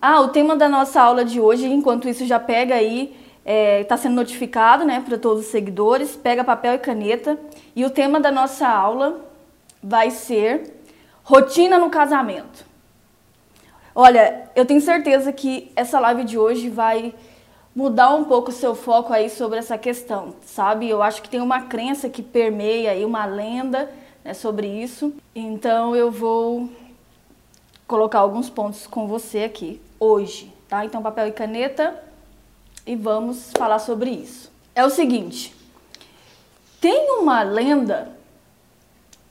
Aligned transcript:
Ah, 0.00 0.20
o 0.20 0.28
tema 0.28 0.54
da 0.54 0.68
nossa 0.68 1.02
aula 1.02 1.24
de 1.24 1.40
hoje, 1.40 1.66
enquanto 1.66 2.08
isso 2.08 2.24
já 2.24 2.38
pega 2.38 2.76
aí, 2.76 3.16
está 3.38 3.42
é, 3.44 3.82
tá 3.82 3.96
sendo 3.96 4.14
notificado 4.14 4.84
né, 4.84 5.02
para 5.04 5.18
todos 5.18 5.44
os 5.44 5.50
seguidores, 5.50 6.14
pega 6.14 6.44
papel 6.44 6.74
e 6.74 6.78
caneta. 6.78 7.36
E 7.74 7.84
o 7.84 7.90
tema 7.90 8.20
da 8.20 8.30
nossa 8.30 8.68
aula 8.68 9.20
vai 9.82 10.12
ser 10.12 10.72
rotina 11.24 11.78
no 11.78 11.90
casamento. 11.90 12.64
Olha, 13.92 14.48
eu 14.54 14.64
tenho 14.64 14.80
certeza 14.80 15.32
que 15.32 15.72
essa 15.74 15.98
live 15.98 16.22
de 16.22 16.38
hoje 16.38 16.68
vai 16.68 17.12
mudar 17.74 18.14
um 18.14 18.22
pouco 18.22 18.50
o 18.50 18.54
seu 18.54 18.76
foco 18.76 19.12
aí 19.12 19.28
sobre 19.28 19.58
essa 19.58 19.76
questão, 19.76 20.36
sabe? 20.42 20.88
Eu 20.88 21.02
acho 21.02 21.20
que 21.22 21.28
tem 21.28 21.40
uma 21.40 21.62
crença 21.62 22.08
que 22.08 22.22
permeia 22.22 22.92
aí, 22.92 23.04
uma 23.04 23.24
lenda 23.24 23.90
né, 24.24 24.32
sobre 24.32 24.68
isso. 24.68 25.12
Então 25.34 25.96
eu 25.96 26.08
vou 26.08 26.70
colocar 27.84 28.20
alguns 28.20 28.48
pontos 28.48 28.86
com 28.86 29.08
você 29.08 29.42
aqui 29.42 29.80
hoje, 29.98 30.52
tá? 30.68 30.84
Então 30.84 31.02
papel 31.02 31.28
e 31.28 31.32
caneta 31.32 32.02
e 32.86 32.96
vamos 32.96 33.50
falar 33.56 33.78
sobre 33.78 34.10
isso. 34.10 34.50
É 34.74 34.84
o 34.84 34.90
seguinte, 34.90 35.54
tem 36.80 37.10
uma 37.18 37.42
lenda 37.42 38.16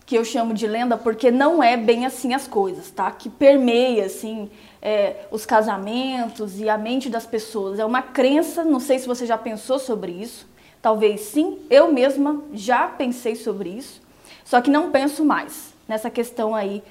que 0.06 0.16
eu 0.16 0.24
chamo 0.24 0.54
de 0.54 0.66
lenda 0.66 0.98
porque 0.98 1.30
não 1.30 1.62
é 1.62 1.76
bem 1.76 2.06
assim 2.06 2.34
as 2.34 2.48
coisas, 2.48 2.90
tá? 2.90 3.12
Que 3.12 3.30
permeia 3.30 4.06
assim 4.06 4.50
é, 4.82 5.26
os 5.32 5.46
casamentos 5.46 6.60
e 6.60 6.70
a 6.70 6.78
mente 6.78 7.10
das 7.10 7.26
pessoas. 7.26 7.78
É 7.78 7.86
uma 7.86 8.02
crença, 8.02 8.64
não 8.64 8.80
sei 8.80 9.00
se 9.00 9.08
você 9.08 9.26
já 9.26 9.38
pensou 9.38 9.78
sobre 9.80 10.12
isso. 10.12 10.48
Talvez 10.82 11.22
sim, 11.22 11.60
eu 11.70 11.92
mesma 11.92 12.42
já 12.54 12.88
pensei 12.88 13.36
sobre 13.36 13.70
isso, 13.70 14.02
só 14.46 14.62
que 14.62 14.70
não 14.70 14.92
penso 14.92 15.26
mais 15.26 15.74
nessa 15.88 16.10
questão 16.10 16.56
aí 16.56 16.84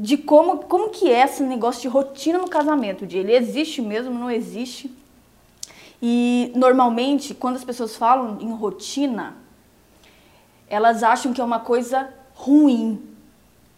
de 0.00 0.16
como, 0.16 0.58
como 0.60 0.88
que 0.88 1.10
é 1.10 1.24
esse 1.24 1.42
negócio 1.42 1.82
de 1.82 1.88
rotina 1.88 2.38
no 2.38 2.48
casamento, 2.48 3.06
de 3.06 3.18
ele 3.18 3.36
existe 3.36 3.82
mesmo, 3.82 4.18
não 4.18 4.30
existe. 4.30 4.90
E 6.00 6.50
normalmente, 6.56 7.34
quando 7.34 7.56
as 7.56 7.64
pessoas 7.64 7.94
falam 7.94 8.38
em 8.40 8.50
rotina, 8.50 9.36
elas 10.70 11.02
acham 11.02 11.34
que 11.34 11.40
é 11.40 11.44
uma 11.44 11.60
coisa 11.60 12.08
ruim, 12.34 13.14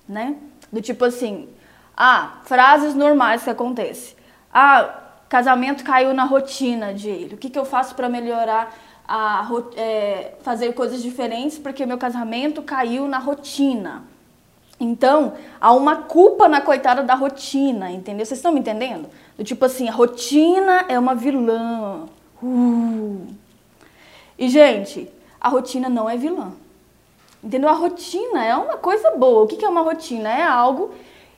né? 0.09 0.37
Do 0.73 0.81
tipo 0.81 1.05
assim, 1.05 1.49
ah, 1.97 2.41
frases 2.45 2.95
normais 2.95 3.43
que 3.43 3.51
acontecem. 3.51 4.15
Ah, 4.55 5.01
casamento 5.29 5.83
caiu 5.83 6.15
na 6.15 6.23
rotina 6.23 6.95
de 6.95 7.09
ele. 7.09 7.35
O 7.35 7.39
que, 7.39 7.51
que 7.51 7.59
eu 7.59 7.65
faço 7.65 7.97
para 7.97 8.09
melhorar 8.09 8.73
a 9.09 9.49
é, 9.75 10.35
fazer 10.43 10.73
coisas 10.73 11.03
diferentes 11.03 11.59
porque 11.59 11.85
meu 11.85 11.99
casamento 11.99 12.63
caiu 12.63 13.09
na 13.09 13.19
rotina? 13.19 14.12
Então, 14.83 15.35
há 15.61 15.73
uma 15.73 15.95
culpa 15.95 16.49
na 16.49 16.61
coitada 16.61 17.05
da 17.05 17.15
rotina, 17.15 17.89
entendeu? 17.93 18.27
Vocês 18.27 18.39
estão 18.39 18.51
me 18.51 18.59
entendendo? 18.59 19.09
Do 19.39 19.45
tipo 19.45 19.65
assim, 19.65 19.89
a 19.89 19.93
rotina 19.93 20.87
é 20.89 20.99
uma 20.99 21.15
vilã. 21.15 22.07
Uh. 22.43 23.29
E, 24.37 24.49
gente, 24.49 25.09
a 25.41 25.49
rotina 25.49 25.89
não 25.89 26.11
é 26.11 26.17
vilã. 26.17 26.53
Entendeu? 27.45 27.69
A 27.69 27.75
rotina 27.75 28.45
é 28.45 28.57
uma 28.57 28.77
coisa 28.77 29.13
boa. 29.13 29.45
O 29.45 29.47
que 29.47 29.65
é 29.65 29.69
uma 29.69 29.83
rotina? 29.83 30.29
É 30.29 30.43
algo 30.43 30.93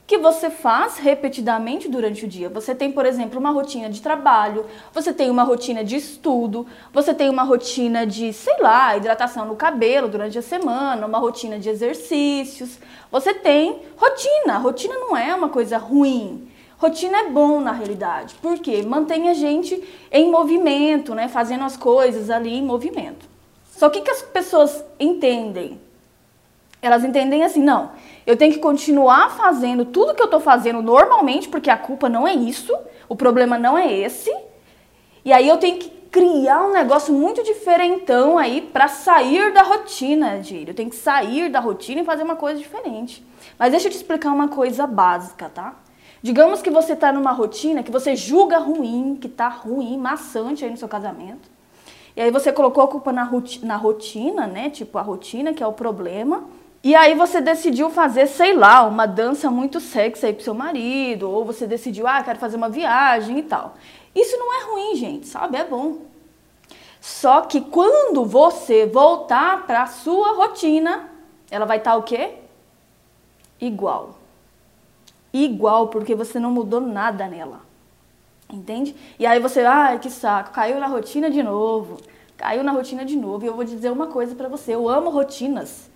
que 0.07 0.17
você 0.19 0.49
faz 0.49 0.97
repetidamente 0.97 1.89
durante 1.89 2.25
o 2.25 2.27
dia. 2.27 2.47
Você 2.49 2.75
tem, 2.75 2.91
por 2.91 3.05
exemplo, 3.05 3.39
uma 3.39 3.49
rotina 3.49 3.89
de 3.89 4.01
trabalho, 4.01 4.65
você 4.93 5.11
tem 5.11 5.29
uma 5.29 5.43
rotina 5.43 5.83
de 5.83 5.95
estudo, 5.95 6.67
você 6.93 7.13
tem 7.13 7.29
uma 7.29 7.43
rotina 7.43 8.05
de, 8.05 8.31
sei 8.31 8.57
lá, 8.59 8.95
hidratação 8.95 9.45
no 9.45 9.55
cabelo 9.55 10.07
durante 10.07 10.37
a 10.37 10.43
semana, 10.43 11.07
uma 11.07 11.17
rotina 11.17 11.57
de 11.57 11.69
exercícios. 11.69 12.77
Você 13.11 13.33
tem 13.33 13.81
rotina. 13.97 14.57
Rotina 14.59 14.93
não 14.95 15.17
é 15.17 15.33
uma 15.33 15.49
coisa 15.49 15.77
ruim. 15.77 16.49
Rotina 16.77 17.17
é 17.19 17.29
bom 17.29 17.61
na 17.61 17.71
realidade, 17.71 18.35
porque 18.41 18.83
mantém 18.83 19.29
a 19.29 19.33
gente 19.33 19.81
em 20.11 20.29
movimento, 20.29 21.15
né, 21.15 21.27
fazendo 21.27 21.63
as 21.63 21.77
coisas 21.77 22.29
ali 22.29 22.53
em 22.53 22.61
movimento. 22.61 23.25
Só 23.71 23.89
que 23.89 24.01
que 24.01 24.11
as 24.11 24.21
pessoas 24.21 24.83
entendem? 24.99 25.79
Elas 26.81 27.03
entendem 27.03 27.43
assim, 27.43 27.61
não, 27.61 27.91
eu 28.27 28.37
tenho 28.37 28.53
que 28.53 28.59
continuar 28.59 29.31
fazendo 29.31 29.85
tudo 29.85 30.13
que 30.13 30.21
eu 30.21 30.25
estou 30.25 30.39
fazendo 30.39 30.81
normalmente, 30.81 31.47
porque 31.47 31.69
a 31.69 31.77
culpa 31.77 32.07
não 32.07 32.27
é 32.27 32.33
isso, 32.33 32.75
o 33.09 33.15
problema 33.15 33.57
não 33.57 33.77
é 33.77 33.91
esse. 33.91 34.33
E 35.23 35.33
aí 35.33 35.47
eu 35.47 35.57
tenho 35.57 35.77
que 35.77 35.89
criar 36.15 36.63
um 36.63 36.71
negócio 36.71 37.13
muito 37.13 37.43
diferentão 37.43 38.37
aí 38.37 38.61
para 38.61 38.87
sair 38.87 39.51
da 39.51 39.63
rotina, 39.63 40.41
Gírio. 40.41 40.71
Eu 40.71 40.75
tenho 40.75 40.89
que 40.89 40.95
sair 40.95 41.49
da 41.49 41.59
rotina 41.59 42.01
e 42.01 42.05
fazer 42.05 42.23
uma 42.23 42.37
coisa 42.37 42.57
diferente. 42.57 43.25
Mas 43.59 43.71
deixa 43.71 43.87
eu 43.87 43.91
te 43.91 43.97
explicar 43.97 44.31
uma 44.31 44.47
coisa 44.47 44.87
básica, 44.87 45.49
tá? 45.49 45.75
Digamos 46.21 46.61
que 46.61 46.69
você 46.69 46.93
está 46.93 47.11
numa 47.11 47.31
rotina 47.31 47.83
que 47.83 47.91
você 47.91 48.15
julga 48.15 48.57
ruim, 48.59 49.17
que 49.19 49.27
está 49.27 49.49
ruim, 49.49 49.97
maçante 49.97 50.63
aí 50.63 50.71
no 50.71 50.77
seu 50.77 50.87
casamento. 50.87 51.49
E 52.15 52.21
aí 52.21 52.31
você 52.31 52.51
colocou 52.51 52.83
a 52.83 52.87
culpa 52.87 53.11
na 53.11 53.23
rotina, 53.23 54.47
né? 54.47 54.69
Tipo, 54.69 54.97
a 54.97 55.01
rotina 55.01 55.53
que 55.53 55.61
é 55.61 55.67
o 55.67 55.73
problema. 55.73 56.45
E 56.85 56.93
aí 56.93 57.15
você 57.15 57.41
decidiu 57.41 57.89
fazer, 57.89 58.27
sei 58.27 58.53
lá, 58.53 58.83
uma 58.83 59.07
dança 59.07 59.49
muito 59.49 59.79
sexy 59.79 60.27
aí 60.27 60.33
pro 60.33 60.43
seu 60.43 60.53
marido, 60.53 61.27
ou 61.27 61.43
você 61.43 61.65
decidiu, 61.65 62.05
ah, 62.05 62.21
quero 62.21 62.37
fazer 62.37 62.57
uma 62.57 62.69
viagem 62.69 63.39
e 63.39 63.41
tal. 63.41 63.73
Isso 64.13 64.37
não 64.37 64.53
é 64.53 64.65
ruim, 64.65 64.95
gente, 64.95 65.25
sabe? 65.27 65.57
É 65.57 65.63
bom. 65.63 66.01
Só 67.01 67.41
que 67.41 67.59
quando 67.59 68.23
você 68.23 68.85
voltar 68.85 69.65
para 69.65 69.87
sua 69.87 70.33
rotina, 70.33 71.09
ela 71.49 71.65
vai 71.65 71.77
estar 71.77 71.93
tá 71.93 71.97
o 71.97 72.03
quê? 72.03 72.35
Igual. 73.59 74.19
Igual, 75.33 75.87
porque 75.87 76.13
você 76.13 76.39
não 76.39 76.51
mudou 76.51 76.79
nada 76.79 77.27
nela. 77.27 77.61
Entende? 78.47 78.95
E 79.17 79.25
aí 79.25 79.39
você, 79.39 79.61
ai, 79.61 79.97
que 79.97 80.11
saco, 80.11 80.51
caiu 80.51 80.79
na 80.79 80.85
rotina 80.85 81.31
de 81.31 81.41
novo. 81.41 81.97
Caiu 82.37 82.63
na 82.63 82.73
rotina 82.73 83.03
de 83.03 83.15
novo. 83.15 83.43
E 83.43 83.47
eu 83.47 83.55
vou 83.55 83.63
dizer 83.63 83.91
uma 83.91 84.05
coisa 84.05 84.35
para 84.35 84.47
você, 84.47 84.75
eu 84.75 84.87
amo 84.87 85.09
rotinas. 85.09 85.94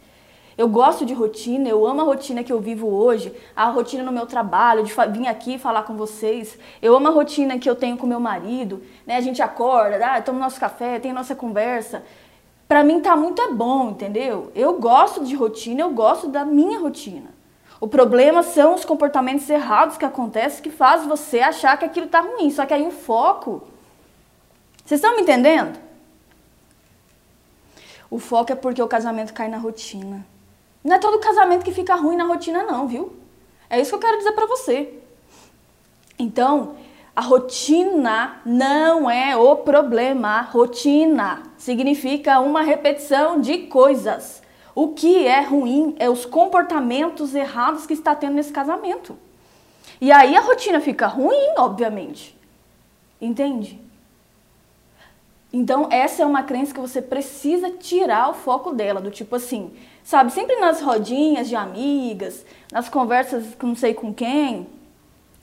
Eu 0.59 0.67
gosto 0.67 1.05
de 1.05 1.13
rotina, 1.13 1.69
eu 1.69 1.87
amo 1.87 2.01
a 2.01 2.03
rotina 2.03 2.43
que 2.43 2.51
eu 2.51 2.59
vivo 2.59 2.85
hoje, 2.85 3.33
a 3.55 3.69
rotina 3.69 4.03
no 4.03 4.11
meu 4.11 4.25
trabalho, 4.25 4.83
de 4.83 4.93
vir 5.17 5.25
aqui 5.25 5.57
falar 5.57 5.83
com 5.83 5.95
vocês. 5.95 6.57
Eu 6.81 6.93
amo 6.97 7.07
a 7.07 7.11
rotina 7.11 7.57
que 7.57 7.69
eu 7.69 7.77
tenho 7.77 7.95
com 7.95 8.05
meu 8.05 8.19
marido, 8.19 8.83
né? 9.07 9.15
A 9.15 9.21
gente 9.21 9.41
acorda, 9.41 10.05
ah, 10.05 10.21
toma 10.21 10.37
nosso 10.37 10.59
café, 10.59 10.99
tem 10.99 11.13
nossa 11.13 11.33
conversa. 11.33 12.03
Para 12.67 12.83
mim 12.83 12.99
tá 12.99 13.15
muito 13.15 13.41
é 13.41 13.49
bom, 13.53 13.91
entendeu? 13.91 14.51
Eu 14.53 14.77
gosto 14.81 15.23
de 15.23 15.33
rotina, 15.33 15.79
eu 15.79 15.91
gosto 15.91 16.27
da 16.27 16.43
minha 16.43 16.77
rotina. 16.77 17.29
O 17.79 17.87
problema 17.87 18.43
são 18.43 18.75
os 18.75 18.83
comportamentos 18.83 19.49
errados 19.49 19.95
que 19.95 20.03
acontecem 20.03 20.61
que 20.61 20.69
faz 20.69 21.05
você 21.05 21.39
achar 21.39 21.79
que 21.79 21.85
aquilo 21.85 22.07
tá 22.07 22.19
ruim. 22.19 22.51
Só 22.51 22.65
que 22.65 22.73
aí 22.73 22.85
o 22.85 22.91
foco. 22.91 23.63
Vocês 24.83 24.99
estão 24.99 25.15
me 25.15 25.21
entendendo? 25.21 25.79
O 28.11 28.19
foco 28.19 28.51
é 28.51 28.55
porque 28.55 28.83
o 28.83 28.89
casamento 28.89 29.33
cai 29.33 29.47
na 29.47 29.57
rotina. 29.57 30.25
Não 30.83 30.95
é 30.95 30.99
todo 30.99 31.19
casamento 31.19 31.63
que 31.63 31.73
fica 31.73 31.95
ruim 31.95 32.15
na 32.15 32.25
rotina, 32.25 32.63
não, 32.63 32.87
viu? 32.87 33.13
É 33.69 33.79
isso 33.79 33.91
que 33.91 33.95
eu 33.95 33.99
quero 33.99 34.17
dizer 34.17 34.31
para 34.31 34.45
você. 34.45 34.93
Então, 36.17 36.75
a 37.15 37.21
rotina 37.21 38.41
não 38.45 39.09
é 39.09 39.35
o 39.35 39.57
problema. 39.57 40.41
Rotina 40.41 41.43
significa 41.57 42.39
uma 42.39 42.61
repetição 42.61 43.41
de 43.41 43.67
coisas. 43.67 44.41
O 44.73 44.89
que 44.89 45.27
é 45.27 45.41
ruim 45.41 45.95
é 45.99 46.09
os 46.09 46.25
comportamentos 46.25 47.35
errados 47.35 47.85
que 47.85 47.93
está 47.93 48.15
tendo 48.15 48.35
nesse 48.35 48.53
casamento. 48.53 49.17
E 49.99 50.11
aí 50.11 50.35
a 50.35 50.39
rotina 50.39 50.79
fica 50.79 51.07
ruim, 51.07 51.53
obviamente. 51.57 52.37
Entende? 53.19 53.79
Então, 55.51 55.89
essa 55.91 56.23
é 56.23 56.25
uma 56.25 56.43
crença 56.43 56.73
que 56.73 56.79
você 56.79 57.01
precisa 57.01 57.71
tirar 57.71 58.29
o 58.29 58.33
foco 58.33 58.71
dela, 58.71 59.01
do 59.01 59.11
tipo 59.11 59.35
assim, 59.35 59.71
sabe, 60.03 60.31
sempre 60.31 60.55
nas 60.57 60.81
rodinhas 60.81 61.47
de 61.47 61.55
amigas, 61.55 62.45
nas 62.71 62.89
conversas 62.89 63.55
com 63.55 63.67
não 63.67 63.75
sei 63.75 63.93
com 63.93 64.13
quem, 64.13 64.67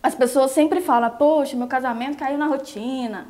as 0.02 0.14
pessoas 0.14 0.52
sempre 0.52 0.80
falam, 0.80 1.10
poxa, 1.10 1.56
meu 1.56 1.66
casamento 1.66 2.18
caiu 2.18 2.38
na 2.38 2.46
rotina. 2.46 3.26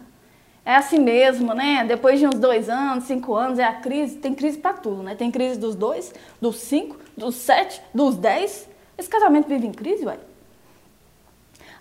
É 0.65 0.75
assim 0.75 0.99
mesmo, 0.99 1.55
né? 1.55 1.85
Depois 1.87 2.19
de 2.19 2.27
uns 2.27 2.35
dois 2.35 2.69
anos, 2.69 3.05
cinco 3.05 3.35
anos, 3.35 3.59
é 3.59 3.65
a 3.65 3.75
crise. 3.75 4.17
Tem 4.17 4.35
crise 4.35 4.59
para 4.59 4.73
tudo, 4.73 5.03
né? 5.03 5.15
Tem 5.15 5.31
crise 5.31 5.59
dos 5.59 5.77
dois, 5.77 6.13
dos 6.41 6.57
cinco, 6.57 6.97
dos 7.17 7.37
sete, 7.37 7.81
dos 7.95 8.17
dez. 8.17 8.69
Esse 8.99 9.09
casamento 9.09 9.49
vive 9.49 9.67
em 9.67 9.73
crise, 9.73 10.05
ué. 10.05 10.19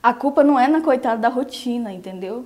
A 0.03 0.13
culpa 0.13 0.43
não 0.43 0.59
é 0.59 0.67
na 0.67 0.81
coitada 0.81 1.19
da 1.19 1.29
rotina, 1.29 1.91
entendeu? 1.91 2.45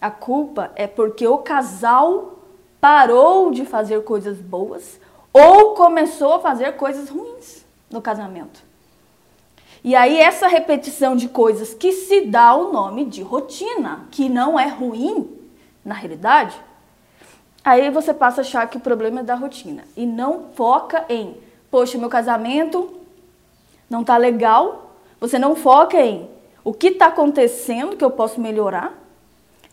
A 0.00 0.10
culpa 0.10 0.72
é 0.74 0.86
porque 0.86 1.26
o 1.26 1.38
casal 1.38 2.38
parou 2.80 3.50
de 3.50 3.66
fazer 3.66 4.02
coisas 4.04 4.38
boas 4.38 4.98
ou 5.32 5.74
começou 5.74 6.34
a 6.34 6.40
fazer 6.40 6.72
coisas 6.72 7.08
ruins 7.08 7.64
no 7.90 8.00
casamento. 8.00 8.62
E 9.84 9.96
aí 9.96 10.18
essa 10.18 10.46
repetição 10.46 11.16
de 11.16 11.28
coisas 11.28 11.74
que 11.74 11.92
se 11.92 12.22
dá 12.22 12.54
o 12.54 12.72
nome 12.72 13.04
de 13.04 13.22
rotina, 13.22 14.06
que 14.10 14.28
não 14.28 14.58
é 14.58 14.68
ruim 14.68 15.28
na 15.84 15.94
realidade, 15.94 16.56
aí 17.64 17.90
você 17.90 18.14
passa 18.14 18.40
a 18.40 18.42
achar 18.42 18.68
que 18.68 18.76
o 18.76 18.80
problema 18.80 19.20
é 19.20 19.24
da 19.24 19.34
rotina 19.34 19.84
e 19.96 20.06
não 20.06 20.50
foca 20.54 21.04
em, 21.08 21.36
poxa, 21.70 21.98
meu 21.98 22.08
casamento 22.08 23.00
não 23.92 24.02
tá 24.02 24.16
legal. 24.16 24.96
Você 25.20 25.38
não 25.38 25.54
foca 25.54 26.00
em 26.00 26.28
o 26.64 26.72
que 26.72 26.88
está 26.88 27.06
acontecendo 27.06 27.96
que 27.96 28.04
eu 28.04 28.10
posso 28.10 28.40
melhorar, 28.40 28.94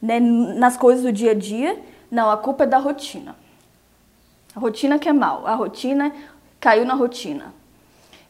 né, 0.02 0.20
nas 0.20 0.76
coisas 0.76 1.04
do 1.04 1.12
dia 1.12 1.32
a 1.32 1.36
dia. 1.36 1.80
Não, 2.12 2.30
a 2.30 2.38
culpa 2.38 2.64
é 2.64 2.68
da 2.68 2.78
rotina. 2.78 3.36
A 4.60 4.62
rotina 4.62 5.00
que 5.00 5.08
é 5.08 5.14
mal, 5.14 5.48
a 5.48 5.56
rotina 5.56 6.14
caiu 6.60 6.84
na 6.84 6.94
rotina. 6.94 7.54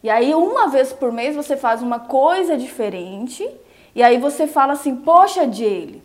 E 0.04 0.12
aí, 0.12 0.36
uma 0.36 0.68
vez 0.68 0.94
por 0.94 1.12
mês, 1.12 1.36
você 1.36 1.58
faz 1.58 1.82
uma 1.82 2.02
coisa 2.02 2.56
diferente. 2.56 3.50
E 3.96 4.04
aí 4.04 4.20
você 4.20 4.46
fala 4.46 4.74
assim, 4.74 4.96
poxa, 4.96 5.52
Jaylee, 5.52 6.04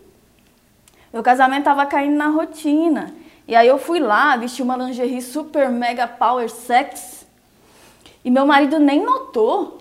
meu 1.12 1.22
casamento 1.22 1.58
estava 1.58 1.84
caindo 1.84 2.16
na 2.16 2.28
rotina. 2.28 3.14
E 3.46 3.54
aí 3.54 3.68
eu 3.68 3.76
fui 3.76 4.00
lá, 4.00 4.34
vesti 4.34 4.62
uma 4.62 4.78
lingerie 4.78 5.20
super 5.20 5.68
mega 5.68 6.08
power 6.08 6.48
sex. 6.48 7.26
E 8.24 8.30
meu 8.30 8.46
marido 8.46 8.78
nem 8.78 9.04
notou. 9.04 9.76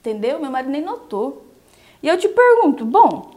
Entendeu? 0.00 0.40
Meu 0.40 0.50
marido 0.50 0.72
nem 0.72 0.82
notou. 0.82 1.46
E 2.02 2.08
eu 2.08 2.18
te 2.18 2.28
pergunto, 2.28 2.84
bom, 2.84 3.30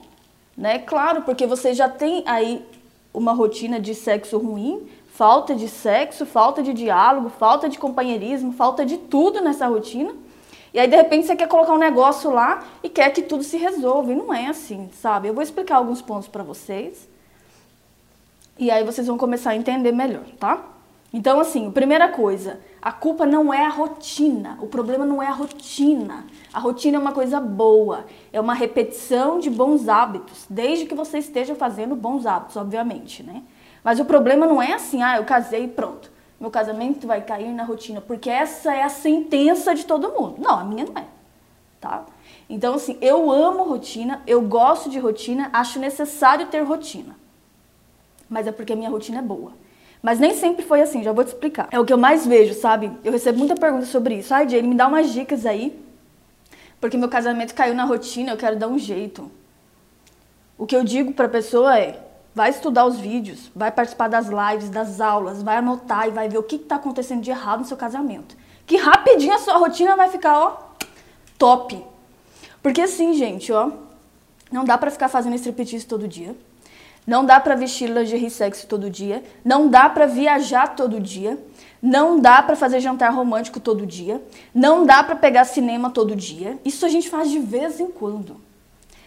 né? 0.57 0.79
Claro, 0.79 1.21
porque 1.21 1.45
você 1.45 1.75
já 1.75 1.87
tem 1.87 2.23
aí 2.25 2.65
uma 3.13 3.33
rotina 3.33 3.79
de 3.79 3.93
sexo 3.93 4.39
ruim, 4.39 4.89
falta 5.17 5.55
de 5.55 5.67
sexo, 5.67 6.27
falta 6.27 6.61
de 6.61 6.71
diálogo, 6.73 7.29
falta 7.29 7.67
de 7.67 7.79
companheirismo, 7.79 8.53
falta 8.53 8.85
de 8.85 8.97
tudo 8.99 9.41
nessa 9.41 9.65
rotina. 9.65 10.13
E 10.71 10.79
aí, 10.79 10.87
de 10.87 10.95
repente, 10.95 11.25
você 11.25 11.35
quer 11.35 11.47
colocar 11.47 11.73
um 11.73 11.79
negócio 11.79 12.29
lá 12.29 12.63
e 12.83 12.87
quer 12.87 13.09
que 13.09 13.23
tudo 13.23 13.43
se 13.43 13.57
resolva. 13.57 14.11
E 14.11 14.15
não 14.15 14.31
é 14.31 14.45
assim, 14.45 14.91
sabe? 14.93 15.27
Eu 15.27 15.33
vou 15.33 15.41
explicar 15.41 15.77
alguns 15.77 16.03
pontos 16.03 16.27
para 16.27 16.43
vocês. 16.43 17.09
E 18.59 18.69
aí 18.69 18.83
vocês 18.83 19.07
vão 19.07 19.17
começar 19.17 19.51
a 19.51 19.55
entender 19.55 19.91
melhor, 19.91 20.25
tá? 20.39 20.63
Então, 21.11 21.39
assim, 21.39 21.71
primeira 21.71 22.09
coisa, 22.09 22.59
a 22.79 22.91
culpa 22.91 23.25
não 23.25 23.51
é 23.51 23.65
a 23.65 23.69
rotina. 23.69 24.59
O 24.61 24.67
problema 24.67 25.03
não 25.03 25.23
é 25.23 25.25
a 25.25 25.31
rotina. 25.31 26.27
A 26.53 26.59
rotina 26.59 26.97
é 26.97 26.99
uma 26.99 27.11
coisa 27.11 27.39
boa, 27.39 28.05
é 28.31 28.39
uma 28.39 28.53
repetição 28.53 29.39
de 29.39 29.49
bons 29.49 29.89
hábitos, 29.89 30.45
desde 30.47 30.85
que 30.85 30.93
você 30.93 31.17
esteja 31.17 31.55
fazendo 31.55 31.95
bons 31.95 32.27
hábitos, 32.27 32.55
obviamente, 32.55 33.23
né? 33.23 33.41
Mas 33.87 34.01
o 34.01 34.03
problema 34.03 34.45
não 34.45 34.61
é 34.61 34.73
assim, 34.73 35.01
ah, 35.01 35.15
eu 35.15 35.23
casei 35.23 35.63
e 35.63 35.67
pronto. 35.69 36.11
Meu 36.37 36.51
casamento 36.51 37.07
vai 37.07 37.21
cair 37.21 37.53
na 37.53 37.63
rotina, 37.63 38.01
porque 38.01 38.29
essa 38.29 38.73
é 38.73 38.83
a 38.83 38.89
sentença 38.89 39.73
de 39.73 39.85
todo 39.85 40.11
mundo. 40.11 40.35
Não, 40.39 40.59
a 40.59 40.63
minha 40.65 40.83
não 40.83 41.01
é, 41.01 41.05
tá? 41.79 42.03
Então, 42.49 42.73
assim, 42.73 42.97
eu 42.99 43.31
amo 43.31 43.63
rotina, 43.63 44.21
eu 44.27 44.41
gosto 44.41 44.89
de 44.89 44.99
rotina, 44.99 45.49
acho 45.53 45.79
necessário 45.79 46.47
ter 46.47 46.63
rotina. 46.63 47.15
Mas 48.27 48.45
é 48.45 48.51
porque 48.51 48.73
a 48.73 48.75
minha 48.75 48.89
rotina 48.89 49.19
é 49.19 49.21
boa. 49.21 49.53
Mas 50.03 50.19
nem 50.19 50.35
sempre 50.35 50.65
foi 50.65 50.81
assim, 50.81 51.01
já 51.01 51.13
vou 51.13 51.23
te 51.23 51.29
explicar. 51.29 51.69
É 51.71 51.79
o 51.79 51.85
que 51.85 51.93
eu 51.93 51.97
mais 51.97 52.27
vejo, 52.27 52.55
sabe? 52.55 52.91
Eu 53.05 53.13
recebo 53.13 53.37
muita 53.39 53.55
pergunta 53.55 53.85
sobre 53.85 54.15
isso. 54.15 54.33
Ai, 54.33 54.49
Jane, 54.49 54.67
me 54.67 54.75
dá 54.75 54.85
umas 54.85 55.13
dicas 55.13 55.45
aí. 55.45 55.81
Porque 56.81 56.97
meu 56.97 57.07
casamento 57.07 57.55
caiu 57.55 57.73
na 57.73 57.85
rotina, 57.85 58.33
eu 58.33 58.37
quero 58.37 58.57
dar 58.57 58.67
um 58.67 58.77
jeito. 58.77 59.31
O 60.57 60.65
que 60.65 60.75
eu 60.75 60.83
digo 60.83 61.13
pra 61.13 61.29
pessoa 61.29 61.79
é: 61.79 62.05
vai 62.37 62.51
estudar 62.51 62.85
os 62.85 62.99
vídeos, 62.99 63.51
vai 63.55 63.71
participar 63.71 64.07
das 64.07 64.27
lives, 64.27 64.69
das 64.69 65.01
aulas, 65.01 65.41
vai 65.41 65.57
anotar 65.57 66.07
e 66.07 66.11
vai 66.11 66.29
ver 66.29 66.37
o 66.37 66.43
que 66.43 66.57
está 66.57 66.75
acontecendo 66.75 67.23
de 67.23 67.31
errado 67.31 67.61
no 67.61 67.65
seu 67.65 67.75
casamento. 67.75 68.37
Que 68.67 68.77
rapidinho 68.77 69.33
a 69.33 69.39
sua 69.39 69.57
rotina 69.57 69.95
vai 69.95 70.07
ficar, 70.09 70.37
ó, 70.37 70.57
top. 71.35 71.83
Porque 72.61 72.81
assim, 72.81 73.13
gente, 73.13 73.51
ó, 73.51 73.71
não 74.51 74.63
dá 74.63 74.77
pra 74.77 74.91
ficar 74.91 75.09
fazendo 75.09 75.35
striptease 75.35 75.87
todo 75.87 76.07
dia. 76.07 76.35
Não 77.07 77.25
dá 77.25 77.39
para 77.39 77.55
vestir 77.55 77.89
lingerie 77.89 78.29
sexy 78.29 78.67
todo 78.67 78.87
dia, 78.87 79.23
não 79.43 79.67
dá 79.67 79.89
para 79.89 80.05
viajar 80.05 80.75
todo 80.75 80.99
dia, 80.99 81.39
não 81.81 82.19
dá 82.19 82.43
para 82.43 82.55
fazer 82.55 82.81
jantar 82.81 83.11
romântico 83.13 83.59
todo 83.59 83.83
dia, 83.83 84.21
não 84.53 84.85
dá 84.85 85.01
para 85.01 85.15
pegar 85.15 85.45
cinema 85.45 85.89
todo 85.89 86.15
dia. 86.15 86.59
Isso 86.63 86.85
a 86.85 86.89
gente 86.89 87.09
faz 87.09 87.31
de 87.31 87.39
vez 87.39 87.79
em 87.79 87.89
quando. 87.89 88.46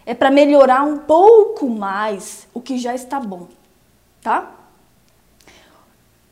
É 0.06 0.14
para 0.14 0.30
melhorar 0.30 0.82
um 0.82 0.98
pouco 0.98 1.68
mais 1.68 2.48
o 2.54 2.60
que 2.60 2.78
já 2.78 2.94
está 2.94 3.20
bom, 3.20 3.48
tá? 4.22 4.50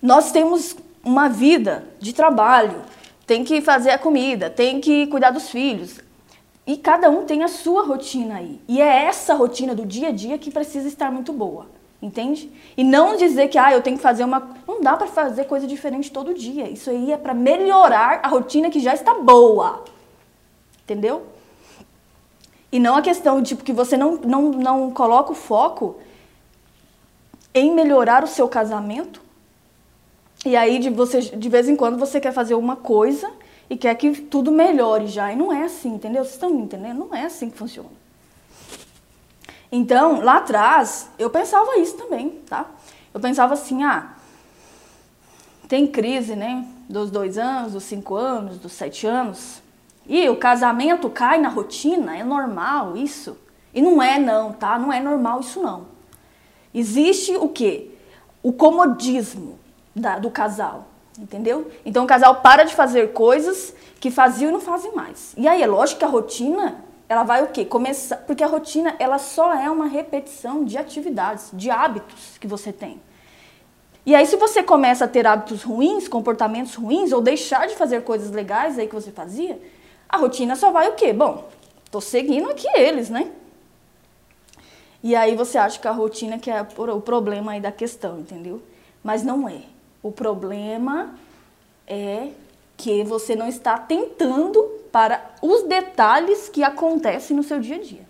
Nós 0.00 0.32
temos 0.32 0.76
uma 1.04 1.28
vida 1.28 1.86
de 1.98 2.12
trabalho, 2.12 2.82
tem 3.26 3.44
que 3.44 3.60
fazer 3.60 3.90
a 3.90 3.98
comida, 3.98 4.48
tem 4.48 4.80
que 4.80 5.06
cuidar 5.08 5.30
dos 5.30 5.50
filhos. 5.50 6.00
E 6.66 6.76
cada 6.76 7.08
um 7.08 7.24
tem 7.24 7.42
a 7.42 7.48
sua 7.48 7.82
rotina 7.82 8.36
aí. 8.36 8.60
E 8.68 8.80
é 8.80 9.04
essa 9.04 9.34
rotina 9.34 9.74
do 9.74 9.86
dia 9.86 10.08
a 10.08 10.12
dia 10.12 10.38
que 10.38 10.50
precisa 10.50 10.86
estar 10.86 11.10
muito 11.10 11.32
boa. 11.32 11.66
Entende? 12.00 12.52
E 12.76 12.84
não 12.84 13.16
dizer 13.16 13.48
que 13.48 13.58
ah, 13.58 13.72
eu 13.72 13.82
tenho 13.82 13.96
que 13.96 14.02
fazer 14.02 14.22
uma. 14.22 14.56
Não 14.66 14.80
dá 14.80 14.96
para 14.96 15.08
fazer 15.08 15.44
coisa 15.46 15.66
diferente 15.66 16.12
todo 16.12 16.32
dia. 16.32 16.68
Isso 16.70 16.90
aí 16.90 17.10
é 17.10 17.16
para 17.16 17.34
melhorar 17.34 18.20
a 18.22 18.28
rotina 18.28 18.70
que 18.70 18.78
já 18.78 18.94
está 18.94 19.14
boa. 19.14 19.84
Entendeu? 20.84 21.26
E 22.70 22.78
não 22.78 22.96
a 22.96 23.02
questão 23.02 23.42
tipo 23.42 23.64
que 23.64 23.72
você 23.72 23.96
não, 23.96 24.16
não, 24.16 24.50
não 24.50 24.90
coloca 24.90 25.32
o 25.32 25.34
foco 25.34 25.96
em 27.54 27.72
melhorar 27.74 28.22
o 28.22 28.26
seu 28.26 28.48
casamento. 28.48 29.22
E 30.44 30.54
aí 30.56 30.78
de, 30.78 30.90
você, 30.90 31.20
de 31.20 31.48
vez 31.48 31.68
em 31.68 31.76
quando 31.76 31.98
você 31.98 32.20
quer 32.20 32.32
fazer 32.32 32.54
uma 32.54 32.76
coisa 32.76 33.30
e 33.70 33.76
quer 33.76 33.94
que 33.94 34.12
tudo 34.22 34.52
melhore 34.52 35.06
já. 35.06 35.32
E 35.32 35.36
não 35.36 35.52
é 35.52 35.64
assim, 35.64 35.94
entendeu? 35.94 36.24
Vocês 36.24 36.34
estão 36.34 36.50
me 36.50 36.62
entendendo? 36.62 36.98
Não 36.98 37.14
é 37.14 37.24
assim 37.24 37.50
que 37.50 37.56
funciona. 37.56 37.90
Então, 39.70 40.20
lá 40.20 40.38
atrás, 40.38 41.10
eu 41.18 41.28
pensava 41.28 41.76
isso 41.78 41.96
também, 41.96 42.30
tá? 42.48 42.66
Eu 43.12 43.20
pensava 43.20 43.54
assim, 43.54 43.82
ah, 43.82 44.14
tem 45.68 45.86
crise, 45.86 46.34
né? 46.34 46.66
Dos 46.88 47.10
dois 47.10 47.36
anos, 47.36 47.72
dos 47.72 47.84
cinco 47.84 48.14
anos, 48.14 48.58
dos 48.58 48.72
sete 48.72 49.06
anos. 49.06 49.60
E 50.08 50.26
o 50.30 50.36
casamento 50.36 51.10
cai 51.10 51.38
na 51.38 51.50
rotina, 51.50 52.16
é 52.16 52.24
normal 52.24 52.96
isso. 52.96 53.36
E 53.74 53.82
não 53.82 54.02
é 54.02 54.18
não, 54.18 54.52
tá? 54.52 54.78
Não 54.78 54.90
é 54.90 55.00
normal 55.00 55.40
isso 55.40 55.60
não. 55.60 55.86
Existe 56.74 57.36
o 57.36 57.48
quê? 57.48 57.90
O 58.42 58.52
comodismo 58.52 59.58
da, 59.94 60.18
do 60.18 60.30
casal. 60.30 60.86
Entendeu? 61.18 61.70
Então 61.84 62.04
o 62.04 62.06
casal 62.06 62.36
para 62.36 62.64
de 62.64 62.74
fazer 62.74 63.12
coisas 63.12 63.74
que 64.00 64.10
faziam 64.10 64.48
e 64.50 64.52
não 64.52 64.60
fazem 64.60 64.94
mais. 64.94 65.34
E 65.36 65.46
aí 65.46 65.62
é 65.62 65.66
lógico 65.66 65.98
que 65.98 66.04
a 66.04 66.08
rotina, 66.08 66.76
ela 67.08 67.24
vai 67.24 67.42
o 67.42 67.48
quê? 67.48 67.64
Começar, 67.64 68.16
porque 68.18 68.42
a 68.42 68.46
rotina, 68.46 68.94
ela 68.98 69.18
só 69.18 69.52
é 69.52 69.68
uma 69.68 69.88
repetição 69.88 70.64
de 70.64 70.78
atividades, 70.78 71.50
de 71.52 71.70
hábitos 71.70 72.38
que 72.38 72.46
você 72.46 72.72
tem. 72.72 73.00
E 74.06 74.14
aí 74.14 74.24
se 74.24 74.36
você 74.36 74.62
começa 74.62 75.04
a 75.04 75.08
ter 75.08 75.26
hábitos 75.26 75.62
ruins, 75.64 76.08
comportamentos 76.08 76.76
ruins 76.76 77.12
ou 77.12 77.20
deixar 77.20 77.66
de 77.66 77.74
fazer 77.74 78.04
coisas 78.04 78.30
legais 78.30 78.78
aí 78.78 78.86
que 78.86 78.94
você 78.94 79.10
fazia, 79.10 79.60
a 80.08 80.16
rotina 80.16 80.56
só 80.56 80.70
vai 80.70 80.88
o 80.88 80.94
quê? 80.94 81.12
Bom, 81.12 81.48
tô 81.90 82.00
seguindo 82.00 82.48
aqui 82.50 82.66
eles, 82.74 83.10
né? 83.10 83.30
E 85.02 85.14
aí 85.14 85.36
você 85.36 85.58
acha 85.58 85.78
que 85.78 85.86
a 85.86 85.92
rotina 85.92 86.38
que 86.38 86.50
é 86.50 86.66
o 86.76 87.00
problema 87.00 87.52
aí 87.52 87.60
da 87.60 87.70
questão, 87.70 88.18
entendeu? 88.18 88.62
Mas 89.02 89.22
não 89.22 89.48
é. 89.48 89.62
O 90.02 90.10
problema 90.10 91.14
é 91.86 92.30
que 92.76 93.04
você 93.04 93.36
não 93.36 93.48
está 93.48 93.78
tentando 93.78 94.62
para 94.90 95.34
os 95.42 95.64
detalhes 95.64 96.48
que 96.48 96.62
acontecem 96.62 97.36
no 97.36 97.42
seu 97.42 97.60
dia 97.60 97.76
a 97.76 97.80
dia. 97.80 98.08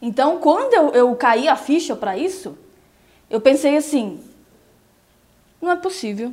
Então, 0.00 0.38
quando 0.38 0.72
eu, 0.72 0.90
eu 0.90 1.16
caí 1.16 1.48
a 1.48 1.56
ficha 1.56 1.94
para 1.94 2.16
isso, 2.16 2.56
eu 3.28 3.40
pensei 3.40 3.76
assim: 3.76 4.22
não 5.60 5.70
é 5.70 5.76
possível. 5.76 6.32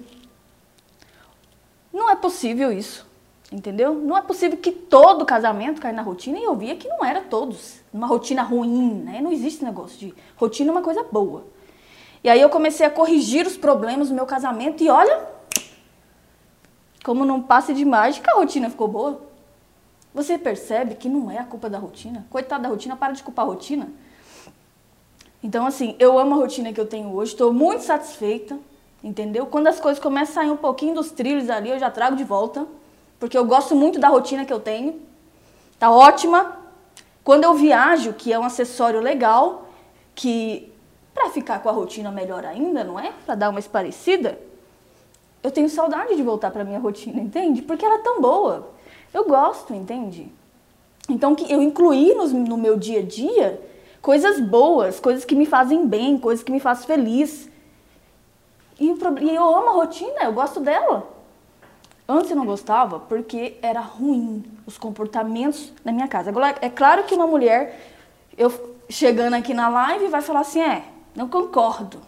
Não 1.92 2.10
é 2.10 2.16
possível 2.16 2.72
isso. 2.72 3.06
Entendeu? 3.52 3.94
Não 3.94 4.18
é 4.18 4.22
possível 4.22 4.58
que 4.58 4.72
todo 4.72 5.26
casamento 5.26 5.80
caia 5.80 5.94
na 5.94 6.02
rotina 6.02 6.38
e 6.38 6.44
eu 6.44 6.56
via 6.56 6.76
que 6.76 6.88
não 6.88 7.04
era 7.04 7.22
todos. 7.22 7.80
Uma 7.94 8.06
rotina 8.06 8.42
ruim, 8.42 9.02
né? 9.06 9.22
Não 9.22 9.32
existe 9.32 9.64
negócio 9.64 9.98
de 9.98 10.14
rotina 10.36 10.70
é 10.70 10.74
uma 10.74 10.82
coisa 10.82 11.04
boa. 11.10 11.46
E 12.24 12.30
aí 12.30 12.42
eu 12.42 12.50
comecei 12.50 12.86
a 12.86 12.90
corrigir 12.90 13.48
os 13.48 13.56
problemas 13.56 14.10
do 14.10 14.16
meu 14.16 14.26
casamento 14.26 14.84
e 14.84 14.90
olha, 14.90 15.26
como 17.06 17.24
num 17.24 17.42
passe 17.42 17.74
de 17.74 17.86
mágica, 17.86 18.32
a 18.32 18.36
rotina 18.36 18.70
ficou 18.70 18.90
boa. 18.90 19.22
Você 20.14 20.38
percebe 20.38 20.96
que 20.96 21.08
não 21.08 21.32
é 21.32 21.38
a 21.38 21.46
culpa 21.46 21.70
da 21.70 21.78
rotina? 21.78 22.26
Coitada 22.30 22.64
da 22.64 22.70
rotina, 22.70 22.98
para 22.98 23.14
de 23.14 23.24
culpar 23.24 23.46
a 23.46 23.48
rotina. 23.48 23.88
Então, 25.42 25.66
assim, 25.66 25.96
eu 26.00 26.20
amo 26.20 26.34
a 26.34 26.38
rotina 26.38 26.74
que 26.74 26.82
eu 26.82 26.88
tenho 26.88 27.14
hoje, 27.14 27.32
estou 27.32 27.54
muito 27.54 27.84
satisfeita, 27.84 28.58
entendeu? 29.02 29.46
Quando 29.46 29.68
as 29.68 29.80
coisas 29.80 30.04
começam 30.04 30.34
a 30.34 30.46
sair 30.46 30.52
um 30.52 30.58
pouquinho 30.58 30.96
dos 30.96 31.12
trilhos 31.12 31.50
ali, 31.50 31.70
eu 31.70 31.80
já 31.80 31.90
trago 31.90 32.16
de 32.16 32.24
volta, 32.24 32.68
porque 33.20 33.38
eu 33.38 33.46
gosto 33.46 33.76
muito 33.76 34.00
da 34.00 34.08
rotina 34.08 34.46
que 34.46 34.54
eu 34.54 34.60
tenho. 34.60 35.02
Tá 35.80 35.92
ótima. 35.92 36.58
Quando 37.24 37.44
eu 37.44 37.54
viajo, 37.54 38.14
que 38.14 38.32
é 38.32 38.40
um 38.40 38.44
acessório 38.44 39.00
legal, 39.00 39.68
que 40.16 40.72
para 41.14 41.30
ficar 41.30 41.60
com 41.60 41.70
a 41.70 41.72
rotina 41.72 42.12
melhor 42.12 42.46
ainda, 42.46 42.84
não 42.84 43.00
é? 43.00 43.12
Para 43.26 43.36
dar 43.36 43.50
uma 43.50 43.60
esparecida. 43.60 44.40
Eu 45.42 45.52
tenho 45.52 45.70
saudade 45.70 46.16
de 46.16 46.24
voltar 46.24 46.52
para 46.52 46.64
minha 46.64 46.80
rotina, 46.80 47.20
entende? 47.20 47.62
Porque 47.62 47.86
ela 47.86 47.96
é 47.96 48.02
tão 48.02 48.22
boa. 48.22 48.70
Eu 49.14 49.26
gosto, 49.26 49.74
entende? 49.74 50.32
Então 51.10 51.34
que 51.36 51.52
eu 51.52 51.62
incluí 51.62 52.14
no, 52.14 52.28
no 52.28 52.58
meu 52.58 52.78
dia 52.78 53.00
a 53.00 53.04
dia 53.04 53.62
coisas 54.02 54.40
boas, 54.40 55.00
coisas 55.00 55.26
que 55.26 55.36
me 55.36 55.46
fazem 55.46 55.88
bem, 55.88 56.18
coisas 56.18 56.44
que 56.44 56.52
me 56.52 56.60
fazem 56.60 56.86
feliz. 56.86 57.50
E, 58.80 58.90
eu 58.90 59.56
amo 59.56 59.70
a 59.70 59.74
rotina, 59.74 60.24
eu 60.24 60.34
gosto 60.34 60.60
dela. 60.60 61.17
Antes 62.08 62.32
eu 62.32 62.38
não 62.38 62.46
gostava 62.46 63.00
porque 63.02 63.58
era 63.62 63.82
ruim 63.82 64.44
os 64.66 64.78
comportamentos 64.78 65.74
na 65.84 65.92
minha 65.92 66.08
casa. 66.08 66.30
Agora, 66.30 66.56
é 66.62 66.70
claro 66.70 67.04
que 67.04 67.14
uma 67.14 67.28
mulher, 67.28 67.78
eu 68.38 68.78
chegando 68.90 69.34
aqui 69.34 69.54
na 69.54 69.68
live, 69.68 70.08
vai 70.08 70.22
falar 70.22 70.40
assim: 70.40 70.62
é, 70.62 70.84
não 71.14 71.28
concordo. 71.28 72.00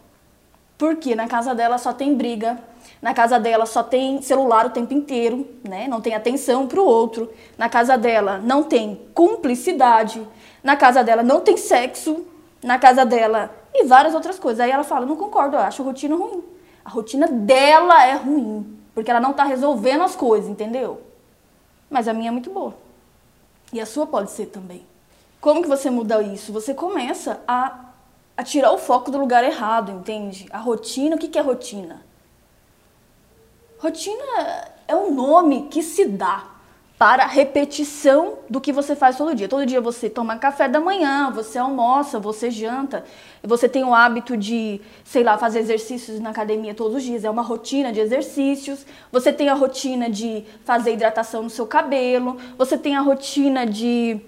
Porque 0.78 1.14
na 1.14 1.28
casa 1.28 1.54
dela 1.54 1.78
só 1.78 1.92
tem 1.92 2.16
briga, 2.16 2.58
na 3.02 3.14
casa 3.14 3.38
dela 3.38 3.66
só 3.66 3.84
tem 3.84 4.22
celular 4.22 4.66
o 4.66 4.70
tempo 4.70 4.94
inteiro, 4.94 5.46
né? 5.68 5.86
Não 5.90 6.00
tem 6.00 6.16
atenção 6.16 6.66
para 6.66 6.80
o 6.80 6.86
outro. 6.86 7.30
Na 7.58 7.68
casa 7.68 7.98
dela 7.98 8.38
não 8.38 8.64
tem 8.64 9.02
cumplicidade. 9.14 10.26
Na 10.64 10.78
casa 10.78 11.04
dela 11.04 11.24
não 11.24 11.42
tem 11.42 11.58
sexo. 11.58 12.26
Na 12.64 12.80
casa 12.80 13.06
dela 13.06 13.54
e 13.74 13.84
várias 13.86 14.16
outras 14.16 14.40
coisas. 14.40 14.62
Aí 14.62 14.72
ela 14.72 14.86
fala: 14.86 15.06
não 15.06 15.18
concordo, 15.18 15.58
eu 15.58 15.62
acho 15.62 15.82
a 15.82 15.86
rotina 15.86 16.16
ruim. 16.16 16.42
A 16.86 16.90
rotina 16.90 17.28
dela 17.28 18.06
é 18.06 18.16
ruim. 18.16 18.79
Porque 19.00 19.10
ela 19.10 19.22
não 19.22 19.32
está 19.32 19.46
resolvendo 19.46 20.04
as 20.04 20.14
coisas, 20.14 20.50
entendeu? 20.50 21.02
Mas 21.90 22.10
a 22.10 22.14
minha 22.14 22.28
é 22.28 22.32
muito 22.32 22.50
boa. 22.50 22.76
E 23.72 23.80
a 23.80 23.86
sua 23.86 24.06
pode 24.06 24.30
ser 24.30 24.48
também. 24.48 24.86
Como 25.40 25.62
que 25.62 25.70
você 25.70 25.90
muda 25.90 26.22
isso? 26.22 26.52
Você 26.52 26.74
começa 26.74 27.40
a, 27.48 27.80
a 28.36 28.44
tirar 28.44 28.74
o 28.74 28.78
foco 28.78 29.10
do 29.10 29.18
lugar 29.18 29.42
errado, 29.42 29.90
entende? 29.90 30.50
A 30.52 30.58
rotina, 30.58 31.16
o 31.16 31.18
que, 31.18 31.30
que 31.30 31.40
é 31.40 31.42
rotina? 31.42 32.02
Rotina 33.80 34.68
é 34.86 34.94
um 34.94 35.14
nome 35.14 35.70
que 35.70 35.82
se 35.82 36.04
dá 36.04 36.46
para 37.00 37.26
repetição 37.26 38.40
do 38.50 38.60
que 38.60 38.74
você 38.74 38.94
faz 38.94 39.18
todo 39.18 39.34
dia. 39.34 39.48
Todo 39.48 39.66
dia 39.66 39.80
você 39.80 40.10
toma 40.10 40.36
café 40.36 40.68
da 40.68 40.82
manhã, 40.82 41.32
você 41.32 41.58
almoça, 41.58 42.20
você 42.20 42.52
janta, 42.52 43.06
você 43.42 43.70
tem 43.70 43.86
o 43.86 43.96
hábito 43.96 44.36
de, 44.36 44.82
sei 45.06 45.24
lá, 45.24 45.38
fazer 45.38 45.60
exercícios 45.60 46.20
na 46.20 46.32
academia 46.32 46.76
todos 46.76 46.98
os 46.98 47.04
dias, 47.04 47.24
é 47.24 47.30
uma 47.30 47.42
rotina 47.42 47.94
de 47.94 48.02
exercícios. 48.02 48.86
Você 49.14 49.32
tem 49.32 49.48
a 49.48 49.54
rotina 49.54 50.10
de 50.10 50.44
fazer 50.66 50.92
hidratação 50.92 51.42
no 51.42 51.50
seu 51.50 51.66
cabelo, 51.66 52.36
você 52.58 52.78
tem 52.78 52.98
a 52.98 53.02
rotina 53.02 53.66
de 53.66 54.20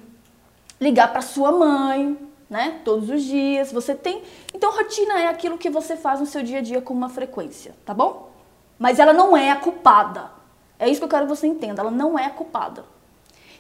ligar 0.80 1.12
para 1.12 1.22
sua 1.22 1.52
mãe, 1.52 2.18
né, 2.50 2.80
todos 2.86 3.10
os 3.10 3.22
dias. 3.22 3.70
Você 3.74 3.94
tem, 3.94 4.22
então 4.56 4.72
rotina 4.72 5.20
é 5.20 5.28
aquilo 5.28 5.58
que 5.58 5.70
você 5.70 5.98
faz 5.98 6.22
no 6.22 6.26
seu 6.26 6.42
dia 6.42 6.60
a 6.60 6.62
dia 6.62 6.80
com 6.80 6.94
uma 6.94 7.10
frequência, 7.10 7.76
tá 7.86 7.94
bom? 7.94 8.32
Mas 8.80 8.98
ela 8.98 9.12
não 9.12 9.36
é 9.36 9.52
a 9.52 9.58
culpada 9.58 10.41
é 10.82 10.90
isso 10.90 11.00
que 11.00 11.06
eu 11.06 11.10
quero 11.10 11.28
que 11.28 11.30
você 11.30 11.46
entenda, 11.46 11.80
ela 11.80 11.92
não 11.92 12.18
é 12.18 12.28
culpada. 12.28 12.84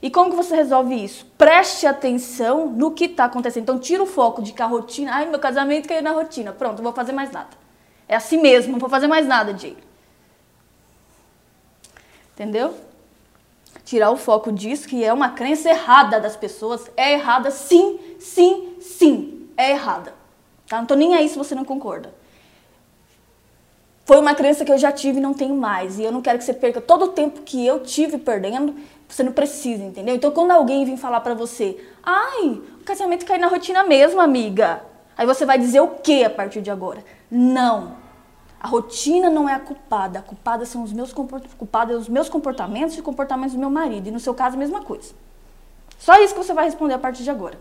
E 0.01 0.09
como 0.09 0.31
que 0.31 0.35
você 0.35 0.55
resolve 0.55 0.95
isso? 0.95 1.23
Preste 1.37 1.85
atenção 1.85 2.65
no 2.65 2.89
que 2.89 3.05
está 3.05 3.25
acontecendo. 3.25 3.61
Então 3.61 3.77
tira 3.77 4.01
o 4.01 4.07
foco 4.07 4.41
de 4.41 4.51
que 4.51 4.61
a 4.61 4.65
rotina, 4.65 5.13
ai, 5.13 5.27
meu 5.27 5.37
casamento 5.37 5.87
caiu 5.87 6.01
na 6.01 6.13
rotina, 6.13 6.51
pronto, 6.51 6.77
não 6.77 6.85
vou 6.85 6.93
fazer 6.93 7.11
mais 7.11 7.31
nada. 7.31 7.49
É 8.07 8.15
assim 8.15 8.41
mesmo, 8.41 8.71
não 8.71 8.79
vou 8.79 8.89
fazer 8.89 9.05
mais 9.05 9.27
nada, 9.27 9.55
Jay. 9.55 9.77
Entendeu? 12.33 12.73
Tirar 13.85 14.09
o 14.09 14.17
foco 14.17 14.51
disso, 14.51 14.87
que 14.87 15.03
é 15.03 15.13
uma 15.13 15.29
crença 15.29 15.69
errada 15.69 16.19
das 16.19 16.35
pessoas. 16.35 16.89
É 16.97 17.13
errada, 17.13 17.51
sim, 17.51 17.99
sim, 18.19 18.77
sim. 18.81 19.47
É 19.55 19.69
errada. 19.69 20.15
Tá? 20.67 20.79
Não 20.79 20.87
tô 20.87 20.95
nem 20.95 21.13
aí 21.13 21.29
se 21.29 21.37
você 21.37 21.53
não 21.53 21.63
concorda. 21.63 22.11
Foi 24.05 24.17
uma 24.17 24.33
crença 24.33 24.65
que 24.65 24.71
eu 24.71 24.77
já 24.77 24.91
tive 24.91 25.19
e 25.19 25.21
não 25.21 25.33
tenho 25.33 25.55
mais. 25.55 25.99
E 25.99 26.03
eu 26.03 26.11
não 26.11 26.21
quero 26.21 26.37
que 26.37 26.43
você 26.43 26.53
perca 26.53 26.81
todo 26.81 27.05
o 27.05 27.07
tempo 27.09 27.41
que 27.41 27.65
eu 27.65 27.81
tive 27.81 28.17
perdendo. 28.17 28.75
Você 29.07 29.23
não 29.23 29.31
precisa, 29.31 29.83
entendeu? 29.83 30.15
Então, 30.15 30.31
quando 30.31 30.51
alguém 30.51 30.85
vir 30.85 30.97
falar 30.97 31.21
pra 31.21 31.33
você, 31.33 31.77
ai, 32.01 32.61
o 32.79 32.83
casamento 32.83 33.25
cai 33.25 33.37
na 33.37 33.47
rotina 33.47 33.83
mesmo, 33.83 34.19
amiga. 34.21 34.83
Aí 35.17 35.25
você 35.25 35.45
vai 35.45 35.59
dizer 35.59 35.81
o 35.81 35.89
que 35.89 36.23
a 36.23 36.29
partir 36.29 36.61
de 36.61 36.71
agora? 36.71 37.03
Não. 37.29 37.95
A 38.59 38.67
rotina 38.67 39.29
não 39.29 39.49
é 39.49 39.53
a 39.53 39.59
culpada. 39.59 40.19
A 40.19 40.21
culpada 40.21 40.65
são 40.65 40.83
os 40.83 40.93
meus, 40.93 41.13
culpada 41.13 41.97
os 41.97 42.07
meus 42.07 42.29
comportamentos 42.29 42.97
e 42.97 43.01
comportamentos 43.01 43.53
do 43.53 43.59
meu 43.59 43.69
marido. 43.69 44.07
E 44.07 44.11
no 44.11 44.19
seu 44.19 44.33
caso, 44.33 44.55
a 44.55 44.59
mesma 44.59 44.81
coisa. 44.81 45.13
Só 45.97 46.15
isso 46.21 46.33
que 46.33 46.43
você 46.43 46.53
vai 46.53 46.65
responder 46.65 46.93
a 46.93 46.99
partir 46.99 47.23
de 47.23 47.29
agora. 47.29 47.59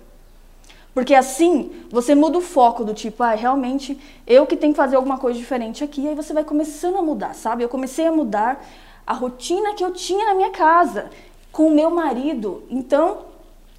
Porque 0.92 1.14
assim 1.14 1.70
você 1.90 2.14
muda 2.14 2.38
o 2.38 2.40
foco 2.40 2.84
do 2.84 2.92
tipo, 2.92 3.22
ah, 3.22 3.34
realmente 3.34 3.98
eu 4.26 4.46
que 4.46 4.56
tenho 4.56 4.72
que 4.72 4.76
fazer 4.76 4.96
alguma 4.96 5.18
coisa 5.18 5.38
diferente 5.38 5.84
aqui. 5.84 6.06
Aí 6.08 6.14
você 6.14 6.32
vai 6.32 6.44
começando 6.44 6.96
a 6.96 7.02
mudar, 7.02 7.34
sabe? 7.34 7.62
Eu 7.62 7.68
comecei 7.68 8.06
a 8.06 8.12
mudar 8.12 8.64
a 9.06 9.12
rotina 9.12 9.74
que 9.74 9.84
eu 9.84 9.92
tinha 9.92 10.26
na 10.26 10.34
minha 10.34 10.50
casa 10.50 11.10
com 11.52 11.66
o 11.66 11.74
meu 11.74 11.90
marido. 11.90 12.64
Então, 12.70 13.26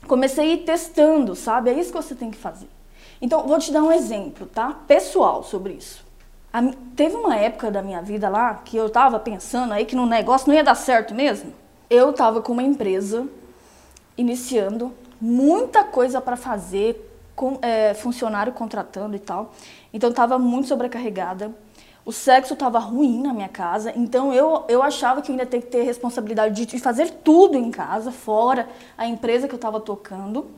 comecei 0.07 0.51
a 0.51 0.53
ir 0.53 0.57
testando, 0.59 1.35
sabe? 1.35 1.69
É 1.69 1.73
isso 1.73 1.91
que 1.91 2.01
você 2.01 2.15
tem 2.15 2.31
que 2.31 2.37
fazer. 2.37 2.67
Então, 3.21 3.47
vou 3.47 3.59
te 3.59 3.71
dar 3.71 3.83
um 3.83 3.91
exemplo, 3.91 4.47
tá? 4.47 4.73
Pessoal 4.87 5.43
sobre 5.43 5.73
isso. 5.73 6.03
A, 6.51 6.61
teve 6.95 7.15
uma 7.15 7.35
época 7.35 7.69
da 7.69 7.81
minha 7.81 8.01
vida 8.01 8.27
lá 8.27 8.55
que 8.55 8.75
eu 8.75 8.89
tava 8.89 9.19
pensando 9.19 9.73
aí 9.73 9.85
que 9.85 9.95
no 9.95 10.05
negócio 10.05 10.47
não 10.47 10.55
ia 10.55 10.63
dar 10.63 10.75
certo 10.75 11.13
mesmo. 11.13 11.53
Eu 11.89 12.11
tava 12.13 12.41
com 12.41 12.51
uma 12.51 12.63
empresa 12.63 13.27
iniciando 14.17 14.91
muita 15.21 15.83
coisa 15.83 16.19
para 16.19 16.35
fazer, 16.35 17.07
com, 17.35 17.59
é, 17.61 17.93
funcionário 17.93 18.51
contratando 18.51 19.15
e 19.15 19.19
tal. 19.19 19.53
Então 19.93 20.09
estava 20.09 20.39
muito 20.39 20.67
sobrecarregada. 20.67 21.51
O 22.03 22.11
sexo 22.11 22.53
estava 22.53 22.79
ruim 22.79 23.21
na 23.21 23.31
minha 23.31 23.47
casa, 23.47 23.93
então 23.95 24.33
eu, 24.33 24.65
eu 24.67 24.81
achava 24.81 25.21
que 25.21 25.29
eu 25.29 25.33
ainda 25.33 25.45
tinha 25.45 25.61
que 25.61 25.67
ter 25.67 25.83
responsabilidade 25.83 26.65
de 26.65 26.79
fazer 26.79 27.11
tudo 27.23 27.55
em 27.55 27.69
casa, 27.69 28.11
fora 28.11 28.67
a 28.97 29.05
empresa 29.05 29.47
que 29.47 29.53
eu 29.53 29.57
estava 29.57 29.79
tocando. 29.79 30.49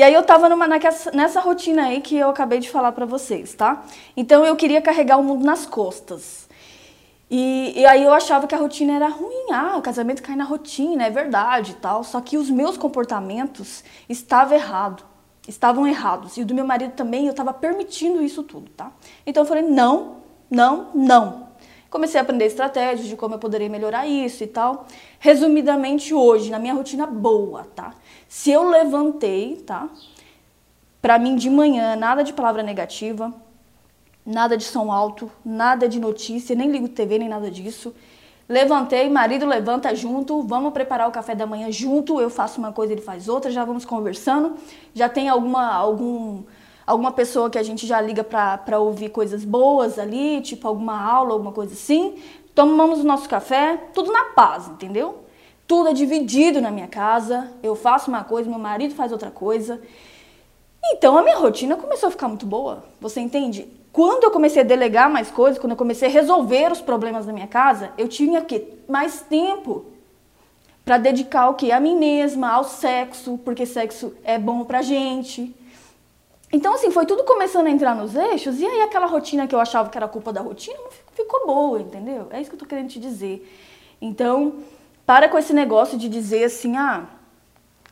E 0.00 0.02
aí 0.04 0.12
eu 0.12 0.22
estava 0.22 0.48
numa, 0.48 0.66
nessa 1.12 1.40
rotina 1.40 1.86
aí 1.86 2.00
que 2.00 2.16
eu 2.16 2.28
acabei 2.30 2.58
de 2.58 2.68
falar 2.68 2.90
para 2.90 3.06
vocês, 3.06 3.54
tá? 3.54 3.84
Então 4.16 4.44
eu 4.44 4.56
queria 4.56 4.82
carregar 4.82 5.18
o 5.18 5.22
mundo 5.22 5.44
nas 5.44 5.66
costas. 5.66 6.47
E, 7.30 7.74
e, 7.76 7.84
aí 7.84 8.04
eu 8.04 8.12
achava 8.12 8.46
que 8.46 8.54
a 8.54 8.58
rotina 8.58 8.94
era 8.94 9.08
ruim, 9.08 9.52
ah, 9.52 9.76
o 9.76 9.82
casamento 9.82 10.22
cai 10.22 10.34
na 10.34 10.44
rotina, 10.44 11.04
é 11.04 11.10
verdade 11.10 11.72
e 11.72 11.74
tal. 11.74 12.02
Só 12.02 12.20
que 12.20 12.38
os 12.38 12.48
meus 12.48 12.78
comportamentos 12.78 13.84
estavam 14.08 14.56
errados, 14.56 15.04
estavam 15.46 15.86
errados. 15.86 16.36
E 16.36 16.42
o 16.42 16.46
do 16.46 16.54
meu 16.54 16.64
marido 16.66 16.92
também, 16.92 17.26
eu 17.26 17.32
estava 17.32 17.52
permitindo 17.52 18.22
isso 18.22 18.42
tudo, 18.42 18.70
tá? 18.70 18.90
Então 19.26 19.42
eu 19.42 19.46
falei, 19.46 19.62
não, 19.62 20.16
não, 20.50 20.88
não. 20.94 21.48
Comecei 21.90 22.18
a 22.18 22.22
aprender 22.22 22.44
estratégias 22.44 23.08
de 23.08 23.16
como 23.16 23.34
eu 23.34 23.38
poderia 23.38 23.68
melhorar 23.68 24.06
isso 24.06 24.44
e 24.44 24.46
tal. 24.46 24.86
Resumidamente 25.18 26.12
hoje, 26.14 26.50
na 26.50 26.58
minha 26.58 26.74
rotina 26.74 27.06
boa, 27.06 27.66
tá? 27.74 27.94
Se 28.28 28.50
eu 28.50 28.68
levantei, 28.68 29.56
tá? 29.66 29.88
Pra 31.00 31.18
mim 31.18 31.36
de 31.36 31.48
manhã, 31.48 31.96
nada 31.96 32.22
de 32.22 32.32
palavra 32.32 32.62
negativa, 32.62 33.32
nada 34.28 34.58
de 34.58 34.64
som 34.64 34.92
alto, 34.92 35.32
nada 35.42 35.88
de 35.88 35.98
notícia, 35.98 36.54
nem 36.54 36.70
ligo 36.70 36.86
TV, 36.86 37.18
nem 37.18 37.30
nada 37.30 37.50
disso. 37.50 37.94
Levantei, 38.46 39.08
marido 39.08 39.46
levanta 39.46 39.94
junto, 39.94 40.42
vamos 40.42 40.72
preparar 40.74 41.08
o 41.08 41.10
café 41.10 41.34
da 41.34 41.46
manhã 41.46 41.72
junto, 41.72 42.20
eu 42.20 42.28
faço 42.28 42.58
uma 42.58 42.70
coisa, 42.70 42.92
ele 42.92 43.00
faz 43.00 43.26
outra, 43.26 43.50
já 43.50 43.64
vamos 43.64 43.86
conversando. 43.86 44.56
Já 44.92 45.08
tem 45.08 45.30
alguma, 45.30 45.72
algum, 45.72 46.42
alguma 46.86 47.10
pessoa 47.10 47.48
que 47.48 47.58
a 47.58 47.62
gente 47.62 47.86
já 47.86 48.02
liga 48.02 48.22
para 48.22 48.78
ouvir 48.78 49.08
coisas 49.08 49.44
boas 49.44 49.98
ali, 49.98 50.42
tipo 50.42 50.68
alguma 50.68 51.02
aula, 51.02 51.32
alguma 51.32 51.52
coisa 51.52 51.72
assim. 51.72 52.16
Tomamos 52.54 53.00
o 53.00 53.04
nosso 53.04 53.28
café, 53.30 53.78
tudo 53.94 54.12
na 54.12 54.24
paz, 54.24 54.68
entendeu? 54.68 55.24
Tudo 55.66 55.88
é 55.88 55.94
dividido 55.94 56.60
na 56.60 56.70
minha 56.70 56.88
casa, 56.88 57.50
eu 57.62 57.74
faço 57.74 58.10
uma 58.10 58.24
coisa, 58.24 58.48
meu 58.48 58.58
marido 58.58 58.94
faz 58.94 59.10
outra 59.10 59.30
coisa. 59.30 59.80
Então 60.92 61.16
a 61.16 61.22
minha 61.22 61.38
rotina 61.38 61.76
começou 61.76 62.08
a 62.08 62.10
ficar 62.10 62.28
muito 62.28 62.44
boa, 62.44 62.84
você 63.00 63.20
entende? 63.20 63.77
Quando 63.98 64.22
eu 64.22 64.30
comecei 64.30 64.62
a 64.62 64.64
delegar 64.64 65.10
mais 65.10 65.28
coisas, 65.28 65.58
quando 65.58 65.72
eu 65.72 65.76
comecei 65.76 66.08
a 66.08 66.12
resolver 66.12 66.70
os 66.70 66.80
problemas 66.80 67.26
da 67.26 67.32
minha 67.32 67.48
casa, 67.48 67.90
eu 67.98 68.06
tinha 68.06 68.40
que 68.42 68.64
mais 68.88 69.22
tempo 69.22 69.86
para 70.84 70.98
dedicar 70.98 71.48
o 71.48 71.54
que 71.54 71.72
a 71.72 71.80
mim 71.80 71.98
mesma, 71.98 72.48
ao 72.48 72.62
sexo, 72.62 73.40
porque 73.44 73.66
sexo 73.66 74.14
é 74.22 74.38
bom 74.38 74.62
pra 74.62 74.82
gente. 74.82 75.52
Então 76.52 76.74
assim, 76.74 76.92
foi 76.92 77.06
tudo 77.06 77.24
começando 77.24 77.66
a 77.66 77.70
entrar 77.70 77.92
nos 77.96 78.14
eixos 78.14 78.60
e 78.60 78.66
aí 78.66 78.82
aquela 78.82 79.06
rotina 79.06 79.48
que 79.48 79.54
eu 79.56 79.58
achava 79.58 79.88
que 79.88 79.98
era 79.98 80.06
culpa 80.06 80.32
da 80.32 80.42
rotina 80.42 80.78
ficou 81.12 81.44
boa, 81.44 81.80
entendeu? 81.80 82.28
É 82.30 82.40
isso 82.40 82.50
que 82.50 82.54
eu 82.54 82.60
tô 82.60 82.66
querendo 82.66 82.90
te 82.90 83.00
dizer. 83.00 83.52
Então, 84.00 84.60
para 85.04 85.28
com 85.28 85.36
esse 85.36 85.52
negócio 85.52 85.98
de 85.98 86.08
dizer 86.08 86.44
assim, 86.44 86.76
ah, 86.76 87.04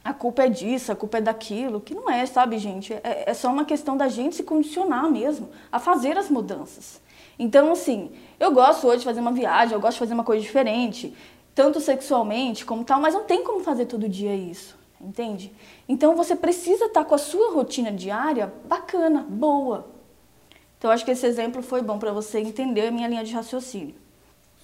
a 0.06 0.14
culpa 0.14 0.44
é 0.44 0.48
disso, 0.48 0.92
a 0.92 0.94
culpa 0.94 1.18
é 1.18 1.20
daquilo, 1.20 1.80
que 1.80 1.92
não 1.92 2.08
é, 2.08 2.25
sabe, 2.26 2.58
gente? 2.58 2.92
É, 2.92 3.25
é 3.26 3.34
só 3.34 3.50
uma 3.50 3.64
questão 3.64 3.96
da 3.96 4.06
gente 4.06 4.36
se 4.36 4.44
condicionar 4.44 5.10
mesmo 5.10 5.50
a 5.70 5.80
fazer 5.80 6.16
as 6.16 6.30
mudanças. 6.30 7.00
Então, 7.36 7.72
assim, 7.72 8.12
eu 8.38 8.52
gosto 8.52 8.86
hoje 8.86 9.00
de 9.00 9.04
fazer 9.04 9.18
uma 9.18 9.32
viagem, 9.32 9.75
eu 9.75 9.80
gosto 9.80 9.94
de 9.94 9.98
fazer 9.98 10.14
uma 10.14 10.22
coisa 10.22 10.40
diferente, 10.40 11.12
tanto 11.56 11.80
sexualmente 11.80 12.64
como 12.64 12.84
tal, 12.84 13.00
mas 13.00 13.14
não 13.14 13.25
tem 13.25 13.42
como 13.42 13.64
fazer 13.64 13.86
todo 13.86 14.08
dia 14.08 14.32
isso, 14.32 14.78
entende? 15.00 15.52
Então, 15.88 16.14
você 16.14 16.36
precisa 16.36 16.84
estar 16.84 17.04
com 17.04 17.16
a 17.16 17.18
sua 17.18 17.52
rotina 17.52 17.90
diária 17.90 18.52
bacana, 18.64 19.26
boa. 19.28 19.88
Então, 20.78 20.88
acho 20.88 21.04
que 21.04 21.10
esse 21.10 21.26
exemplo 21.26 21.62
foi 21.62 21.82
bom 21.82 21.98
para 21.98 22.12
você 22.12 22.38
entender 22.38 22.86
a 22.86 22.90
minha 22.92 23.08
linha 23.08 23.25
de 23.25 23.34
raciocínio. 23.34 23.96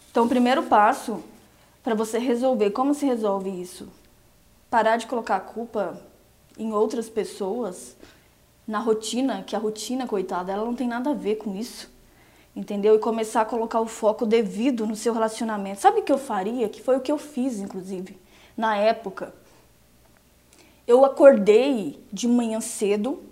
Então, 0.09 0.25
o 0.25 0.29
primeiro 0.29 0.63
passo 0.63 1.21
para 1.83 1.97
você 1.97 2.21
resolver, 2.21 2.71
como 2.71 2.95
se 2.95 3.05
resolve 3.05 3.51
isso? 3.51 3.89
Parar 4.73 4.97
de 4.97 5.07
colocar 5.07 5.37
a 5.37 5.41
culpa 5.41 6.01
em 6.57 6.73
outras 6.73 7.11
pessoas, 7.11 7.95
na 8.67 8.79
rotina, 8.79 9.43
que 9.43 9.55
a 9.55 9.59
rotina, 9.59 10.07
coitada, 10.07 10.51
ela 10.51 10.65
não 10.65 10.75
tem 10.75 10.89
nada 10.89 11.11
a 11.11 11.15
ver 11.15 11.37
com 11.37 11.55
isso. 11.55 11.91
entendeu? 12.57 12.95
E 12.95 12.99
começar 12.99 13.43
a 13.43 13.45
colocar 13.45 13.81
o 13.81 13.87
foco 13.87 14.25
devido 14.25 14.87
no 14.87 14.97
seu 14.97 15.13
relacionamento. 15.13 15.83
Sabe 15.83 16.01
o 16.01 16.03
que 16.03 16.11
eu 16.11 16.17
faria? 16.17 16.71
Que 16.71 16.81
foi 16.81 16.97
o 16.97 17.01
que 17.01 17.13
eu 17.13 17.19
fiz, 17.19 17.59
inclusive, 17.59 18.19
na 18.57 18.75
época. 18.75 19.35
Eu 20.87 21.05
acordei 21.05 22.03
de 22.11 22.27
manhã 22.27 22.59
cedo 22.61 23.23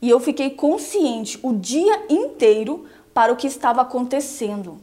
e 0.00 0.10
eu 0.10 0.18
fiquei 0.18 0.50
consciente 0.50 1.38
o 1.44 1.52
dia 1.52 2.06
inteiro 2.08 2.86
para 3.14 3.32
o 3.32 3.36
que 3.36 3.46
estava 3.46 3.82
acontecendo. 3.82 4.80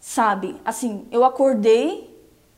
Sabe? 0.00 0.56
Assim, 0.64 1.04
eu 1.10 1.24
acordei 1.24 2.13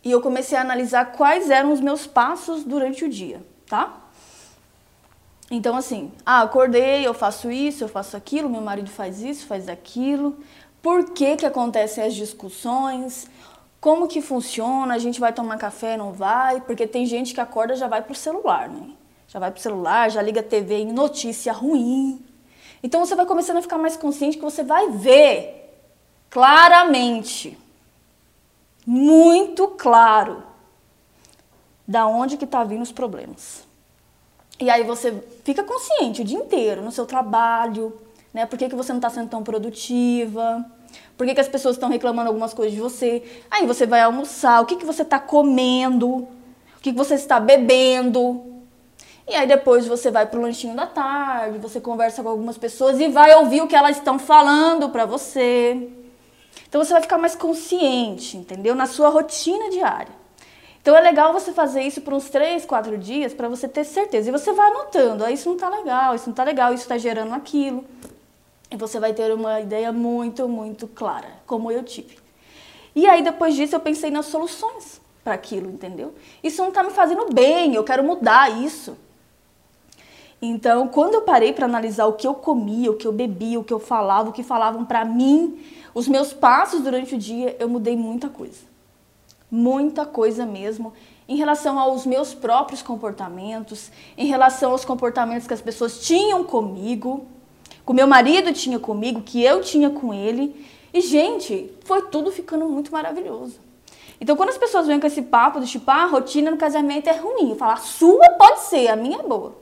e 0.07 0.11
eu 0.13 0.21
comecei 0.21 0.57
a 0.57 0.61
analisar 0.61 1.07
quais 1.07 1.51
eram 1.51 1.73
os 1.73 1.81
meus 1.81 2.07
passos 2.07 2.63
durante 2.63 3.05
o 3.05 3.09
dia, 3.09 3.45
tá? 3.69 3.93
Então, 5.51 5.77
assim, 5.77 6.13
ah, 6.25 6.43
acordei, 6.43 7.05
eu 7.05 7.13
faço 7.13 7.51
isso, 7.51 7.83
eu 7.83 7.89
faço 7.89 8.17
aquilo, 8.17 8.49
meu 8.49 8.61
marido 8.61 8.89
faz 8.89 9.21
isso, 9.21 9.49
faz 9.49 9.69
aquilo. 9.69 10.39
Por 10.81 11.11
que, 11.11 11.35
que 11.35 11.45
acontecem 11.45 12.05
as 12.05 12.15
discussões? 12.15 13.29
Como 13.81 14.07
que 14.07 14.23
funciona? 14.23 14.95
A 14.95 14.99
gente 14.99 15.19
vai 15.19 15.33
tomar 15.33 15.59
café, 15.59 15.97
não 15.97 16.13
vai? 16.13 16.61
Porque 16.61 16.87
tem 16.87 17.05
gente 17.05 17.35
que 17.35 17.41
acorda 17.41 17.75
já 17.75 17.89
vai 17.89 18.01
pro 18.01 18.15
celular, 18.15 18.69
né? 18.69 18.91
Já 19.27 19.41
vai 19.41 19.51
pro 19.51 19.61
celular, 19.61 20.09
já 20.09 20.23
liga 20.23 20.39
a 20.39 20.45
TV 20.45 20.83
em 20.83 20.93
notícia 20.93 21.53
ruim. 21.53 22.25
Então 22.81 23.05
você 23.05 23.17
vai 23.17 23.27
começando 23.27 23.57
a 23.57 23.63
ficar 23.63 23.77
mais 23.77 23.97
consciente 23.97 24.37
que 24.37 24.45
você 24.45 24.63
vai 24.63 24.89
ver 24.89 25.65
claramente, 26.31 27.59
muito 28.87 29.67
claro, 29.69 30.45
da 31.87 32.07
onde 32.07 32.37
que 32.37 32.45
está 32.45 32.63
vindo 32.63 32.83
os 32.83 32.93
problemas. 32.93 33.67
E 34.61 34.71
aí 34.71 34.85
você 34.85 35.23
fica 35.45 35.63
consciente 35.65 36.23
o 36.23 36.25
dia 36.25 36.39
inteiro 36.39 36.81
no 36.83 36.93
seu 36.93 37.05
trabalho, 37.05 37.93
né? 38.33 38.47
Por 38.47 38.59
que, 38.59 38.69
que 38.69 38.75
você 38.75 38.93
não 38.93 38.99
está 38.99 39.11
sendo 39.11 39.29
tão 39.29 39.43
produtiva? 39.43 40.65
Por 41.17 41.27
que, 41.27 41.35
que 41.35 41.41
as 41.41 41.49
pessoas 41.49 41.77
estão 41.77 41.89
reclamando 41.89 42.29
algumas 42.29 42.55
coisas 42.55 42.75
de 42.75 42.81
você? 42.81 43.23
Aí 43.51 43.67
você 43.67 43.87
vai 43.87 44.01
almoçar, 44.01 44.63
o 44.63 44.67
que, 44.67 44.77
que 44.77 44.87
você 44.87 45.03
está 45.03 45.19
comendo? 45.19 46.09
O 46.09 46.81
que, 46.81 46.93
que 46.93 46.99
você 46.99 47.15
está 47.15 47.41
bebendo? 47.41 48.45
E 49.29 49.35
aí 49.35 49.47
depois 49.47 49.87
você 49.87 50.11
vai 50.11 50.25
pro 50.25 50.41
lanchinho 50.41 50.77
da 50.77 50.87
tarde, 50.87 51.59
você 51.59 51.81
conversa 51.81 52.23
com 52.23 52.29
algumas 52.29 52.57
pessoas 52.57 53.01
e 53.01 53.09
vai 53.09 53.35
ouvir 53.35 53.61
o 53.61 53.67
que 53.67 53.75
elas 53.75 53.97
estão 53.97 54.19
falando 54.19 54.89
para 54.91 55.05
você. 55.05 55.91
Então 56.69 56.83
você 56.83 56.93
vai 56.93 57.03
ficar 57.03 57.19
mais 57.19 57.35
consciente, 57.35 58.37
entendeu? 58.37 58.75
Na 58.75 58.87
sua 58.87 59.09
rotina 59.09 59.71
diária. 59.71 60.13
Então 60.83 60.97
é 60.97 61.01
legal 61.01 61.33
você 61.33 61.53
fazer 61.53 61.83
isso 61.83 62.01
por 62.01 62.15
uns 62.15 62.31
3, 62.31 62.65
4 62.65 62.97
dias 62.97 63.35
para 63.35 63.49
você 63.49 63.67
ter 63.67 63.85
certeza. 63.85 64.29
E 64.29 64.33
você 64.33 64.53
vai 64.53 64.71
anotando, 64.71 65.25
ah, 65.25 65.31
isso 65.33 65.49
não 65.49 65.57
tá 65.57 65.69
legal, 65.69 66.15
isso 66.15 66.29
não 66.29 66.35
tá 66.35 66.45
legal, 66.45 66.73
isso 66.73 66.87
tá 66.87 66.97
gerando 66.97 67.35
aquilo. 67.35 67.85
E 68.71 68.77
você 68.77 69.01
vai 69.01 69.13
ter 69.13 69.33
uma 69.33 69.61
ideia 69.61 69.93
muito, 69.93 70.49
muito 70.49 70.87
clara, 70.87 71.29
como 71.47 71.73
eu 71.73 71.83
tive. 71.83 72.19
E 72.95 73.07
aí 73.07 73.23
depois 73.23 73.55
disso 73.55 73.75
eu 73.75 73.81
pensei 73.81 74.11
nas 74.11 74.27
soluções 74.27 75.01
para 75.25 75.35
aquilo, 75.35 75.69
entendeu? 75.69 76.15
Isso 76.43 76.63
não 76.63 76.71
tá 76.71 76.85
me 76.85 76.91
fazendo 76.91 77.27
bem, 77.33 77.75
eu 77.75 77.83
quero 77.83 78.05
mudar 78.05 78.63
isso. 78.63 78.97
Então, 80.41 80.87
quando 80.87 81.15
eu 81.15 81.23
parei 81.23 81.53
para 81.53 81.65
analisar 81.65 82.07
o 82.07 82.13
que 82.13 82.27
eu 82.27 82.35
comia, 82.35 82.91
o 82.91 82.97
que 82.97 83.07
eu 83.07 83.13
bebia, 83.13 83.59
o 83.59 83.65
que 83.65 83.73
eu 83.73 83.81
falava, 83.81 84.29
o 84.31 84.33
que 84.33 84.43
falavam 84.43 84.85
para 84.85 85.05
mim, 85.05 85.59
os 85.97 86.07
meus 86.07 86.33
passos 86.33 86.81
durante 86.83 87.15
o 87.15 87.19
dia, 87.19 87.57
eu 87.59 87.69
mudei 87.69 87.97
muita 87.97 88.29
coisa 88.29 88.77
muita 89.51 90.05
coisa 90.05 90.45
mesmo 90.45 90.93
em 91.29 91.37
relação 91.37 91.79
aos 91.79 92.07
meus 92.07 92.35
próprios 92.35 92.83
comportamentos, 92.83 93.91
em 94.17 94.27
relação 94.27 94.73
aos 94.73 94.85
comportamentos 94.85 95.47
que 95.47 95.55
as 95.55 95.61
pessoas 95.61 96.01
tinham 96.01 96.45
comigo, 96.45 97.27
que 97.65 97.91
o 97.91 97.95
meu 97.95 98.07
marido 98.07 98.53
tinha 98.53 98.79
comigo, 98.79 99.23
que 99.23 99.43
eu 99.43 99.61
tinha 99.61 99.91
com 99.91 100.15
ele. 100.15 100.67
E, 100.93 101.01
gente, 101.01 101.73
foi 101.85 102.03
tudo 102.03 102.31
ficando 102.31 102.67
muito 102.67 102.93
maravilhoso. 102.93 103.59
Então, 104.21 104.37
quando 104.37 104.51
as 104.51 104.59
pessoas 104.59 104.87
vêm 104.87 105.01
com 105.01 105.07
esse 105.07 105.23
papo 105.23 105.61
de 105.61 105.67
tipo, 105.67 105.91
ah, 105.91 106.05
a 106.05 106.07
rotina 106.07 106.51
no 106.51 106.57
casamento 106.57 107.09
é 107.09 107.17
ruim, 107.17 107.51
eu 107.51 107.57
falo, 107.57 107.73
a 107.73 107.77
sua 107.77 108.31
pode 108.31 108.61
ser, 108.61 108.89
a 108.89 108.97
minha 108.97 109.19
é 109.19 109.23
boa. 109.23 109.57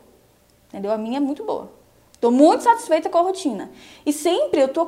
Entendeu? 0.69 0.93
A 0.93 0.99
minha 0.99 1.17
é 1.17 1.21
muito 1.21 1.45
boa. 1.45 1.73
Estou 2.13 2.31
muito 2.31 2.63
satisfeita 2.63 3.09
com 3.09 3.19
a 3.19 3.23
rotina. 3.23 3.71
E 4.07 4.13
sempre 4.13 4.61
eu 4.61 4.69
tô, 4.69 4.87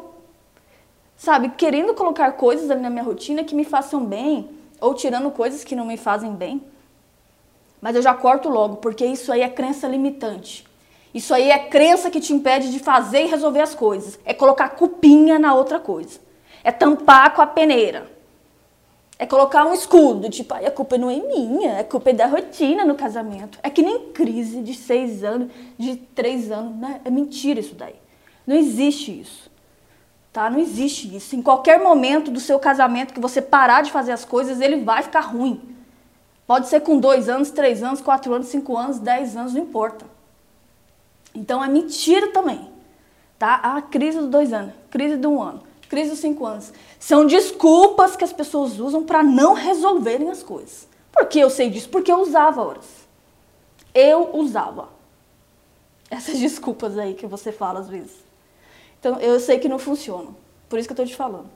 sabe, 1.16 1.50
querendo 1.50 1.94
colocar 1.94 2.32
coisas 2.32 2.68
na 2.80 2.90
minha 2.90 3.02
rotina 3.02 3.44
que 3.44 3.54
me 3.54 3.64
façam 3.64 4.04
bem, 4.04 4.50
ou 4.80 4.94
tirando 4.94 5.30
coisas 5.30 5.64
que 5.64 5.74
não 5.74 5.86
me 5.86 5.96
fazem 5.96 6.34
bem. 6.34 6.62
Mas 7.80 7.96
eu 7.96 8.02
já 8.02 8.14
corto 8.14 8.48
logo, 8.48 8.76
porque 8.76 9.04
isso 9.04 9.32
aí 9.32 9.40
é 9.40 9.48
crença 9.48 9.86
limitante. 9.86 10.66
Isso 11.14 11.32
aí 11.32 11.50
é 11.50 11.58
crença 11.58 12.10
que 12.10 12.20
te 12.20 12.32
impede 12.32 12.70
de 12.70 12.78
fazer 12.78 13.24
e 13.24 13.26
resolver 13.26 13.60
as 13.60 13.74
coisas. 13.74 14.18
É 14.24 14.34
colocar 14.34 14.70
cupinha 14.70 15.38
na 15.38 15.54
outra 15.54 15.80
coisa. 15.80 16.20
É 16.62 16.70
tampar 16.70 17.34
com 17.34 17.40
a 17.40 17.46
peneira. 17.46 18.10
É 19.18 19.24
colocar 19.24 19.64
um 19.64 19.72
escudo, 19.72 20.28
tipo, 20.28 20.52
a 20.52 20.70
culpa 20.70 20.98
não 20.98 21.10
é 21.10 21.16
minha, 21.16 21.80
a 21.80 21.84
culpa 21.84 22.10
é 22.10 22.12
da 22.12 22.26
rotina 22.26 22.84
no 22.84 22.94
casamento. 22.94 23.58
É 23.62 23.70
que 23.70 23.80
nem 23.80 24.10
crise 24.10 24.60
de 24.60 24.74
seis 24.74 25.24
anos, 25.24 25.50
de 25.78 25.96
três 25.96 26.50
anos, 26.50 26.76
né? 26.76 27.00
É 27.02 27.08
mentira 27.08 27.60
isso 27.60 27.74
daí. 27.74 27.94
Não 28.46 28.54
existe 28.54 29.18
isso. 29.18 29.50
Tá? 30.36 30.50
Não 30.50 30.58
existe 30.58 31.16
isso. 31.16 31.34
Em 31.34 31.40
qualquer 31.40 31.82
momento 31.82 32.30
do 32.30 32.38
seu 32.38 32.58
casamento 32.58 33.14
que 33.14 33.18
você 33.18 33.40
parar 33.40 33.80
de 33.80 33.90
fazer 33.90 34.12
as 34.12 34.22
coisas, 34.22 34.60
ele 34.60 34.84
vai 34.84 35.02
ficar 35.02 35.20
ruim. 35.20 35.74
Pode 36.46 36.68
ser 36.68 36.80
com 36.80 37.00
dois 37.00 37.26
anos, 37.26 37.50
três 37.50 37.82
anos, 37.82 38.02
quatro 38.02 38.34
anos, 38.34 38.48
cinco 38.48 38.76
anos, 38.76 38.98
dez 38.98 39.34
anos, 39.34 39.54
não 39.54 39.62
importa. 39.62 40.04
Então 41.34 41.64
é 41.64 41.68
mentira 41.68 42.32
também. 42.32 42.70
Tá? 43.38 43.54
A 43.54 43.80
crise 43.80 44.18
dos 44.18 44.28
dois 44.28 44.52
anos, 44.52 44.74
crise 44.90 45.16
de 45.16 45.26
um 45.26 45.42
ano, 45.42 45.62
crise 45.88 46.10
dos 46.10 46.18
cinco 46.18 46.44
anos. 46.44 46.70
São 47.00 47.24
desculpas 47.24 48.14
que 48.14 48.22
as 48.22 48.32
pessoas 48.34 48.78
usam 48.78 49.04
para 49.04 49.22
não 49.22 49.54
resolverem 49.54 50.28
as 50.28 50.42
coisas. 50.42 50.86
Por 51.10 51.24
que 51.28 51.38
eu 51.40 51.48
sei 51.48 51.70
disso? 51.70 51.88
Porque 51.88 52.12
eu 52.12 52.20
usava 52.20 52.60
horas. 52.60 53.08
Eu 53.94 54.36
usava. 54.36 54.90
Essas 56.10 56.36
desculpas 56.38 56.98
aí 56.98 57.14
que 57.14 57.26
você 57.26 57.50
fala 57.50 57.80
às 57.80 57.88
vezes. 57.88 58.25
Então, 59.06 59.20
eu 59.20 59.38
sei 59.38 59.60
que 59.60 59.68
não 59.68 59.78
funciona. 59.78 60.30
Por 60.68 60.80
isso 60.80 60.88
que 60.88 60.92
eu 60.92 61.04
estou 61.04 61.06
te 61.06 61.14
falando. 61.14 61.48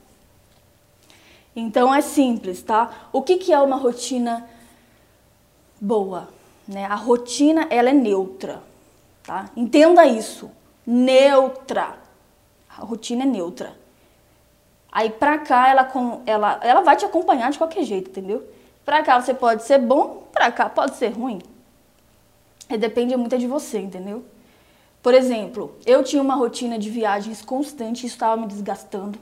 Então, 1.54 1.92
é 1.92 2.00
simples, 2.00 2.62
tá? 2.62 3.08
O 3.12 3.22
que, 3.22 3.38
que 3.38 3.52
é 3.52 3.58
uma 3.58 3.74
rotina 3.74 4.48
boa? 5.80 6.28
Né? 6.68 6.84
A 6.84 6.94
rotina, 6.94 7.66
ela 7.68 7.90
é 7.90 7.92
neutra, 7.92 8.62
tá? 9.24 9.50
Entenda 9.56 10.06
isso. 10.06 10.48
Neutra. 10.86 11.98
A 12.78 12.82
rotina 12.82 13.24
é 13.24 13.26
neutra. 13.26 13.76
Aí, 14.92 15.10
pra 15.10 15.38
cá, 15.38 15.70
ela, 15.70 15.90
ela, 16.26 16.60
ela 16.62 16.80
vai 16.82 16.94
te 16.94 17.04
acompanhar 17.04 17.50
de 17.50 17.58
qualquer 17.58 17.82
jeito, 17.82 18.10
entendeu? 18.10 18.48
Pra 18.84 19.02
cá 19.02 19.20
você 19.20 19.34
pode 19.34 19.64
ser 19.64 19.80
bom, 19.80 20.22
pra 20.32 20.52
cá 20.52 20.68
pode 20.68 20.94
ser 20.94 21.08
ruim. 21.08 21.42
E 22.68 22.78
depende 22.78 23.16
muito 23.16 23.36
de 23.36 23.48
você, 23.48 23.80
entendeu? 23.80 24.24
Por 25.02 25.14
exemplo, 25.14 25.74
eu 25.86 26.02
tinha 26.02 26.20
uma 26.20 26.34
rotina 26.34 26.78
de 26.78 26.90
viagens 26.90 27.40
constante 27.40 28.04
e 28.04 28.06
estava 28.06 28.36
me 28.38 28.46
desgastando. 28.46 29.18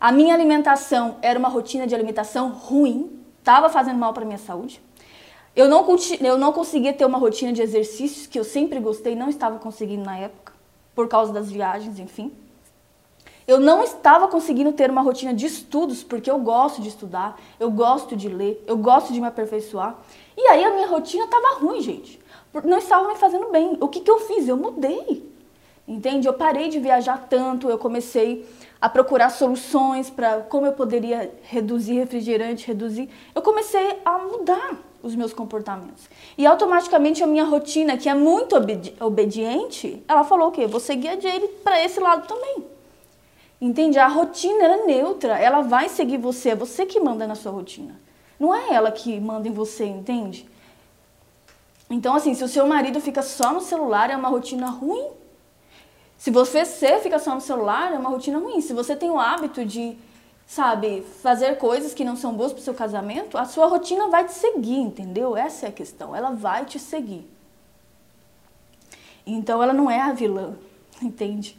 A 0.00 0.10
minha 0.10 0.34
alimentação 0.34 1.16
era 1.22 1.38
uma 1.38 1.48
rotina 1.48 1.86
de 1.86 1.94
alimentação 1.94 2.50
ruim, 2.50 3.20
estava 3.38 3.68
fazendo 3.68 3.98
mal 3.98 4.12
para 4.12 4.24
minha 4.24 4.38
saúde. 4.38 4.82
Eu 5.54 5.68
não, 5.68 5.86
eu 6.20 6.38
não 6.38 6.52
conseguia 6.52 6.92
ter 6.92 7.04
uma 7.04 7.18
rotina 7.18 7.52
de 7.52 7.62
exercícios 7.62 8.26
que 8.26 8.36
eu 8.36 8.42
sempre 8.42 8.80
gostei, 8.80 9.14
não 9.14 9.28
estava 9.28 9.60
conseguindo 9.60 10.02
na 10.02 10.18
época, 10.18 10.52
por 10.92 11.06
causa 11.06 11.32
das 11.32 11.48
viagens, 11.48 12.00
enfim. 12.00 12.32
Eu 13.46 13.60
não 13.60 13.84
estava 13.84 14.26
conseguindo 14.26 14.72
ter 14.72 14.90
uma 14.90 15.02
rotina 15.02 15.32
de 15.32 15.46
estudos, 15.46 16.02
porque 16.02 16.30
eu 16.30 16.38
gosto 16.38 16.82
de 16.82 16.88
estudar, 16.88 17.40
eu 17.60 17.70
gosto 17.70 18.16
de 18.16 18.28
ler, 18.28 18.62
eu 18.66 18.76
gosto 18.76 19.12
de 19.12 19.20
me 19.20 19.26
aperfeiçoar. 19.28 19.96
E 20.36 20.48
aí 20.48 20.64
a 20.64 20.74
minha 20.74 20.88
rotina 20.88 21.24
estava 21.26 21.60
ruim, 21.60 21.80
gente 21.80 22.21
não 22.64 22.78
estava 22.78 23.08
me 23.08 23.16
fazendo 23.16 23.50
bem. 23.50 23.76
O 23.80 23.88
que, 23.88 24.00
que 24.00 24.10
eu 24.10 24.20
fiz? 24.20 24.48
Eu 24.48 24.56
mudei. 24.56 25.30
Entende? 25.86 26.28
Eu 26.28 26.34
parei 26.34 26.68
de 26.68 26.78
viajar 26.78 27.26
tanto, 27.28 27.68
eu 27.68 27.76
comecei 27.76 28.46
a 28.80 28.88
procurar 28.88 29.30
soluções 29.30 30.10
para 30.10 30.40
como 30.42 30.66
eu 30.66 30.72
poderia 30.72 31.32
reduzir 31.42 31.94
refrigerante, 31.94 32.66
reduzir. 32.66 33.08
Eu 33.34 33.42
comecei 33.42 33.98
a 34.04 34.18
mudar 34.18 34.76
os 35.02 35.14
meus 35.16 35.32
comportamentos. 35.32 36.08
E 36.38 36.46
automaticamente 36.46 37.22
a 37.22 37.26
minha 37.26 37.44
rotina, 37.44 37.96
que 37.96 38.08
é 38.08 38.14
muito 38.14 38.56
obedi 38.56 38.94
obediente, 39.00 40.02
ela 40.06 40.22
falou 40.22 40.48
o 40.48 40.52
quê? 40.52 40.66
Vou 40.66 40.80
seguir 40.80 41.08
a 41.08 41.20
Jade 41.20 41.48
para 41.64 41.84
esse 41.84 41.98
lado 41.98 42.26
também. 42.28 42.64
Entende? 43.60 43.98
A 43.98 44.08
rotina 44.08 44.64
é 44.64 44.86
neutra, 44.86 45.38
ela 45.38 45.62
vai 45.62 45.88
seguir 45.88 46.18
você, 46.18 46.50
é 46.50 46.56
você 46.56 46.86
que 46.86 47.00
manda 47.00 47.26
na 47.26 47.34
sua 47.34 47.52
rotina. 47.52 48.00
Não 48.38 48.54
é 48.54 48.74
ela 48.74 48.90
que 48.90 49.20
manda 49.20 49.46
em 49.48 49.52
você, 49.52 49.84
entende? 49.84 50.48
Então, 51.92 52.14
assim, 52.14 52.32
se 52.32 52.42
o 52.42 52.48
seu 52.48 52.66
marido 52.66 53.00
fica 53.02 53.20
só 53.20 53.52
no 53.52 53.60
celular, 53.60 54.08
é 54.08 54.16
uma 54.16 54.30
rotina 54.30 54.70
ruim. 54.70 55.10
Se 56.16 56.30
você 56.30 56.64
fica 57.00 57.18
só 57.18 57.34
no 57.34 57.40
celular, 57.40 57.92
é 57.92 57.98
uma 57.98 58.08
rotina 58.08 58.38
ruim. 58.38 58.62
Se 58.62 58.72
você 58.72 58.96
tem 58.96 59.10
o 59.10 59.20
hábito 59.20 59.62
de, 59.62 59.98
sabe, 60.46 61.02
fazer 61.22 61.58
coisas 61.58 61.92
que 61.92 62.02
não 62.02 62.16
são 62.16 62.32
boas 62.32 62.50
para 62.50 62.60
o 62.60 62.64
seu 62.64 62.72
casamento, 62.72 63.36
a 63.36 63.44
sua 63.44 63.66
rotina 63.66 64.08
vai 64.08 64.24
te 64.24 64.32
seguir, 64.32 64.78
entendeu? 64.78 65.36
Essa 65.36 65.66
é 65.66 65.68
a 65.68 65.72
questão. 65.72 66.16
Ela 66.16 66.30
vai 66.30 66.64
te 66.64 66.78
seguir. 66.78 67.30
Então, 69.26 69.62
ela 69.62 69.74
não 69.74 69.90
é 69.90 70.00
a 70.00 70.12
vilã, 70.14 70.56
entende? 71.02 71.58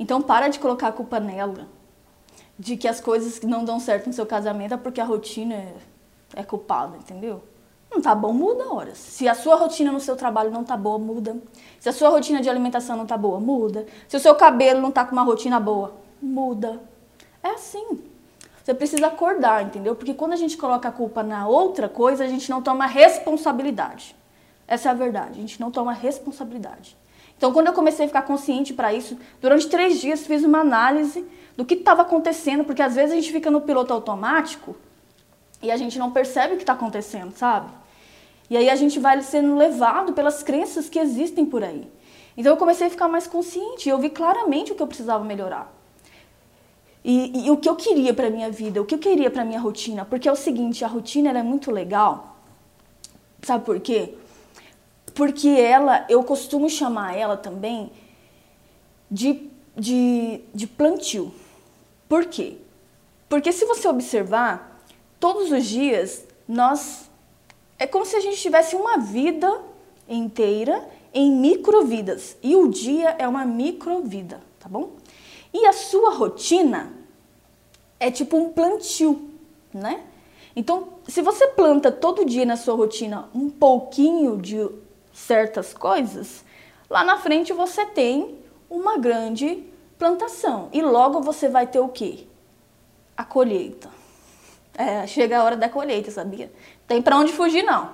Então, 0.00 0.20
para 0.20 0.48
de 0.48 0.58
colocar 0.58 0.88
a 0.88 0.92
culpa 0.92 1.20
nela. 1.20 1.68
de 2.58 2.76
que 2.76 2.88
as 2.88 3.00
coisas 3.00 3.40
não 3.42 3.64
dão 3.64 3.78
certo 3.78 4.08
no 4.08 4.12
seu 4.12 4.26
casamento 4.26 4.74
é 4.74 4.76
porque 4.76 5.00
a 5.00 5.04
rotina 5.04 5.54
é, 5.54 5.74
é 6.34 6.42
culpada, 6.42 6.96
entendeu? 6.96 7.40
Não 7.90 8.00
tá 8.00 8.14
bom, 8.14 8.32
muda 8.32 8.72
horas. 8.72 8.98
Se 8.98 9.28
a 9.28 9.34
sua 9.34 9.56
rotina 9.56 9.90
no 9.90 9.98
seu 9.98 10.14
trabalho 10.14 10.50
não 10.50 10.62
tá 10.62 10.76
boa, 10.76 10.98
muda. 10.98 11.36
Se 11.80 11.88
a 11.88 11.92
sua 11.92 12.08
rotina 12.08 12.40
de 12.40 12.48
alimentação 12.48 12.96
não 12.96 13.04
tá 13.04 13.16
boa, 13.16 13.40
muda. 13.40 13.86
Se 14.06 14.16
o 14.16 14.20
seu 14.20 14.34
cabelo 14.34 14.80
não 14.80 14.92
tá 14.92 15.04
com 15.04 15.12
uma 15.12 15.22
rotina 15.22 15.58
boa, 15.58 15.94
muda. 16.22 16.80
É 17.42 17.50
assim. 17.50 18.00
Você 18.62 18.74
precisa 18.74 19.08
acordar, 19.08 19.64
entendeu? 19.64 19.96
Porque 19.96 20.14
quando 20.14 20.34
a 20.34 20.36
gente 20.36 20.56
coloca 20.56 20.88
a 20.88 20.92
culpa 20.92 21.22
na 21.22 21.48
outra 21.48 21.88
coisa, 21.88 22.22
a 22.22 22.28
gente 22.28 22.48
não 22.48 22.62
toma 22.62 22.86
responsabilidade. 22.86 24.14
Essa 24.68 24.90
é 24.90 24.92
a 24.92 24.94
verdade. 24.94 25.32
A 25.32 25.40
gente 25.40 25.60
não 25.60 25.72
toma 25.72 25.92
responsabilidade. 25.92 26.96
Então, 27.36 27.52
quando 27.52 27.68
eu 27.68 27.72
comecei 27.72 28.04
a 28.04 28.08
ficar 28.08 28.22
consciente 28.22 28.72
para 28.72 28.92
isso, 28.92 29.18
durante 29.40 29.66
três 29.66 29.98
dias 29.98 30.26
fiz 30.26 30.44
uma 30.44 30.60
análise 30.60 31.26
do 31.56 31.64
que 31.64 31.74
estava 31.74 32.02
acontecendo, 32.02 32.64
porque 32.64 32.82
às 32.82 32.94
vezes 32.94 33.12
a 33.12 33.14
gente 33.14 33.32
fica 33.32 33.50
no 33.50 33.62
piloto 33.62 33.92
automático 33.92 34.76
e 35.62 35.70
a 35.70 35.76
gente 35.76 35.98
não 35.98 36.10
percebe 36.10 36.54
o 36.54 36.56
que 36.56 36.62
está 36.62 36.74
acontecendo, 36.74 37.32
sabe? 37.32 37.79
E 38.50 38.56
aí 38.56 38.68
a 38.68 38.74
gente 38.74 38.98
vai 38.98 39.22
sendo 39.22 39.56
levado 39.56 40.12
pelas 40.12 40.42
crenças 40.42 40.88
que 40.88 40.98
existem 40.98 41.46
por 41.46 41.62
aí. 41.62 41.88
Então 42.36 42.52
eu 42.52 42.56
comecei 42.56 42.88
a 42.88 42.90
ficar 42.90 43.06
mais 43.06 43.28
consciente, 43.28 43.88
eu 43.88 43.98
vi 43.98 44.10
claramente 44.10 44.72
o 44.72 44.74
que 44.74 44.82
eu 44.82 44.86
precisava 44.88 45.24
melhorar. 45.24 45.72
E, 47.04 47.46
e 47.46 47.50
o 47.50 47.56
que 47.56 47.68
eu 47.68 47.76
queria 47.76 48.12
para 48.12 48.28
minha 48.28 48.50
vida, 48.50 48.82
o 48.82 48.84
que 48.84 48.94
eu 48.94 48.98
queria 48.98 49.30
para 49.30 49.44
minha 49.44 49.60
rotina, 49.60 50.04
porque 50.04 50.28
é 50.28 50.32
o 50.32 50.36
seguinte, 50.36 50.84
a 50.84 50.88
rotina 50.88 51.30
é 51.30 51.42
muito 51.42 51.70
legal. 51.70 52.36
Sabe 53.42 53.64
por 53.64 53.80
quê? 53.80 54.14
Porque 55.14 55.48
ela, 55.48 56.04
eu 56.08 56.22
costumo 56.24 56.68
chamar 56.68 57.16
ela 57.16 57.36
também 57.36 57.90
de, 59.10 59.48
de, 59.76 60.40
de 60.54 60.66
plantio. 60.66 61.32
Por 62.08 62.26
quê? 62.26 62.58
Porque 63.28 63.52
se 63.52 63.64
você 63.64 63.88
observar, 63.88 64.82
todos 65.18 65.50
os 65.50 65.64
dias 65.64 66.26
nós 66.46 67.09
é 67.80 67.86
como 67.86 68.04
se 68.04 68.14
a 68.14 68.20
gente 68.20 68.36
tivesse 68.36 68.76
uma 68.76 68.98
vida 68.98 69.58
inteira 70.06 70.86
em 71.14 71.32
microvidas. 71.32 72.36
E 72.42 72.54
o 72.54 72.68
dia 72.68 73.16
é 73.18 73.26
uma 73.26 73.46
microvida, 73.46 74.38
tá 74.60 74.68
bom? 74.68 74.90
E 75.52 75.66
a 75.66 75.72
sua 75.72 76.12
rotina 76.12 76.92
é 77.98 78.10
tipo 78.10 78.36
um 78.36 78.50
plantio, 78.50 79.30
né? 79.72 80.02
Então, 80.54 80.88
se 81.08 81.22
você 81.22 81.46
planta 81.48 81.90
todo 81.90 82.26
dia 82.26 82.44
na 82.44 82.56
sua 82.56 82.74
rotina 82.74 83.30
um 83.34 83.48
pouquinho 83.48 84.36
de 84.36 84.68
certas 85.14 85.72
coisas, 85.72 86.44
lá 86.88 87.02
na 87.02 87.16
frente 87.16 87.52
você 87.54 87.86
tem 87.86 88.38
uma 88.68 88.98
grande 88.98 89.64
plantação. 89.98 90.68
E 90.70 90.82
logo 90.82 91.22
você 91.22 91.48
vai 91.48 91.66
ter 91.66 91.80
o 91.80 91.88
quê? 91.88 92.26
A 93.16 93.24
colheita. 93.24 93.88
É, 94.74 95.06
chega 95.06 95.38
a 95.38 95.44
hora 95.44 95.56
da 95.56 95.68
colheita, 95.68 96.10
sabia? 96.10 96.50
Tem 96.90 97.00
para 97.00 97.16
onde 97.16 97.32
fugir 97.32 97.62
não. 97.62 97.90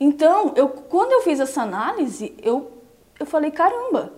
Então, 0.00 0.54
eu 0.56 0.68
quando 0.68 1.12
eu 1.12 1.20
fiz 1.20 1.38
essa 1.38 1.62
análise, 1.62 2.34
eu 2.42 2.72
eu 3.20 3.24
falei, 3.24 3.52
caramba, 3.52 4.12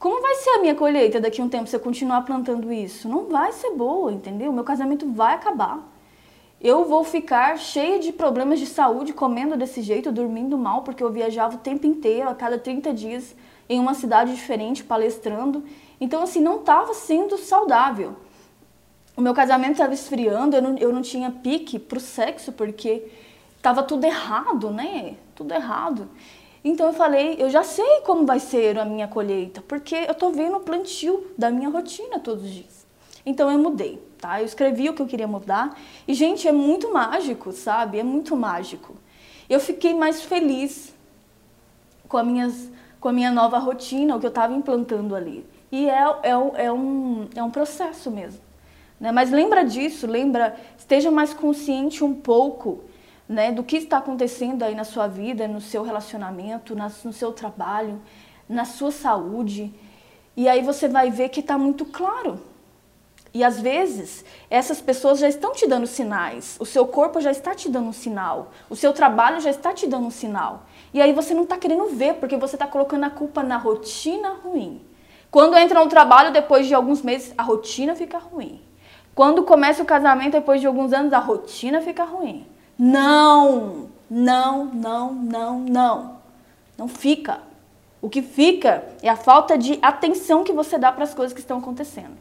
como 0.00 0.20
vai 0.20 0.34
ser 0.34 0.50
a 0.50 0.58
minha 0.58 0.74
colheita 0.74 1.20
daqui 1.20 1.40
a 1.40 1.44
um 1.44 1.48
tempo 1.48 1.68
se 1.68 1.76
eu 1.76 1.78
continuar 1.78 2.22
plantando 2.22 2.72
isso? 2.72 3.08
Não 3.08 3.28
vai 3.28 3.52
ser 3.52 3.70
boa, 3.70 4.10
entendeu? 4.10 4.52
Meu 4.52 4.64
casamento 4.64 5.08
vai 5.12 5.34
acabar. 5.34 5.78
Eu 6.60 6.84
vou 6.84 7.04
ficar 7.04 7.56
cheia 7.56 8.00
de 8.00 8.10
problemas 8.12 8.58
de 8.58 8.66
saúde 8.66 9.12
comendo 9.12 9.56
desse 9.56 9.80
jeito, 9.80 10.10
dormindo 10.10 10.58
mal, 10.58 10.82
porque 10.82 11.04
eu 11.04 11.12
viajava 11.12 11.54
o 11.54 11.58
tempo 11.58 11.86
inteiro, 11.86 12.28
a 12.28 12.34
cada 12.34 12.58
30 12.58 12.92
dias, 12.92 13.36
em 13.68 13.78
uma 13.78 13.94
cidade 13.94 14.34
diferente, 14.34 14.82
palestrando. 14.82 15.62
Então, 16.00 16.20
assim, 16.20 16.40
não 16.40 16.56
estava 16.56 16.94
sendo 16.94 17.38
saudável 17.38 18.16
o 19.16 19.20
meu 19.20 19.34
casamento 19.34 19.72
estava 19.72 19.92
esfriando, 19.92 20.56
eu 20.56 20.62
não, 20.62 20.78
eu 20.78 20.92
não 20.92 21.02
tinha 21.02 21.30
pique 21.30 21.78
pro 21.78 22.00
sexo, 22.00 22.52
porque 22.52 23.06
estava 23.56 23.82
tudo 23.82 24.04
errado, 24.04 24.70
né? 24.70 25.16
Tudo 25.34 25.52
errado. 25.54 26.08
Então 26.64 26.86
eu 26.86 26.92
falei, 26.92 27.36
eu 27.38 27.50
já 27.50 27.62
sei 27.62 28.00
como 28.02 28.24
vai 28.24 28.38
ser 28.38 28.78
a 28.78 28.84
minha 28.84 29.08
colheita, 29.08 29.62
porque 29.66 29.94
eu 29.94 30.14
tô 30.14 30.30
vendo 30.30 30.56
o 30.56 30.60
plantio 30.60 31.26
da 31.36 31.50
minha 31.50 31.68
rotina 31.68 32.18
todos 32.20 32.44
os 32.44 32.50
dias. 32.50 32.86
Então 33.24 33.50
eu 33.50 33.58
mudei, 33.58 34.02
tá? 34.18 34.40
Eu 34.40 34.46
escrevi 34.46 34.88
o 34.88 34.94
que 34.94 35.02
eu 35.02 35.06
queria 35.06 35.26
mudar. 35.26 35.78
E, 36.06 36.14
gente, 36.14 36.46
é 36.46 36.52
muito 36.52 36.92
mágico, 36.92 37.52
sabe? 37.52 37.98
É 37.98 38.02
muito 38.02 38.36
mágico. 38.36 38.94
Eu 39.48 39.60
fiquei 39.60 39.94
mais 39.94 40.22
feliz 40.22 40.92
com 42.08 42.16
a, 42.16 42.22
minhas, 42.22 42.70
com 43.00 43.08
a 43.08 43.12
minha 43.12 43.30
nova 43.30 43.58
rotina, 43.58 44.16
o 44.16 44.20
que 44.20 44.26
eu 44.26 44.30
estava 44.30 44.52
implantando 44.52 45.14
ali. 45.14 45.46
E 45.70 45.88
é, 45.88 46.02
é, 46.22 46.30
é, 46.64 46.72
um, 46.72 47.28
é 47.34 47.42
um 47.42 47.50
processo 47.50 48.10
mesmo. 48.10 48.41
Né? 49.02 49.10
Mas 49.10 49.32
lembra 49.32 49.64
disso, 49.64 50.06
lembra, 50.06 50.54
esteja 50.78 51.10
mais 51.10 51.34
consciente 51.34 52.04
um 52.04 52.14
pouco 52.14 52.84
né, 53.28 53.50
do 53.50 53.64
que 53.64 53.78
está 53.78 53.98
acontecendo 53.98 54.62
aí 54.62 54.76
na 54.76 54.84
sua 54.84 55.08
vida, 55.08 55.48
no 55.48 55.60
seu 55.60 55.82
relacionamento, 55.82 56.76
no 56.76 57.12
seu 57.12 57.32
trabalho, 57.32 58.00
na 58.48 58.64
sua 58.64 58.92
saúde. 58.92 59.74
E 60.36 60.48
aí 60.48 60.62
você 60.62 60.86
vai 60.86 61.10
ver 61.10 61.30
que 61.30 61.40
está 61.40 61.58
muito 61.58 61.84
claro. 61.84 62.40
E 63.34 63.42
às 63.42 63.60
vezes, 63.60 64.24
essas 64.48 64.80
pessoas 64.80 65.18
já 65.18 65.28
estão 65.28 65.52
te 65.52 65.66
dando 65.66 65.86
sinais, 65.86 66.56
o 66.60 66.66
seu 66.66 66.86
corpo 66.86 67.20
já 67.20 67.32
está 67.32 67.56
te 67.56 67.68
dando 67.68 67.88
um 67.88 67.92
sinal, 67.92 68.52
o 68.70 68.76
seu 68.76 68.92
trabalho 68.92 69.40
já 69.40 69.50
está 69.50 69.72
te 69.72 69.88
dando 69.88 70.06
um 70.06 70.10
sinal. 70.10 70.66
E 70.94 71.02
aí 71.02 71.12
você 71.12 71.34
não 71.34 71.42
está 71.42 71.56
querendo 71.56 71.88
ver, 71.88 72.14
porque 72.16 72.36
você 72.36 72.54
está 72.54 72.68
colocando 72.68 73.04
a 73.04 73.10
culpa 73.10 73.42
na 73.42 73.56
rotina 73.56 74.34
ruim. 74.44 74.80
Quando 75.28 75.56
entra 75.56 75.82
no 75.82 75.90
trabalho, 75.90 76.32
depois 76.32 76.68
de 76.68 76.74
alguns 76.74 77.02
meses, 77.02 77.34
a 77.36 77.42
rotina 77.42 77.96
fica 77.96 78.18
ruim. 78.18 78.60
Quando 79.14 79.42
começa 79.42 79.82
o 79.82 79.86
casamento, 79.86 80.32
depois 80.32 80.60
de 80.60 80.66
alguns 80.66 80.92
anos, 80.92 81.12
a 81.12 81.18
rotina 81.18 81.80
fica 81.80 82.04
ruim. 82.04 82.46
Não, 82.78 83.88
não, 84.10 84.64
não, 84.66 85.12
não, 85.12 85.60
não. 85.60 86.16
Não 86.78 86.88
fica. 86.88 87.40
O 88.00 88.08
que 88.08 88.22
fica 88.22 88.84
é 89.02 89.08
a 89.08 89.16
falta 89.16 89.56
de 89.56 89.78
atenção 89.82 90.42
que 90.42 90.52
você 90.52 90.78
dá 90.78 90.90
para 90.90 91.04
as 91.04 91.14
coisas 91.14 91.32
que 91.32 91.40
estão 91.40 91.58
acontecendo. 91.58 92.16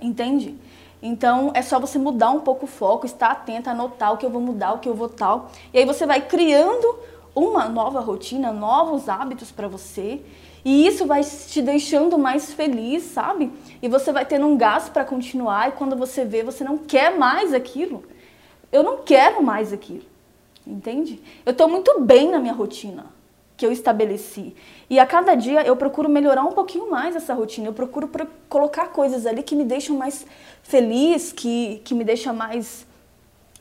Entende? 0.00 0.54
Então 1.02 1.50
é 1.54 1.62
só 1.62 1.80
você 1.80 1.98
mudar 1.98 2.30
um 2.30 2.40
pouco 2.40 2.66
o 2.66 2.68
foco, 2.68 3.06
estar 3.06 3.30
atento, 3.30 3.68
anotar 3.68 4.12
o 4.12 4.16
que 4.16 4.24
eu 4.24 4.30
vou 4.30 4.40
mudar, 4.40 4.74
o 4.74 4.78
que 4.78 4.88
eu 4.88 4.94
vou 4.94 5.08
tal. 5.08 5.50
E 5.72 5.78
aí 5.78 5.84
você 5.84 6.06
vai 6.06 6.20
criando 6.20 6.98
uma 7.34 7.68
nova 7.68 8.00
rotina, 8.00 8.52
novos 8.52 9.08
hábitos 9.08 9.50
para 9.50 9.68
você 9.68 10.22
e 10.66 10.84
isso 10.84 11.06
vai 11.06 11.22
te 11.22 11.62
deixando 11.62 12.18
mais 12.18 12.52
feliz, 12.52 13.04
sabe? 13.04 13.52
E 13.80 13.88
você 13.88 14.10
vai 14.10 14.26
tendo 14.26 14.46
um 14.46 14.56
gás 14.56 14.88
para 14.88 15.04
continuar 15.04 15.68
e 15.68 15.72
quando 15.72 15.94
você 15.94 16.24
vê, 16.24 16.42
você 16.42 16.64
não 16.64 16.76
quer 16.76 17.16
mais 17.16 17.54
aquilo. 17.54 18.02
Eu 18.72 18.82
não 18.82 18.96
quero 19.04 19.40
mais 19.40 19.72
aquilo. 19.72 20.02
Entende? 20.66 21.22
Eu 21.46 21.52
estou 21.52 21.68
muito 21.68 22.00
bem 22.00 22.28
na 22.28 22.40
minha 22.40 22.52
rotina 22.52 23.06
que 23.56 23.64
eu 23.64 23.70
estabeleci. 23.70 24.56
E 24.90 24.98
a 24.98 25.06
cada 25.06 25.36
dia 25.36 25.62
eu 25.62 25.76
procuro 25.76 26.08
melhorar 26.08 26.42
um 26.42 26.50
pouquinho 26.50 26.90
mais 26.90 27.14
essa 27.14 27.32
rotina. 27.32 27.68
Eu 27.68 27.72
procuro 27.72 28.10
colocar 28.48 28.88
coisas 28.88 29.24
ali 29.24 29.44
que 29.44 29.54
me 29.54 29.64
deixam 29.64 29.96
mais 29.96 30.26
feliz, 30.64 31.32
que, 31.32 31.80
que 31.84 31.94
me 31.94 32.02
deixam 32.02 32.34
mais 32.34 32.84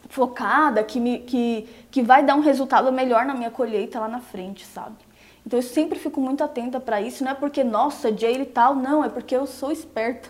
focada, 0.10 0.84
que, 0.84 1.00
me, 1.00 1.20
que, 1.20 1.70
que 1.92 2.02
vai 2.02 2.26
dar 2.26 2.34
um 2.34 2.42
resultado 2.42 2.92
melhor 2.92 3.28
na 3.28 3.36
minha 3.36 3.52
colheita 3.52 4.00
lá 4.00 4.08
na 4.08 4.22
frente, 4.22 4.66
sabe? 4.66 4.96
Então 5.46 5.60
eu 5.60 5.64
sempre 5.64 6.00
fico 6.00 6.20
muito 6.20 6.44
atenta 6.44 6.80
para 6.80 7.00
isso, 7.00 7.24
não 7.24 7.32
é 7.32 7.36
porque, 7.36 7.64
nossa, 7.64 8.16
Jay 8.16 8.42
e 8.42 8.46
tal, 8.46 8.76
não, 8.76 9.04
é 9.04 9.10
porque 9.10 9.36
eu 9.36 9.46
sou 9.46 9.72
esperta. 9.72 10.30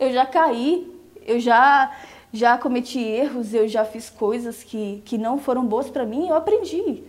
Eu 0.00 0.12
já 0.12 0.24
caí, 0.24 0.90
eu 1.26 1.38
já 1.38 1.92
já 2.32 2.58
cometi 2.58 2.98
erros, 2.98 3.54
eu 3.54 3.66
já 3.66 3.84
fiz 3.84 4.10
coisas 4.10 4.62
que, 4.62 5.02
que 5.04 5.16
não 5.16 5.38
foram 5.38 5.64
boas 5.64 5.88
para 5.88 6.04
mim, 6.04 6.28
eu 6.28 6.34
aprendi. 6.34 7.02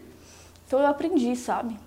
Então 0.66 0.80
eu 0.80 0.88
aprendi, 0.88 1.36
sabe? 1.36 1.78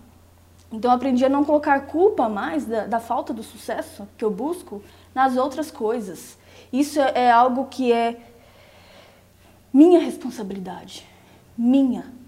Então 0.72 0.90
eu 0.90 0.96
aprendi 0.96 1.24
a 1.24 1.28
não 1.28 1.44
colocar 1.44 1.80
culpa 1.86 2.28
mais 2.28 2.66
da, 2.66 2.86
da 2.86 3.00
falta 3.00 3.32
do 3.32 3.42
sucesso 3.42 4.06
que 4.16 4.24
eu 4.24 4.30
busco 4.30 4.82
nas 5.14 5.36
outras 5.36 5.70
coisas. 5.70 6.38
Isso 6.72 7.00
é, 7.00 7.12
é 7.14 7.30
algo 7.30 7.66
que 7.66 7.92
é 7.92 8.20
minha 9.72 10.00
responsabilidade. 10.00 11.06
Minha 11.56 12.19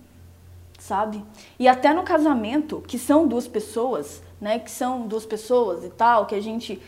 sabe? 0.82 1.24
E 1.58 1.68
até 1.68 1.94
no 1.94 2.02
casamento, 2.02 2.82
que 2.86 2.98
são 2.98 3.26
duas 3.26 3.46
pessoas, 3.46 4.20
né? 4.40 4.58
Que 4.58 4.70
são 4.70 5.06
duas 5.06 5.24
pessoas 5.24 5.84
e 5.84 5.90
tal, 5.90 6.26
que 6.26 6.34
a 6.34 6.40
gente. 6.40 6.80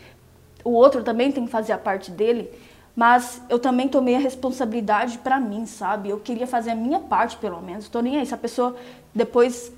O 0.63 0.71
outro 0.71 1.03
também 1.03 1.31
tem 1.31 1.45
que 1.45 1.51
fazer 1.51 1.71
a 1.71 1.77
parte 1.77 2.11
dele, 2.11 2.51
mas 2.95 3.41
eu 3.49 3.57
também 3.57 3.87
tomei 3.87 4.15
a 4.15 4.19
responsabilidade 4.19 5.19
para 5.19 5.39
mim, 5.39 5.65
sabe? 5.65 6.09
Eu 6.09 6.19
queria 6.19 6.45
fazer 6.45 6.71
a 6.71 6.75
minha 6.75 6.99
parte, 6.99 7.37
pelo 7.37 7.61
menos. 7.61 7.87
Tô 7.87 8.01
nem 8.01 8.17
aí. 8.17 8.25
Se 8.25 8.33
a 8.33 8.37
pessoa 8.37 8.75
depois 9.13 9.71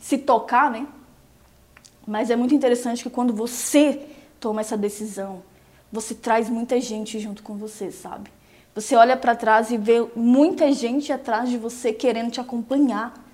se 0.00 0.18
tocar, 0.18 0.70
né? 0.70 0.86
Mas 2.06 2.30
é 2.30 2.36
muito 2.36 2.54
interessante 2.54 3.02
que 3.02 3.10
quando 3.10 3.32
você 3.32 4.00
toma 4.40 4.62
essa 4.62 4.76
decisão, 4.76 5.42
você 5.92 6.14
traz 6.14 6.48
muita 6.48 6.80
gente 6.80 7.20
junto 7.20 7.42
com 7.42 7.56
você, 7.56 7.92
sabe? 7.92 8.30
Você 8.74 8.96
olha 8.96 9.16
para 9.16 9.36
trás 9.36 9.70
e 9.70 9.76
vê 9.76 10.06
muita 10.16 10.72
gente 10.72 11.12
atrás 11.12 11.48
de 11.48 11.58
você 11.58 11.92
querendo 11.92 12.30
te 12.30 12.40
acompanhar. 12.40 13.27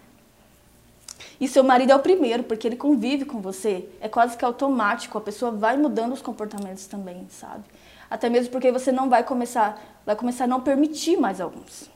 E 1.40 1.48
seu 1.48 1.64
marido 1.64 1.92
é 1.92 1.96
o 1.96 2.00
primeiro, 2.00 2.44
porque 2.44 2.66
ele 2.66 2.76
convive 2.76 3.24
com 3.24 3.40
você. 3.40 3.88
É 4.00 4.08
quase 4.08 4.36
que 4.36 4.44
automático, 4.44 5.18
a 5.18 5.20
pessoa 5.20 5.50
vai 5.50 5.76
mudando 5.76 6.12
os 6.12 6.22
comportamentos 6.22 6.86
também, 6.86 7.26
sabe? 7.30 7.64
Até 8.08 8.28
mesmo 8.28 8.52
porque 8.52 8.70
você 8.70 8.92
não 8.92 9.08
vai 9.08 9.24
começar, 9.24 9.82
vai 10.06 10.14
começar 10.14 10.44
a 10.44 10.46
não 10.46 10.60
permitir 10.60 11.16
mais 11.16 11.40
alguns. 11.40 11.90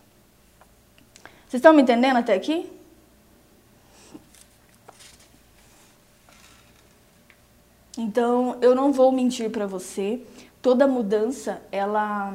Vocês 1.46 1.60
estão 1.60 1.72
me 1.72 1.82
entendendo 1.82 2.16
até 2.16 2.34
aqui? 2.34 2.70
Então, 7.96 8.56
eu 8.60 8.74
não 8.74 8.92
vou 8.92 9.10
mentir 9.10 9.50
para 9.50 9.66
você, 9.66 10.22
toda 10.62 10.86
mudança, 10.86 11.60
ela 11.72 12.32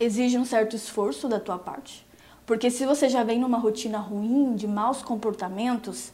exige 0.00 0.36
um 0.36 0.44
certo 0.44 0.74
esforço 0.74 1.28
da 1.28 1.38
tua 1.38 1.58
parte. 1.58 2.01
Porque 2.46 2.70
se 2.70 2.84
você 2.84 3.08
já 3.08 3.22
vem 3.22 3.38
numa 3.38 3.58
rotina 3.58 3.98
ruim, 3.98 4.54
de 4.54 4.66
maus 4.66 5.02
comportamentos, 5.02 6.12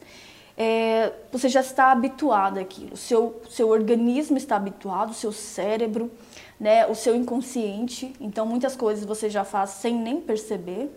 é, 0.55 1.13
você 1.31 1.49
já 1.49 1.61
está 1.61 1.91
habituado 1.91 2.59
àquilo. 2.59 2.93
O 2.93 2.97
seu, 2.97 3.41
seu 3.49 3.69
organismo 3.69 4.37
está 4.37 4.55
habituado, 4.55 5.13
seu 5.13 5.31
cérebro, 5.31 6.11
né, 6.59 6.85
o 6.85 6.93
seu 6.93 7.15
inconsciente. 7.15 8.13
Então, 8.19 8.45
muitas 8.45 8.75
coisas 8.75 9.05
você 9.05 9.29
já 9.29 9.43
faz 9.43 9.71
sem 9.71 9.95
nem 9.95 10.19
perceber. 10.19 10.89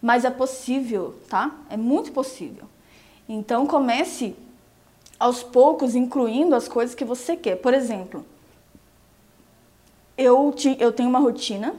Mas 0.00 0.24
é 0.24 0.30
possível, 0.30 1.16
tá? 1.28 1.56
É 1.70 1.76
muito 1.76 2.12
possível. 2.12 2.66
Então, 3.28 3.66
comece 3.66 4.36
aos 5.18 5.42
poucos 5.42 5.96
incluindo 5.96 6.54
as 6.54 6.68
coisas 6.68 6.94
que 6.94 7.04
você 7.04 7.36
quer. 7.36 7.56
Por 7.56 7.74
exemplo, 7.74 8.24
eu, 10.16 10.52
te, 10.52 10.76
eu 10.78 10.92
tenho 10.92 11.08
uma 11.08 11.18
rotina 11.18 11.74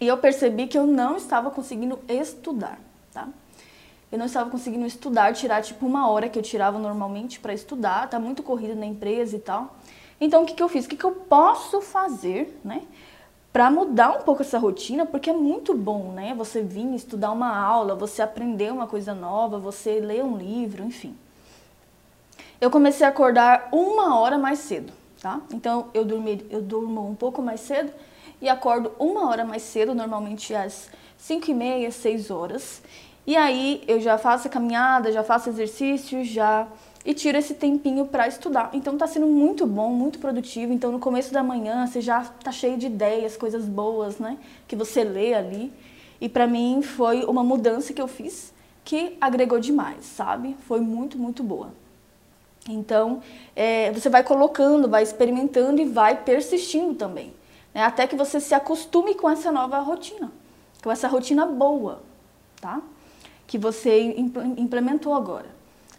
e 0.00 0.06
eu 0.06 0.16
percebi 0.18 0.66
que 0.66 0.76
eu 0.76 0.86
não 0.86 1.16
estava 1.16 1.50
conseguindo 1.50 1.98
estudar, 2.08 2.78
tá? 3.12 3.28
Eu 4.10 4.18
não 4.18 4.26
estava 4.26 4.50
conseguindo 4.50 4.86
estudar, 4.86 5.32
tirar 5.32 5.62
tipo 5.62 5.86
uma 5.86 6.08
hora 6.08 6.28
que 6.28 6.38
eu 6.38 6.42
tirava 6.42 6.78
normalmente 6.78 7.40
para 7.40 7.52
estudar, 7.52 8.08
tá 8.08 8.18
muito 8.18 8.42
corrido 8.42 8.76
na 8.76 8.86
empresa 8.86 9.36
e 9.36 9.40
tal. 9.40 9.76
Então 10.20 10.42
o 10.42 10.46
que, 10.46 10.54
que 10.54 10.62
eu 10.62 10.68
fiz? 10.68 10.84
O 10.84 10.88
que, 10.88 10.96
que 10.96 11.04
eu 11.04 11.12
posso 11.12 11.80
fazer, 11.80 12.60
né? 12.64 12.82
Para 13.52 13.70
mudar 13.70 14.10
um 14.10 14.22
pouco 14.22 14.42
essa 14.42 14.58
rotina, 14.58 15.06
porque 15.06 15.30
é 15.30 15.32
muito 15.32 15.74
bom, 15.74 16.12
né? 16.12 16.34
Você 16.36 16.62
vir 16.62 16.92
estudar 16.94 17.30
uma 17.32 17.56
aula, 17.56 17.94
você 17.94 18.22
aprender 18.22 18.72
uma 18.72 18.86
coisa 18.86 19.14
nova, 19.14 19.58
você 19.58 20.00
ler 20.00 20.24
um 20.24 20.36
livro, 20.36 20.84
enfim 20.84 21.16
eu 22.64 22.70
comecei 22.70 23.06
a 23.06 23.10
acordar 23.10 23.68
uma 23.72 24.18
hora 24.18 24.38
mais 24.38 24.58
cedo, 24.60 24.92
tá? 25.20 25.40
Então 25.52 25.88
eu, 25.92 26.04
dormi, 26.04 26.44
eu 26.50 26.62
durmo 26.62 27.06
um 27.06 27.14
pouco 27.14 27.42
mais 27.42 27.60
cedo 27.60 27.92
e 28.40 28.48
acordo 28.48 28.92
uma 28.98 29.28
hora 29.28 29.44
mais 29.44 29.62
cedo, 29.62 29.94
normalmente 29.94 30.54
às 30.54 30.90
5 31.18 31.50
e 31.50 31.54
meia, 31.54 31.90
6 31.90 32.30
horas. 32.30 32.82
E 33.26 33.36
aí 33.36 33.82
eu 33.88 34.00
já 34.00 34.18
faço 34.18 34.48
a 34.48 34.50
caminhada, 34.50 35.10
já 35.10 35.22
faço 35.22 35.48
exercício, 35.48 36.24
já 36.24 36.66
e 37.04 37.12
tiro 37.12 37.36
esse 37.36 37.54
tempinho 37.54 38.06
para 38.06 38.26
estudar. 38.26 38.70
Então 38.72 38.96
tá 38.96 39.06
sendo 39.06 39.26
muito 39.26 39.66
bom, 39.66 39.90
muito 39.90 40.18
produtivo. 40.18 40.72
Então 40.72 40.90
no 40.90 40.98
começo 40.98 41.32
da 41.32 41.42
manhã 41.42 41.86
você 41.86 42.00
já 42.00 42.22
tá 42.24 42.50
cheio 42.52 42.76
de 42.76 42.86
ideias, 42.86 43.36
coisas 43.36 43.64
boas, 43.64 44.18
né, 44.18 44.38
que 44.66 44.74
você 44.74 45.04
lê 45.04 45.34
ali. 45.34 45.72
E 46.20 46.28
para 46.28 46.46
mim 46.46 46.82
foi 46.82 47.24
uma 47.24 47.44
mudança 47.44 47.92
que 47.92 48.00
eu 48.00 48.08
fiz 48.08 48.54
que 48.84 49.16
agregou 49.20 49.58
demais, 49.58 50.04
sabe? 50.04 50.54
Foi 50.68 50.80
muito, 50.80 51.18
muito 51.18 51.42
boa. 51.42 51.72
Então, 52.68 53.22
é, 53.56 53.90
você 53.92 54.08
vai 54.08 54.22
colocando, 54.22 54.88
vai 54.88 55.02
experimentando 55.02 55.80
e 55.80 55.84
vai 55.84 56.22
persistindo 56.22 56.94
também, 56.94 57.32
né? 57.74 57.82
até 57.82 58.06
que 58.06 58.16
você 58.16 58.40
se 58.40 58.54
acostume 58.54 59.14
com 59.14 59.28
essa 59.28 59.50
nova 59.50 59.78
rotina, 59.80 60.32
com 60.82 60.90
essa 60.90 61.08
rotina 61.08 61.44
boa, 61.44 62.02
tá? 62.60 62.80
Que 63.46 63.58
você 63.58 64.14
implementou 64.56 65.14
agora. 65.14 65.54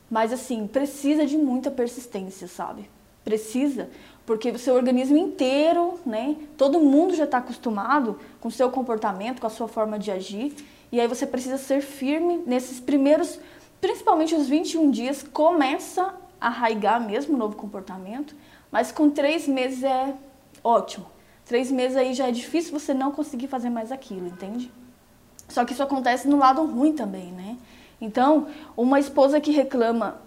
Mas 0.09 0.31
assim, 0.31 0.67
precisa 0.67 1.25
de 1.25 1.38
muita 1.38 1.69
persistência, 1.69 2.47
sabe? 2.47 2.89
Precisa, 3.23 3.89
porque 4.25 4.51
o 4.51 4.59
seu 4.59 4.75
organismo 4.75 5.17
inteiro, 5.17 5.99
né? 6.05 6.35
Todo 6.57 6.79
mundo 6.79 7.13
já 7.15 7.25
está 7.25 7.39
acostumado 7.39 8.19
com 8.39 8.47
o 8.47 8.51
seu 8.51 8.69
comportamento, 8.71 9.41
com 9.41 9.47
a 9.47 9.51
sua 9.51 9.67
forma 9.67 9.99
de 9.99 10.11
agir, 10.11 10.55
e 10.91 10.99
aí 10.99 11.07
você 11.07 11.27
precisa 11.27 11.57
ser 11.57 11.81
firme 11.81 12.41
nesses 12.45 12.79
primeiros, 12.79 13.39
principalmente 13.81 14.33
os 14.33 14.47
21 14.47 14.89
dias, 14.91 15.23
começa 15.23 16.13
arraigar 16.39 17.01
mesmo 17.01 17.35
o 17.35 17.38
novo 17.38 17.55
comportamento, 17.55 18.35
mas 18.71 18.91
com 18.91 19.09
três 19.09 19.47
meses 19.47 19.83
é 19.83 20.13
ótimo. 20.63 21.07
Três 21.45 21.71
meses 21.71 21.95
aí 21.95 22.13
já 22.13 22.27
é 22.27 22.31
difícil 22.31 22.77
você 22.77 22.93
não 22.93 23.12
conseguir 23.12 23.47
fazer 23.47 23.69
mais 23.69 23.91
aquilo, 23.91 24.27
entende? 24.27 24.71
Só 25.47 25.63
que 25.63 25.73
isso 25.73 25.84
acontece 25.84 26.27
no 26.27 26.38
lado 26.38 26.65
ruim 26.65 26.93
também, 26.93 27.31
né? 27.31 27.58
Então, 28.01 28.47
uma 28.75 28.99
esposa 28.99 29.39
que 29.39 29.51
reclama 29.51 30.19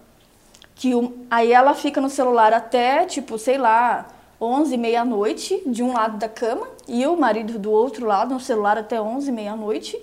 que 0.74 0.92
aí 1.28 1.52
ela 1.52 1.74
fica 1.74 2.00
no 2.00 2.08
celular 2.08 2.52
até, 2.52 3.04
tipo, 3.04 3.36
sei 3.36 3.58
lá, 3.58 4.06
11, 4.40 4.76
meia-noite 4.76 5.60
de 5.66 5.82
um 5.82 5.92
lado 5.92 6.18
da 6.18 6.28
cama 6.28 6.68
e 6.86 7.04
o 7.04 7.16
marido 7.16 7.58
do 7.58 7.70
outro 7.70 8.06
lado 8.06 8.32
no 8.32 8.40
celular 8.40 8.78
até 8.78 9.00
11, 9.00 9.32
meia-noite 9.32 10.00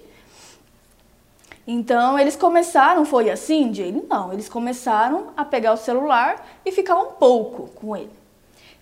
então 1.67 2.19
eles 2.19 2.35
começaram, 2.35 3.05
foi 3.05 3.29
assim, 3.29 3.73
Jane? 3.73 4.03
Não, 4.07 4.31
eles 4.31 4.47
começaram 4.47 5.29
a 5.35 5.43
pegar 5.43 5.73
o 5.73 5.77
celular 5.77 6.45
e 6.63 6.71
ficar 6.71 6.95
um 6.95 7.13
pouco 7.13 7.69
com 7.69 7.95
ele. 7.95 8.11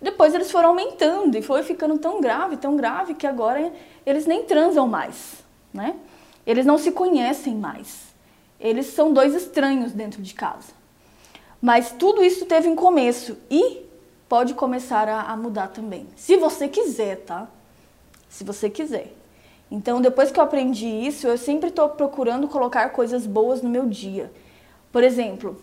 Depois 0.03 0.33
eles 0.33 0.51
foram 0.51 0.69
aumentando 0.69 1.37
e 1.37 1.41
foi 1.41 1.63
ficando 1.63 1.97
tão 1.97 2.19
grave, 2.19 2.57
tão 2.57 2.75
grave 2.75 3.13
que 3.13 3.25
agora 3.25 3.71
eles 4.05 4.25
nem 4.25 4.43
transam 4.43 4.85
mais, 4.85 5.35
né? 5.73 5.95
Eles 6.45 6.65
não 6.65 6.77
se 6.77 6.91
conhecem 6.91 7.55
mais. 7.55 8.13
Eles 8.59 8.87
são 8.87 9.13
dois 9.13 9.33
estranhos 9.33 9.93
dentro 9.93 10.21
de 10.21 10.33
casa. 10.33 10.73
Mas 11.61 11.91
tudo 11.91 12.21
isso 12.21 12.45
teve 12.45 12.67
um 12.67 12.75
começo 12.75 13.37
e 13.49 13.85
pode 14.27 14.53
começar 14.53 15.07
a, 15.07 15.21
a 15.21 15.37
mudar 15.37 15.69
também. 15.69 16.05
Se 16.17 16.35
você 16.35 16.67
quiser, 16.67 17.21
tá? 17.21 17.47
Se 18.27 18.43
você 18.43 18.69
quiser. 18.69 19.13
Então, 19.71 20.01
depois 20.01 20.31
que 20.31 20.39
eu 20.39 20.43
aprendi 20.43 20.85
isso, 20.85 21.25
eu 21.27 21.37
sempre 21.37 21.69
estou 21.69 21.87
procurando 21.87 22.49
colocar 22.49 22.89
coisas 22.89 23.25
boas 23.25 23.61
no 23.61 23.69
meu 23.69 23.85
dia. 23.85 24.29
Por 24.91 25.01
exemplo, 25.01 25.61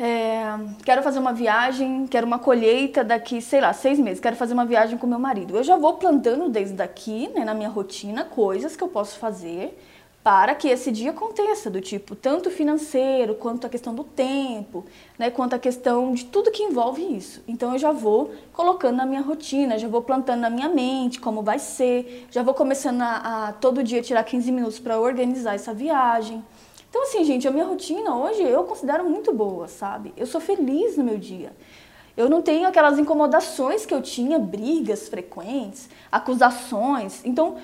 é, 0.00 0.42
quero 0.84 1.02
fazer 1.02 1.18
uma 1.18 1.32
viagem, 1.32 2.06
quero 2.06 2.26
uma 2.26 2.38
colheita 2.38 3.04
daqui, 3.04 3.40
sei 3.40 3.60
lá, 3.60 3.72
seis 3.72 3.98
meses, 3.98 4.20
quero 4.20 4.36
fazer 4.36 4.54
uma 4.54 4.64
viagem 4.64 4.96
com 4.96 5.06
meu 5.06 5.18
marido. 5.18 5.56
Eu 5.56 5.62
já 5.62 5.76
vou 5.76 5.94
plantando 5.94 6.48
desde 6.48 6.74
daqui, 6.74 7.28
né, 7.28 7.44
na 7.44 7.54
minha 7.54 7.68
rotina, 7.68 8.24
coisas 8.24 8.74
que 8.74 8.82
eu 8.82 8.88
posso 8.88 9.18
fazer 9.18 9.78
para 10.22 10.54
que 10.54 10.68
esse 10.68 10.92
dia 10.92 11.10
aconteça, 11.10 11.68
do 11.68 11.80
tipo, 11.80 12.14
tanto 12.14 12.48
financeiro, 12.48 13.34
quanto 13.34 13.66
a 13.66 13.70
questão 13.70 13.92
do 13.92 14.04
tempo, 14.04 14.84
né, 15.18 15.30
quanto 15.30 15.54
a 15.54 15.58
questão 15.58 16.12
de 16.14 16.24
tudo 16.26 16.52
que 16.52 16.62
envolve 16.62 17.02
isso. 17.02 17.42
Então 17.48 17.72
eu 17.72 17.78
já 17.78 17.90
vou 17.90 18.32
colocando 18.52 18.96
na 18.96 19.04
minha 19.04 19.20
rotina, 19.20 19.78
já 19.78 19.88
vou 19.88 20.00
plantando 20.00 20.40
na 20.40 20.50
minha 20.50 20.68
mente 20.68 21.20
como 21.20 21.42
vai 21.42 21.58
ser, 21.58 22.28
já 22.30 22.42
vou 22.42 22.54
começando 22.54 23.02
a, 23.02 23.48
a 23.48 23.52
todo 23.52 23.82
dia 23.82 24.00
tirar 24.00 24.22
15 24.22 24.52
minutos 24.52 24.78
para 24.78 24.98
organizar 25.00 25.54
essa 25.54 25.74
viagem. 25.74 26.44
Então 26.92 27.04
assim, 27.04 27.24
gente, 27.24 27.48
a 27.48 27.50
minha 27.50 27.64
rotina 27.64 28.14
hoje 28.14 28.42
eu 28.42 28.64
considero 28.64 29.02
muito 29.08 29.32
boa, 29.32 29.66
sabe? 29.66 30.12
Eu 30.14 30.26
sou 30.26 30.42
feliz 30.42 30.94
no 30.98 31.02
meu 31.02 31.16
dia. 31.16 31.50
Eu 32.14 32.28
não 32.28 32.42
tenho 32.42 32.68
aquelas 32.68 32.98
incomodações 32.98 33.86
que 33.86 33.94
eu 33.94 34.02
tinha, 34.02 34.38
brigas 34.38 35.08
frequentes, 35.08 35.88
acusações. 36.12 37.24
Então, 37.24 37.56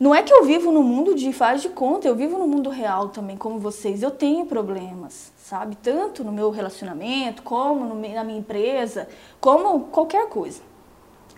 não 0.00 0.12
é 0.12 0.24
que 0.24 0.34
eu 0.34 0.44
vivo 0.44 0.72
no 0.72 0.82
mundo 0.82 1.14
de 1.14 1.32
faz 1.32 1.62
de 1.62 1.68
conta, 1.68 2.08
eu 2.08 2.16
vivo 2.16 2.36
no 2.36 2.48
mundo 2.48 2.68
real 2.68 3.10
também, 3.10 3.36
como 3.36 3.60
vocês. 3.60 4.02
Eu 4.02 4.10
tenho 4.10 4.44
problemas, 4.44 5.32
sabe? 5.36 5.76
Tanto 5.76 6.24
no 6.24 6.32
meu 6.32 6.50
relacionamento, 6.50 7.44
como 7.44 7.84
no, 7.84 7.94
na 7.94 8.24
minha 8.24 8.40
empresa, 8.40 9.08
como 9.40 9.84
qualquer 9.84 10.28
coisa. 10.30 10.62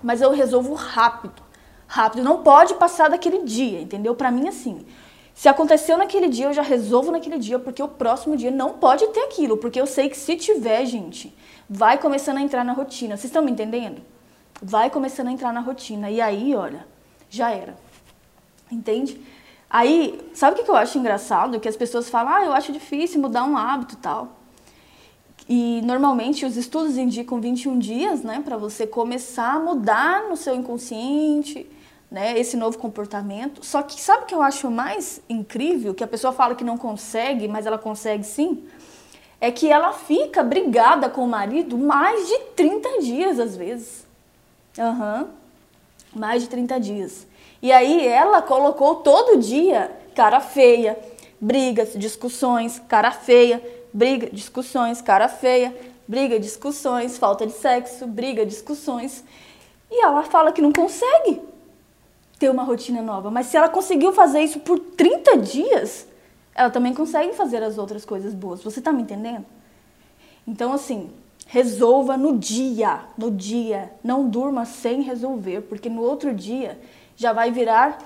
Mas 0.03 0.23
eu 0.23 0.31
resolvo 0.31 0.73
rápido, 0.73 1.43
rápido. 1.87 2.25
Não 2.25 2.43
pode 2.43 2.73
passar 2.77 3.11
daquele 3.11 3.43
dia, 3.43 3.79
entendeu? 3.79 4.15
Para 4.15 4.31
mim, 4.31 4.49
assim. 4.49 4.87
Se 5.35 5.49
aconteceu 5.49 5.97
naquele 5.97 6.29
dia, 6.29 6.47
eu 6.47 6.53
já 6.53 6.63
resolvo 6.63 7.11
naquele 7.11 7.39
dia, 7.39 7.59
porque 7.59 7.83
o 7.83 7.89
próximo 7.89 8.37
dia 8.37 8.51
não 8.51 8.75
pode 8.75 9.07
ter 9.09 9.21
aquilo. 9.21 9.57
Porque 9.57 9.81
eu 9.81 9.87
sei 9.87 10.09
que 10.09 10.17
se 10.17 10.37
tiver, 10.37 10.85
gente, 10.85 11.35
vai 11.69 11.99
começando 11.99 12.39
a 12.39 12.43
entrar 12.43 12.65
na 12.65 12.73
rotina. 12.73 13.17
Vocês 13.17 13.27
estão 13.27 13.43
me 13.43 13.51
entendendo? 13.51 14.03
Vai 14.61 14.91
começando 14.91 15.29
a 15.29 15.33
entrar 15.33 15.53
na 15.53 15.61
rotina. 15.61 16.11
E 16.11 16.21
aí, 16.21 16.55
olha, 16.55 16.87
já 17.31 17.51
era. 17.51 17.77
Entende? 18.71 19.21
Aí, 19.69 20.21
sabe 20.35 20.61
o 20.61 20.65
que 20.65 20.71
eu 20.71 20.77
acho 20.77 20.99
engraçado? 20.99 21.61
Que 21.61 21.69
as 21.69 21.77
pessoas 21.77 22.11
falam, 22.11 22.35
ah, 22.35 22.45
eu 22.45 22.53
acho 22.53 22.73
difícil 22.73 23.21
mudar 23.21 23.45
um 23.45 23.57
hábito 23.57 23.97
tal. 23.97 24.41
E 25.49 25.81
normalmente 25.83 26.45
os 26.45 26.57
estudos 26.57 26.97
indicam 26.97 27.41
21 27.41 27.79
dias, 27.79 28.23
né, 28.23 28.41
para 28.45 28.57
você 28.57 28.87
começar 28.87 29.55
a 29.55 29.59
mudar 29.59 30.29
no 30.29 30.37
seu 30.37 30.55
inconsciente, 30.55 31.69
né, 32.11 32.39
esse 32.39 32.57
novo 32.57 32.77
comportamento. 32.77 33.65
Só 33.65 33.83
que 33.83 34.01
sabe 34.01 34.25
o 34.25 34.27
que 34.27 34.35
eu 34.35 34.43
acho 34.43 34.71
mais 34.71 35.23
incrível? 35.29 35.95
Que 35.95 36.03
a 36.03 36.09
pessoa 36.09 36.33
fala 36.33 36.55
que 36.55 36.65
não 36.65 36.77
consegue, 36.77 37.47
mas 37.47 37.67
ela 37.67 37.79
consegue 37.79 38.25
sim? 38.25 38.65
É 39.41 39.51
que 39.51 39.71
ela 39.71 39.93
fica 39.93 40.43
brigada 40.43 41.09
com 41.09 41.25
o 41.25 41.29
marido 41.29 41.79
mais 41.79 42.27
de 42.29 42.39
30 42.57 43.01
dias 43.01 43.39
às 43.39 43.57
vezes. 43.57 44.05
Aham. 44.79 45.21
Uhum. 45.23 45.41
Mais 46.21 46.43
de 46.43 46.49
30 46.49 46.81
dias. 46.81 47.27
E 47.63 47.71
aí 47.71 48.07
ela 48.07 48.43
colocou 48.43 48.97
todo 48.97 49.39
dia 49.39 49.97
cara 50.15 50.41
feia, 50.41 50.99
brigas, 51.41 51.93
discussões, 51.95 52.83
cara 52.89 53.13
feia, 53.13 53.63
briga, 53.93 54.29
discussões, 54.31 55.01
cara 55.01 55.29
feia, 55.29 55.75
briga, 56.07 56.39
discussões, 56.39 57.17
falta 57.17 57.47
de 57.47 57.53
sexo, 57.53 58.07
briga, 58.07 58.45
discussões. 58.45 59.25
E 59.91 60.05
ela 60.05 60.25
fala 60.25 60.53
que 60.53 60.61
não 60.61 60.73
consegue 60.73 61.41
ter 62.41 62.51
uma 62.51 62.65
rotina 62.65 63.03
nova. 63.03 63.31
Mas 63.31 63.47
se 63.47 63.57
ela 63.59 63.69
conseguiu 63.69 64.13
fazer 64.13 64.41
isso 64.41 64.61
por 64.61 64.79
30 64.79 65.37
dias, 65.37 66.09
ela 66.55 66.71
também 66.71 66.95
consegue 66.95 67.35
fazer 67.35 67.63
as 67.63 67.77
outras 67.77 68.03
coisas 68.05 68.35
boas. 68.35 68.63
Você 68.63 68.81
tá 68.81 68.91
me 68.91 69.03
entendendo? 69.03 69.45
Então, 70.47 70.73
assim, 70.73 71.11
resolva 71.47 72.17
no 72.17 72.39
dia, 72.39 73.03
no 73.17 73.31
dia. 73.31 73.93
Não 74.03 74.27
durma 74.27 74.65
sem 74.65 75.03
resolver, 75.03 75.61
porque 75.61 75.91
no 75.91 76.01
outro 76.01 76.35
dia 76.35 76.81
já 77.15 77.35
vai 77.35 77.53
virar 77.53 77.99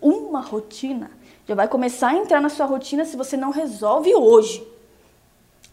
uma 0.00 0.40
rotina. 0.40 1.10
Já 1.48 1.56
vai 1.56 1.66
começar 1.66 2.10
a 2.10 2.16
entrar 2.16 2.40
na 2.40 2.48
sua 2.48 2.66
rotina 2.66 3.04
se 3.04 3.16
você 3.16 3.36
não 3.36 3.50
resolve 3.50 4.14
hoje. 4.14 4.64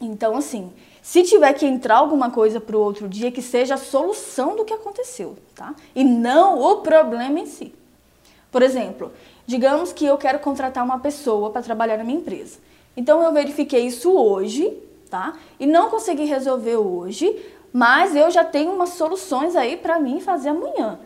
Então, 0.02 0.36
assim, 0.36 0.74
se 1.04 1.22
tiver 1.22 1.54
que 1.54 1.68
entrar 1.68 1.98
alguma 1.98 2.32
coisa 2.32 2.60
para 2.60 2.76
o 2.76 2.82
outro 2.82 3.08
dia, 3.08 3.32
que 3.32 3.44
seja 3.44 3.76
a 3.76 3.78
solução 3.78 4.56
do 4.56 4.66
que 4.66 4.74
aconteceu, 4.74 5.38
tá? 5.54 5.76
E 5.96 6.04
não 6.04 6.60
o 6.60 6.78
problema 6.78 7.40
em 7.40 7.46
si. 7.46 7.74
Por 8.52 8.62
exemplo, 8.62 9.12
digamos 9.46 9.92
que 9.92 10.06
eu 10.06 10.18
quero 10.18 10.40
contratar 10.40 10.84
uma 10.84 11.00
pessoa 11.00 11.50
para 11.50 11.62
trabalhar 11.62 11.98
na 11.98 12.04
minha 12.04 12.20
empresa. 12.20 12.60
Então 12.96 13.22
eu 13.22 13.32
verifiquei 13.32 13.86
isso 13.86 14.12
hoje, 14.12 14.76
tá? 15.10 15.34
E 15.60 15.66
não 15.66 15.90
consegui 15.90 16.26
resolver 16.26 16.78
hoje, 16.78 17.46
mas 17.72 18.16
eu 18.16 18.32
já 18.32 18.44
tenho 18.44 18.72
umas 18.72 18.90
soluções 18.90 19.56
aí 19.56 19.78
para 19.78 20.00
mim 20.00 20.20
fazer 20.20 20.50
amanhã. 20.50 21.00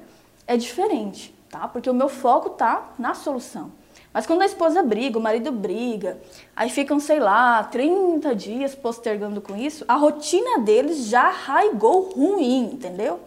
É 0.48 0.56
diferente, 0.56 1.36
tá? 1.50 1.68
Porque 1.68 1.90
o 1.90 1.94
meu 1.94 2.10
foco 2.10 2.52
tá 2.52 2.94
na 2.98 3.14
solução. 3.14 3.72
Mas 4.14 4.26
quando 4.26 4.42
a 4.42 4.46
esposa 4.46 4.84
briga, 4.84 5.18
o 5.18 5.22
marido 5.22 5.52
briga, 5.52 6.20
aí 6.56 6.70
ficam, 6.70 7.00
sei 7.00 7.20
lá, 7.20 7.64
30 7.64 8.36
dias 8.36 8.76
postergando 8.76 9.40
com 9.40 9.56
isso, 9.56 9.86
a 9.88 9.96
rotina 9.96 10.60
deles 10.60 11.06
já 11.06 11.28
arraigou 11.28 12.10
ruim, 12.14 12.72
entendeu? 12.74 13.20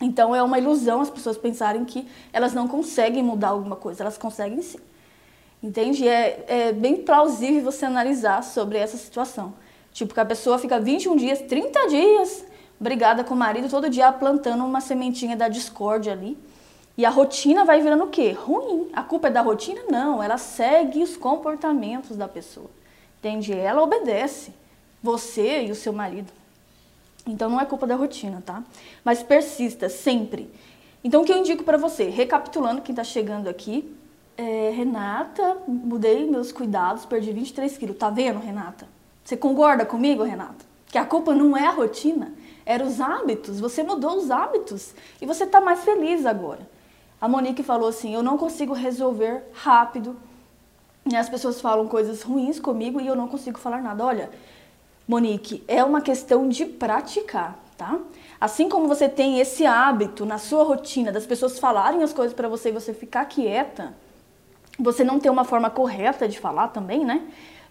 Então 0.00 0.34
é 0.34 0.42
uma 0.42 0.58
ilusão 0.58 1.00
as 1.00 1.10
pessoas 1.10 1.38
pensarem 1.38 1.84
que 1.84 2.06
elas 2.32 2.52
não 2.52 2.66
conseguem 2.66 3.22
mudar 3.22 3.48
alguma 3.48 3.76
coisa, 3.76 4.02
elas 4.02 4.18
conseguem 4.18 4.60
sim. 4.60 4.78
Entende? 5.62 6.06
É, 6.06 6.44
é 6.46 6.72
bem 6.72 6.96
plausível 6.96 7.62
você 7.62 7.86
analisar 7.86 8.42
sobre 8.42 8.76
essa 8.76 8.96
situação. 8.96 9.54
Tipo, 9.92 10.12
que 10.12 10.20
a 10.20 10.24
pessoa 10.24 10.58
fica 10.58 10.78
21 10.78 11.16
dias, 11.16 11.40
30 11.40 11.88
dias 11.88 12.44
brigada 12.78 13.24
com 13.24 13.34
o 13.34 13.36
marido, 13.36 13.68
todo 13.68 13.88
dia 13.88 14.12
plantando 14.12 14.64
uma 14.64 14.80
sementinha 14.80 15.36
da 15.36 15.48
discórdia 15.48 16.12
ali. 16.12 16.36
E 16.96 17.04
a 17.04 17.10
rotina 17.10 17.64
vai 17.64 17.80
virando 17.80 18.04
o 18.04 18.08
quê? 18.08 18.30
Ruim. 18.32 18.88
A 18.92 19.02
culpa 19.02 19.28
é 19.28 19.30
da 19.30 19.40
rotina? 19.40 19.80
Não, 19.88 20.22
ela 20.22 20.38
segue 20.38 21.02
os 21.02 21.16
comportamentos 21.16 22.16
da 22.16 22.28
pessoa. 22.28 22.70
Entende? 23.18 23.52
Ela 23.52 23.82
obedece. 23.82 24.52
Você 25.02 25.64
e 25.64 25.70
o 25.70 25.74
seu 25.74 25.92
marido. 25.92 26.32
Então 27.26 27.48
não 27.48 27.60
é 27.60 27.64
culpa 27.64 27.86
da 27.86 27.96
rotina, 27.96 28.42
tá? 28.44 28.62
Mas 29.04 29.22
persista 29.22 29.88
sempre. 29.88 30.50
Então 31.02 31.22
o 31.22 31.24
que 31.24 31.32
eu 31.32 31.38
indico 31.38 31.64
para 31.64 31.76
você, 31.76 32.04
recapitulando 32.08 32.82
quem 32.82 32.92
está 32.92 33.04
chegando 33.04 33.48
aqui, 33.48 33.94
é, 34.36 34.70
Renata, 34.70 35.58
mudei 35.66 36.28
meus 36.28 36.50
cuidados, 36.50 37.04
perdi 37.04 37.32
23 37.32 37.76
quilos. 37.78 37.96
Tá 37.96 38.10
vendo, 38.10 38.38
Renata? 38.38 38.86
Você 39.24 39.36
concorda 39.36 39.86
comigo, 39.86 40.22
Renata? 40.22 40.64
Que 40.88 40.98
a 40.98 41.04
culpa 41.04 41.34
não 41.34 41.56
é 41.56 41.66
a 41.66 41.70
rotina, 41.70 42.32
eram 42.66 42.86
os 42.86 43.00
hábitos. 43.00 43.60
Você 43.60 43.82
mudou 43.82 44.16
os 44.16 44.30
hábitos 44.30 44.94
e 45.20 45.26
você 45.26 45.44
está 45.44 45.60
mais 45.60 45.82
feliz 45.84 46.26
agora. 46.26 46.68
A 47.20 47.28
Monique 47.28 47.62
falou 47.62 47.88
assim: 47.88 48.14
eu 48.14 48.22
não 48.22 48.36
consigo 48.36 48.74
resolver 48.74 49.42
rápido. 49.52 50.16
As 51.14 51.28
pessoas 51.28 51.60
falam 51.60 51.86
coisas 51.86 52.22
ruins 52.22 52.58
comigo 52.58 53.00
e 53.00 53.06
eu 53.06 53.14
não 53.14 53.28
consigo 53.28 53.58
falar 53.58 53.82
nada. 53.82 54.04
Olha, 54.04 54.30
Monique, 55.06 55.62
é 55.68 55.84
uma 55.84 56.00
questão 56.00 56.48
de 56.48 56.64
praticar, 56.64 57.58
tá? 57.76 57.98
Assim 58.40 58.68
como 58.68 58.88
você 58.88 59.08
tem 59.08 59.38
esse 59.38 59.66
hábito 59.66 60.24
na 60.24 60.38
sua 60.38 60.64
rotina 60.64 61.12
das 61.12 61.26
pessoas 61.26 61.58
falarem 61.58 62.02
as 62.02 62.12
coisas 62.12 62.34
para 62.34 62.48
você 62.48 62.70
e 62.70 62.72
você 62.72 62.94
ficar 62.94 63.24
quieta, 63.26 63.94
você 64.78 65.04
não 65.04 65.20
ter 65.20 65.30
uma 65.30 65.44
forma 65.44 65.70
correta 65.70 66.26
de 66.26 66.38
falar 66.38 66.68
também, 66.68 67.04
né? 67.04 67.22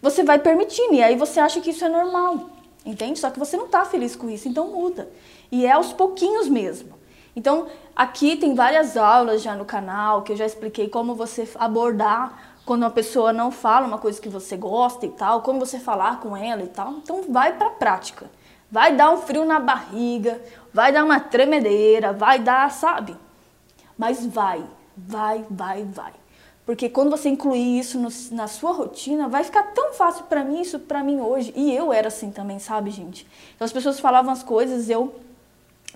Você 0.01 0.23
vai 0.23 0.37
permitindo 0.37 0.93
e 0.93 1.01
aí 1.01 1.15
você 1.15 1.39
acha 1.39 1.59
que 1.59 1.71
isso 1.71 1.83
é 1.83 1.89
normal, 1.89 2.49
entende? 2.85 3.17
Só 3.19 3.29
que 3.29 3.39
você 3.39 3.57
não 3.57 3.67
tá 3.67 3.83
feliz 3.83 4.15
com 4.15 4.29
isso, 4.29 4.47
então 4.47 4.67
muda. 4.67 5.09
E 5.51 5.65
é 5.65 5.71
aos 5.71 5.91
pouquinhos 5.91 6.47
mesmo. 6.47 6.93
Então, 7.35 7.67
aqui 7.95 8.35
tem 8.35 8.53
várias 8.53 8.95
aulas 8.95 9.41
já 9.41 9.55
no 9.55 9.65
canal 9.65 10.21
que 10.21 10.33
eu 10.33 10.35
já 10.35 10.45
expliquei 10.45 10.87
como 10.87 11.15
você 11.15 11.47
abordar 11.55 12.52
quando 12.65 12.83
uma 12.83 12.89
pessoa 12.89 13.33
não 13.33 13.51
fala 13.51 13.87
uma 13.87 13.97
coisa 13.97 14.21
que 14.21 14.29
você 14.29 14.55
gosta 14.55 15.05
e 15.05 15.09
tal, 15.09 15.41
como 15.41 15.59
você 15.59 15.79
falar 15.79 16.19
com 16.19 16.35
ela 16.35 16.63
e 16.63 16.67
tal. 16.67 16.93
Então 16.93 17.23
vai 17.29 17.53
para 17.53 17.67
a 17.67 17.71
prática. 17.71 18.29
Vai 18.71 18.95
dar 18.95 19.11
um 19.11 19.17
frio 19.17 19.45
na 19.45 19.59
barriga, 19.59 20.41
vai 20.73 20.91
dar 20.91 21.03
uma 21.03 21.19
tremedeira, 21.19 22.13
vai 22.13 22.39
dar, 22.39 22.71
sabe? 22.71 23.15
Mas 23.97 24.25
vai, 24.25 24.63
vai, 24.97 25.45
vai, 25.49 25.83
vai. 25.83 26.13
Porque 26.65 26.89
quando 26.89 27.11
você 27.11 27.29
incluir 27.29 27.77
isso 27.77 27.99
no, 27.99 28.09
na 28.31 28.47
sua 28.47 28.71
rotina, 28.71 29.27
vai 29.27 29.43
ficar 29.43 29.63
tão 29.73 29.93
fácil 29.93 30.23
para 30.25 30.43
mim 30.43 30.61
isso 30.61 30.79
para 30.79 31.03
mim 31.03 31.19
hoje. 31.19 31.53
E 31.55 31.75
eu 31.75 31.91
era 31.91 32.07
assim 32.07 32.31
também, 32.31 32.57
sabe, 32.57 32.89
gente? 32.89 33.27
Então 33.53 33.65
as 33.65 33.73
pessoas 33.73 33.99
falavam 33.99 34.31
as 34.31 34.41
coisas, 34.41 34.89
eu 34.89 35.13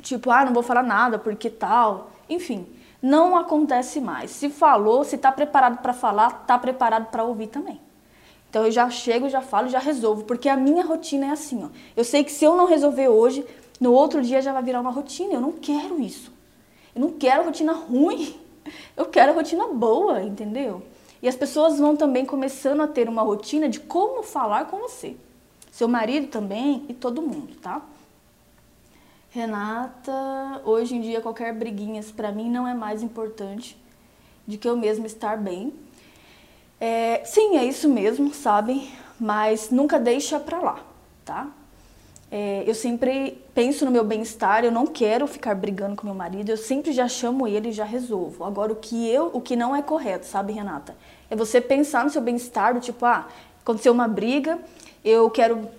tipo, 0.01 0.29
ah, 0.29 0.45
não 0.45 0.53
vou 0.53 0.61
falar 0.63 0.83
nada 0.83 1.17
porque 1.17 1.49
tal. 1.49 2.11
Enfim, 2.29 2.67
não 3.01 3.35
acontece 3.35 3.99
mais. 4.01 4.31
Se 4.31 4.49
falou, 4.49 5.03
se 5.03 5.15
está 5.15 5.31
preparado 5.31 5.81
para 5.81 5.93
falar, 5.93 6.41
está 6.41 6.57
preparado 6.57 7.07
para 7.11 7.23
ouvir 7.23 7.47
também. 7.47 7.79
Então 8.49 8.65
eu 8.65 8.71
já 8.71 8.89
chego, 8.89 9.29
já 9.29 9.41
falo, 9.41 9.69
já 9.69 9.79
resolvo, 9.79 10.23
porque 10.23 10.49
a 10.49 10.55
minha 10.55 10.83
rotina 10.83 11.27
é 11.27 11.29
assim, 11.31 11.63
ó. 11.63 11.69
Eu 11.95 12.03
sei 12.03 12.23
que 12.23 12.31
se 12.31 12.45
eu 12.45 12.55
não 12.55 12.65
resolver 12.65 13.07
hoje, 13.07 13.45
no 13.79 13.91
outro 13.91 14.21
dia 14.21 14.41
já 14.41 14.53
vai 14.53 14.63
virar 14.63 14.81
uma 14.81 14.91
rotina. 14.91 15.33
Eu 15.33 15.41
não 15.41 15.51
quero 15.51 16.01
isso. 16.01 16.31
Eu 16.95 17.01
não 17.01 17.11
quero 17.11 17.43
rotina 17.43 17.73
ruim. 17.73 18.35
Eu 18.95 19.05
quero 19.05 19.33
rotina 19.33 19.67
boa, 19.67 20.21
entendeu? 20.21 20.81
E 21.21 21.27
as 21.27 21.35
pessoas 21.35 21.79
vão 21.79 21.95
também 21.95 22.25
começando 22.25 22.81
a 22.81 22.87
ter 22.87 23.07
uma 23.07 23.21
rotina 23.21 23.69
de 23.69 23.79
como 23.79 24.23
falar 24.23 24.65
com 24.65 24.77
você. 24.77 25.15
Seu 25.71 25.87
marido 25.87 26.27
também 26.27 26.85
e 26.89 26.93
todo 26.93 27.21
mundo, 27.21 27.55
tá? 27.61 27.81
Renata, 29.29 30.61
hoje 30.63 30.95
em 30.95 31.01
dia 31.01 31.19
qualquer 31.19 31.53
briguinhas 31.53 32.09
para 32.11 32.31
mim 32.31 32.49
não 32.49 32.67
é 32.67 32.73
mais 32.73 33.03
importante 33.03 33.77
de 34.47 34.57
que 34.57 34.67
eu 34.67 34.77
mesmo 34.77 35.05
estar 35.05 35.37
bem. 35.37 35.73
É, 36.79 37.21
sim, 37.25 37.57
é 37.57 37.65
isso 37.65 37.89
mesmo, 37.89 38.33
sabem? 38.33 38.89
Mas 39.19 39.69
nunca 39.69 39.99
deixa 39.99 40.39
pra 40.39 40.59
lá, 40.59 40.79
tá? 41.25 41.47
É, 42.31 42.63
eu 42.65 42.73
sempre 42.73 43.41
penso 43.53 43.83
no 43.83 43.91
meu 43.91 44.03
bem-estar, 44.03 44.63
eu 44.63 44.71
não 44.71 44.87
quero 44.87 45.27
ficar 45.27 45.55
brigando 45.55 45.95
com 45.95 46.05
meu 46.05 46.15
marido, 46.15 46.49
eu 46.49 46.57
sempre 46.57 46.91
já 46.91 47.07
chamo 47.07 47.47
ele 47.47 47.69
e 47.69 47.73
já 47.73 47.85
resolvo. 47.85 48.45
Agora, 48.45 48.71
o 48.71 48.75
que 48.75 49.09
eu, 49.09 49.29
o 49.33 49.41
que 49.41 49.55
não 49.55 49.75
é 49.75 49.81
correto, 49.81 50.25
sabe, 50.25 50.53
Renata? 50.53 50.95
É 51.29 51.35
você 51.35 51.59
pensar 51.59 52.03
no 52.03 52.09
seu 52.09 52.21
bem-estar, 52.21 52.73
do 52.73 52.79
tipo, 52.79 53.05
ah, 53.05 53.27
aconteceu 53.61 53.91
uma 53.91 54.07
briga, 54.07 54.59
eu 55.03 55.29
quero 55.29 55.69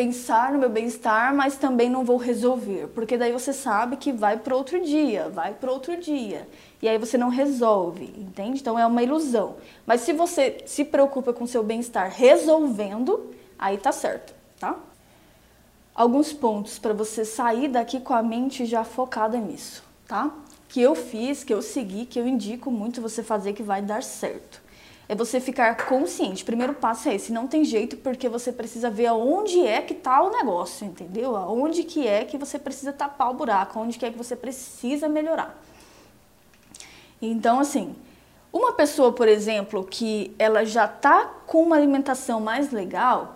pensar 0.00 0.50
no 0.50 0.58
meu 0.58 0.70
bem-estar, 0.70 1.34
mas 1.34 1.58
também 1.58 1.90
não 1.90 2.06
vou 2.06 2.16
resolver, 2.16 2.88
porque 2.94 3.18
daí 3.18 3.32
você 3.32 3.52
sabe 3.52 3.98
que 3.98 4.10
vai 4.10 4.38
para 4.38 4.56
outro 4.56 4.82
dia, 4.82 5.28
vai 5.28 5.52
para 5.52 5.70
outro 5.70 5.94
dia. 6.00 6.48
E 6.80 6.88
aí 6.88 6.96
você 6.96 7.18
não 7.18 7.28
resolve, 7.28 8.06
entende? 8.16 8.60
Então 8.60 8.78
é 8.78 8.86
uma 8.86 9.02
ilusão. 9.02 9.56
Mas 9.84 10.00
se 10.00 10.14
você 10.14 10.62
se 10.64 10.86
preocupa 10.86 11.34
com 11.34 11.46
seu 11.46 11.62
bem-estar 11.62 12.10
resolvendo, 12.10 13.34
aí 13.58 13.76
tá 13.76 13.92
certo, 13.92 14.32
tá? 14.58 14.74
Alguns 15.94 16.32
pontos 16.32 16.78
para 16.78 16.94
você 16.94 17.22
sair 17.22 17.68
daqui 17.68 18.00
com 18.00 18.14
a 18.14 18.22
mente 18.22 18.64
já 18.64 18.84
focada 18.84 19.36
nisso, 19.36 19.84
tá? 20.08 20.30
Que 20.66 20.80
eu 20.80 20.94
fiz, 20.94 21.44
que 21.44 21.52
eu 21.52 21.60
segui, 21.60 22.06
que 22.06 22.18
eu 22.18 22.26
indico 22.26 22.70
muito 22.70 23.02
você 23.02 23.22
fazer 23.22 23.52
que 23.52 23.62
vai 23.62 23.82
dar 23.82 24.02
certo 24.02 24.62
é 25.10 25.14
você 25.16 25.40
ficar 25.40 25.76
consciente. 25.86 26.44
Primeiro 26.44 26.72
passo 26.72 27.08
é 27.08 27.16
esse, 27.16 27.32
não 27.32 27.48
tem 27.48 27.64
jeito 27.64 27.96
porque 27.96 28.28
você 28.28 28.52
precisa 28.52 28.88
ver 28.88 29.06
aonde 29.06 29.66
é 29.66 29.82
que 29.82 29.92
está 29.92 30.22
o 30.22 30.30
negócio, 30.30 30.86
entendeu? 30.86 31.34
Aonde 31.34 31.82
que 31.82 32.06
é 32.06 32.24
que 32.24 32.38
você 32.38 32.60
precisa 32.60 32.92
tapar 32.92 33.28
o 33.28 33.34
buraco, 33.34 33.76
aonde 33.76 33.98
que 33.98 34.06
é 34.06 34.10
que 34.12 34.16
você 34.16 34.36
precisa 34.36 35.08
melhorar. 35.08 35.60
Então, 37.20 37.58
assim, 37.58 37.96
uma 38.52 38.72
pessoa, 38.72 39.12
por 39.12 39.26
exemplo, 39.26 39.82
que 39.82 40.32
ela 40.38 40.64
já 40.64 40.84
está 40.84 41.24
com 41.44 41.60
uma 41.64 41.74
alimentação 41.74 42.40
mais 42.40 42.70
legal, 42.70 43.34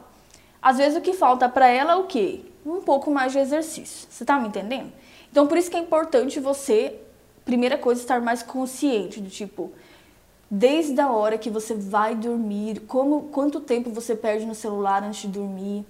às 0.63 0.77
vezes 0.77 0.97
o 0.97 1.01
que 1.01 1.13
falta 1.13 1.49
para 1.49 1.67
ela 1.67 1.95
é 1.95 1.97
o 1.97 2.05
quê? 2.05 2.43
Um 2.65 2.83
pouco 2.83 3.11
mais 3.11 3.33
de 3.33 3.41
exercício. 3.41 4.07
Você 4.09 4.23
está 4.23 4.39
me 4.39 4.47
entendendo? 4.47 4.93
Então, 5.29 5.49
por 5.49 5.59
isso 5.59 5.73
que 5.73 5.77
é 5.77 5.81
importante 5.81 6.39
você, 6.39 7.01
primeira 7.45 7.77
coisa, 7.77 8.01
estar 8.01 8.21
mais 8.21 8.45
consciente 8.45 9.21
do 9.21 9.29
tipo, 9.29 9.73
desde 10.51 11.01
a 11.01 11.11
hora 11.11 11.39
que 11.39 11.51
você 11.51 11.75
vai 11.75 12.15
dormir, 12.15 12.81
como, 12.81 13.23
quanto 13.33 13.61
tempo 13.61 13.91
você 13.91 14.15
perde 14.15 14.47
no 14.47 14.55
celular 14.55 15.03
antes 15.03 15.23
de 15.23 15.29
dormir, 15.29 15.85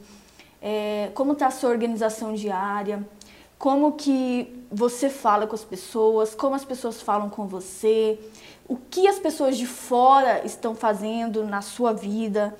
é, 0.62 1.10
como 1.14 1.32
está 1.32 1.48
a 1.48 1.50
sua 1.50 1.70
organização 1.70 2.34
diária, 2.34 3.06
como 3.58 3.92
que 3.92 4.64
você 4.70 5.08
fala 5.08 5.46
com 5.46 5.54
as 5.54 5.64
pessoas, 5.64 6.34
como 6.34 6.54
as 6.54 6.64
pessoas 6.64 7.00
falam 7.00 7.28
com 7.28 7.46
você, 7.46 8.18
o 8.66 8.76
que 8.76 9.06
as 9.06 9.18
pessoas 9.18 9.56
de 9.56 9.66
fora 9.66 10.44
estão 10.44 10.74
fazendo 10.74 11.44
na 11.44 11.60
sua 11.60 11.92
vida. 11.92 12.56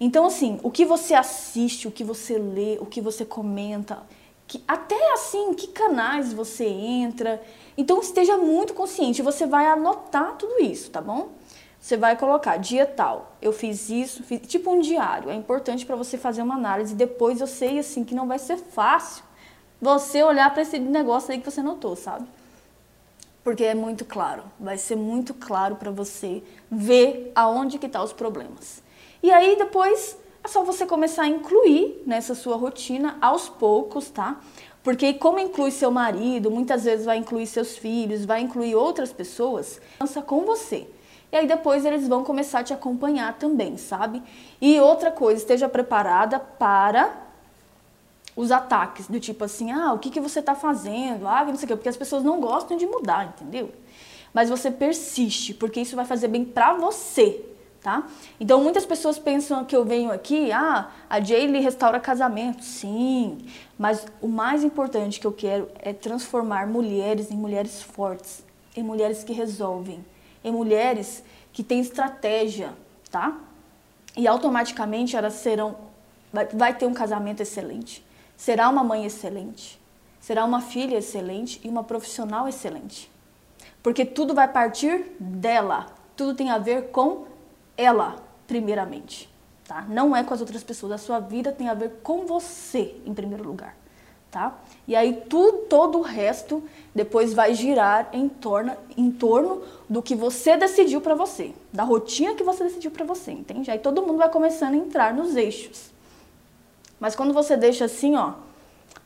Então, 0.00 0.26
assim, 0.26 0.58
o 0.62 0.70
que 0.70 0.84
você 0.84 1.14
assiste, 1.14 1.86
o 1.86 1.90
que 1.90 2.04
você 2.04 2.36
lê, 2.38 2.76
o 2.80 2.86
que 2.86 3.00
você 3.00 3.24
comenta, 3.24 4.02
que, 4.46 4.62
até 4.66 5.12
assim, 5.12 5.54
que 5.54 5.68
canais 5.68 6.32
você 6.32 6.66
entra. 6.66 7.42
Então, 7.76 8.00
esteja 8.00 8.36
muito 8.36 8.74
consciente. 8.74 9.22
Você 9.22 9.46
vai 9.46 9.66
anotar 9.66 10.36
tudo 10.36 10.62
isso, 10.62 10.90
tá 10.90 11.00
bom? 11.00 11.30
Você 11.84 11.98
vai 11.98 12.16
colocar 12.16 12.56
dia 12.56 12.86
tal, 12.86 13.36
eu 13.42 13.52
fiz 13.52 13.90
isso, 13.90 14.22
fiz, 14.22 14.40
tipo 14.46 14.72
um 14.72 14.80
diário. 14.80 15.28
É 15.28 15.34
importante 15.34 15.84
para 15.84 15.94
você 15.94 16.16
fazer 16.16 16.40
uma 16.40 16.54
análise. 16.54 16.94
Depois 16.94 17.42
eu 17.42 17.46
sei 17.46 17.78
assim 17.78 18.04
que 18.04 18.14
não 18.14 18.26
vai 18.26 18.38
ser 18.38 18.56
fácil 18.56 19.22
você 19.78 20.22
olhar 20.22 20.50
para 20.50 20.62
esse 20.62 20.78
negócio 20.78 21.30
aí 21.30 21.38
que 21.38 21.50
você 21.50 21.60
notou, 21.62 21.94
sabe? 21.94 22.26
Porque 23.42 23.64
é 23.64 23.74
muito 23.74 24.06
claro, 24.06 24.44
vai 24.58 24.78
ser 24.78 24.96
muito 24.96 25.34
claro 25.34 25.76
para 25.76 25.90
você 25.90 26.42
ver 26.70 27.30
aonde 27.34 27.78
que 27.78 27.86
tá 27.86 28.02
os 28.02 28.14
problemas. 28.14 28.82
E 29.22 29.30
aí 29.30 29.54
depois 29.56 30.16
é 30.42 30.48
só 30.48 30.64
você 30.64 30.86
começar 30.86 31.24
a 31.24 31.28
incluir 31.28 32.02
nessa 32.06 32.34
sua 32.34 32.56
rotina 32.56 33.18
aos 33.20 33.46
poucos, 33.46 34.08
tá? 34.08 34.40
Porque 34.84 35.14
como 35.14 35.38
inclui 35.40 35.70
seu 35.70 35.90
marido, 35.90 36.50
muitas 36.50 36.84
vezes 36.84 37.06
vai 37.06 37.16
incluir 37.16 37.46
seus 37.46 37.76
filhos, 37.76 38.26
vai 38.26 38.42
incluir 38.42 38.74
outras 38.74 39.10
pessoas, 39.10 39.80
pensa 39.98 40.20
com 40.20 40.44
você. 40.44 40.86
E 41.32 41.36
aí 41.36 41.46
depois 41.46 41.86
eles 41.86 42.06
vão 42.06 42.22
começar 42.22 42.60
a 42.60 42.62
te 42.62 42.74
acompanhar 42.74 43.32
também, 43.38 43.78
sabe? 43.78 44.22
E 44.60 44.78
outra 44.78 45.10
coisa, 45.10 45.40
esteja 45.40 45.70
preparada 45.70 46.38
para 46.38 47.12
os 48.36 48.52
ataques, 48.52 49.06
do 49.06 49.18
tipo 49.18 49.42
assim, 49.44 49.72
ah, 49.72 49.94
o 49.94 49.98
que, 49.98 50.10
que 50.10 50.20
você 50.20 50.40
está 50.40 50.54
fazendo? 50.54 51.26
Ah, 51.26 51.44
não 51.44 51.56
sei 51.56 51.64
o 51.64 51.68
quê, 51.68 51.76
porque 51.76 51.88
as 51.88 51.96
pessoas 51.96 52.22
não 52.22 52.38
gostam 52.38 52.76
de 52.76 52.86
mudar, 52.86 53.26
entendeu? 53.28 53.72
Mas 54.34 54.50
você 54.50 54.70
persiste, 54.70 55.54
porque 55.54 55.80
isso 55.80 55.96
vai 55.96 56.04
fazer 56.04 56.28
bem 56.28 56.44
pra 56.44 56.74
você, 56.74 57.42
tá? 57.84 58.08
Então 58.40 58.60
muitas 58.60 58.84
pessoas 58.84 59.18
pensam 59.18 59.64
que 59.64 59.76
eu 59.76 59.84
venho 59.84 60.10
aqui, 60.10 60.50
ah, 60.50 60.90
a 61.08 61.20
Jaylee 61.20 61.62
restaura 61.62 62.00
casamento. 62.00 62.64
Sim, 62.64 63.46
mas 63.78 64.06
o 64.20 64.26
mais 64.26 64.64
importante 64.64 65.20
que 65.20 65.26
eu 65.26 65.32
quero 65.32 65.68
é 65.78 65.92
transformar 65.92 66.66
mulheres 66.66 67.30
em 67.30 67.36
mulheres 67.36 67.82
fortes, 67.82 68.42
em 68.74 68.82
mulheres 68.82 69.22
que 69.22 69.32
resolvem 69.32 70.04
em 70.44 70.52
mulheres 70.52 71.24
que 71.52 71.64
têm 71.64 71.80
estratégia, 71.80 72.74
tá? 73.10 73.40
E 74.14 74.28
automaticamente 74.28 75.16
elas 75.16 75.32
serão, 75.34 75.74
vai, 76.30 76.46
vai 76.46 76.74
ter 76.74 76.86
um 76.86 76.92
casamento 76.92 77.40
excelente, 77.40 78.04
será 78.36 78.68
uma 78.68 78.84
mãe 78.84 79.06
excelente, 79.06 79.80
será 80.20 80.44
uma 80.44 80.60
filha 80.60 80.98
excelente 80.98 81.60
e 81.64 81.68
uma 81.68 81.82
profissional 81.82 82.46
excelente. 82.46 83.10
Porque 83.82 84.04
tudo 84.04 84.34
vai 84.34 84.46
partir 84.46 85.16
dela, 85.18 85.86
tudo 86.14 86.34
tem 86.34 86.50
a 86.50 86.58
ver 86.58 86.90
com 86.90 87.26
ela, 87.76 88.16
primeiramente, 88.46 89.28
tá? 89.66 89.82
Não 89.88 90.14
é 90.14 90.22
com 90.22 90.34
as 90.34 90.40
outras 90.40 90.62
pessoas, 90.62 90.92
a 90.92 90.98
sua 90.98 91.20
vida 91.20 91.52
tem 91.52 91.68
a 91.68 91.74
ver 91.74 92.00
com 92.02 92.26
você, 92.26 92.96
em 93.06 93.14
primeiro 93.14 93.44
lugar 93.44 93.76
tá? 94.34 94.52
E 94.88 94.96
aí 94.96 95.22
tudo, 95.30 95.58
todo 95.68 95.98
o 95.98 96.02
resto 96.02 96.60
depois 96.92 97.32
vai 97.32 97.54
girar 97.54 98.08
em 98.12 98.28
torno, 98.28 98.76
em 98.96 99.08
torno 99.08 99.62
do 99.88 100.02
que 100.02 100.16
você 100.16 100.56
decidiu 100.56 101.00
para 101.00 101.14
você, 101.14 101.54
da 101.72 101.84
rotina 101.84 102.34
que 102.34 102.42
você 102.42 102.64
decidiu 102.64 102.90
para 102.90 103.04
você, 103.04 103.30
entende? 103.30 103.70
Aí 103.70 103.78
todo 103.78 104.02
mundo 104.02 104.18
vai 104.18 104.28
começando 104.28 104.74
a 104.74 104.76
entrar 104.76 105.14
nos 105.14 105.36
eixos. 105.36 105.92
Mas 106.98 107.14
quando 107.14 107.32
você 107.32 107.56
deixa 107.56 107.84
assim, 107.84 108.16
ó, 108.16 108.32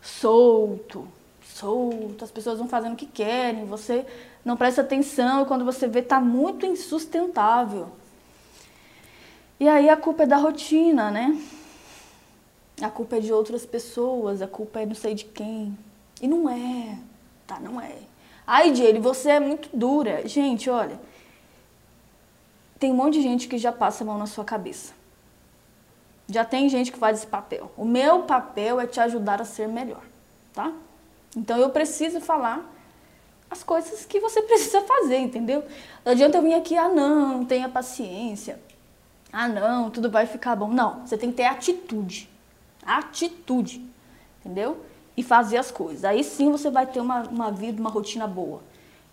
solto, 0.00 1.06
solto, 1.44 2.24
as 2.24 2.30
pessoas 2.30 2.58
vão 2.58 2.66
fazendo 2.66 2.94
o 2.94 2.96
que 2.96 3.06
querem, 3.06 3.66
você 3.66 4.06
não 4.42 4.56
presta 4.56 4.80
atenção 4.80 5.42
e 5.42 5.44
quando 5.44 5.62
você 5.62 5.86
vê 5.86 6.00
tá 6.00 6.18
muito 6.18 6.64
insustentável. 6.64 7.88
E 9.60 9.68
aí 9.68 9.88
a 9.88 9.96
culpa 9.96 10.22
é 10.22 10.26
da 10.26 10.36
rotina, 10.36 11.10
né? 11.10 11.36
A 12.80 12.88
culpa 12.88 13.16
é 13.16 13.20
de 13.20 13.32
outras 13.32 13.66
pessoas, 13.66 14.40
a 14.40 14.46
culpa 14.46 14.80
é 14.80 14.86
não 14.86 14.94
sei 14.94 15.14
de 15.14 15.24
quem. 15.24 15.76
E 16.22 16.28
não 16.28 16.48
é, 16.48 16.98
tá? 17.46 17.58
Não 17.58 17.80
é. 17.80 17.96
Ai, 18.46 18.74
Jane, 18.74 19.00
você 19.00 19.30
é 19.30 19.40
muito 19.40 19.68
dura. 19.76 20.26
Gente, 20.26 20.70
olha, 20.70 20.98
tem 22.78 22.92
um 22.92 22.94
monte 22.94 23.14
de 23.14 23.22
gente 23.22 23.48
que 23.48 23.58
já 23.58 23.72
passa 23.72 24.04
a 24.04 24.06
mão 24.06 24.16
na 24.16 24.26
sua 24.26 24.44
cabeça. 24.44 24.94
Já 26.28 26.44
tem 26.44 26.68
gente 26.68 26.92
que 26.92 26.98
faz 26.98 27.18
esse 27.18 27.26
papel. 27.26 27.70
O 27.76 27.84
meu 27.84 28.22
papel 28.22 28.80
é 28.80 28.86
te 28.86 29.00
ajudar 29.00 29.40
a 29.40 29.44
ser 29.44 29.66
melhor, 29.66 30.02
tá? 30.52 30.72
Então 31.36 31.58
eu 31.58 31.70
preciso 31.70 32.20
falar 32.20 32.64
as 33.50 33.64
coisas 33.64 34.04
que 34.04 34.20
você 34.20 34.40
precisa 34.42 34.82
fazer, 34.82 35.18
entendeu? 35.18 35.64
Não 36.04 36.12
adianta 36.12 36.38
eu 36.38 36.42
vir 36.42 36.54
aqui, 36.54 36.76
ah 36.76 36.88
não, 36.88 37.44
tenha 37.44 37.68
paciência. 37.68 38.60
Ah 39.32 39.48
não, 39.48 39.90
tudo 39.90 40.10
vai 40.10 40.26
ficar 40.26 40.56
bom. 40.56 40.68
Não, 40.68 41.06
você 41.06 41.16
tem 41.16 41.30
que 41.30 41.36
ter 41.36 41.44
atitude 41.44 42.28
atitude, 42.88 43.84
entendeu? 44.40 44.84
E 45.16 45.22
fazer 45.22 45.58
as 45.58 45.70
coisas. 45.70 46.04
Aí 46.04 46.24
sim 46.24 46.50
você 46.50 46.70
vai 46.70 46.86
ter 46.86 47.00
uma, 47.00 47.22
uma 47.24 47.50
vida, 47.50 47.80
uma 47.80 47.90
rotina 47.90 48.26
boa. 48.26 48.62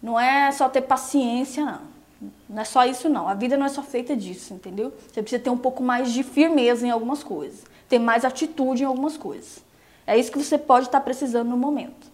Não 0.01 0.19
é 0.19 0.51
só 0.51 0.69
ter 0.69 0.81
paciência, 0.81 1.65
não. 1.65 1.95
Não 2.49 2.61
é 2.61 2.65
só 2.65 2.85
isso, 2.85 3.09
não. 3.09 3.27
A 3.27 3.33
vida 3.33 3.57
não 3.57 3.65
é 3.65 3.69
só 3.69 3.83
feita 3.83 4.15
disso, 4.15 4.53
entendeu? 4.53 4.93
Você 5.11 5.21
precisa 5.21 5.43
ter 5.43 5.49
um 5.49 5.57
pouco 5.57 5.83
mais 5.83 6.13
de 6.13 6.23
firmeza 6.23 6.87
em 6.87 6.89
algumas 6.89 7.23
coisas. 7.23 7.65
Ter 7.89 7.99
mais 7.99 8.23
atitude 8.23 8.83
em 8.83 8.85
algumas 8.85 9.17
coisas. 9.17 9.63
É 10.07 10.17
isso 10.17 10.31
que 10.31 10.41
você 10.41 10.57
pode 10.57 10.85
estar 10.85 11.01
precisando 11.01 11.49
no 11.49 11.57
momento. 11.57 12.07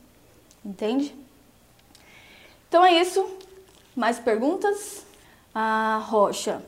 Entende? 0.66 1.14
Então 2.68 2.84
é 2.84 3.00
isso. 3.00 3.26
Mais 3.96 4.18
perguntas? 4.18 5.06
Ah, 5.54 6.02
Rocha. 6.04 6.62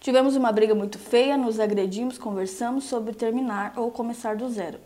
Tivemos 0.00 0.34
uma 0.34 0.50
briga 0.50 0.74
muito 0.74 0.98
feia, 0.98 1.36
nos 1.36 1.60
agredimos, 1.60 2.16
conversamos 2.16 2.84
sobre 2.84 3.12
terminar 3.12 3.74
ou 3.76 3.90
começar 3.90 4.34
do 4.34 4.48
zero. 4.48 4.80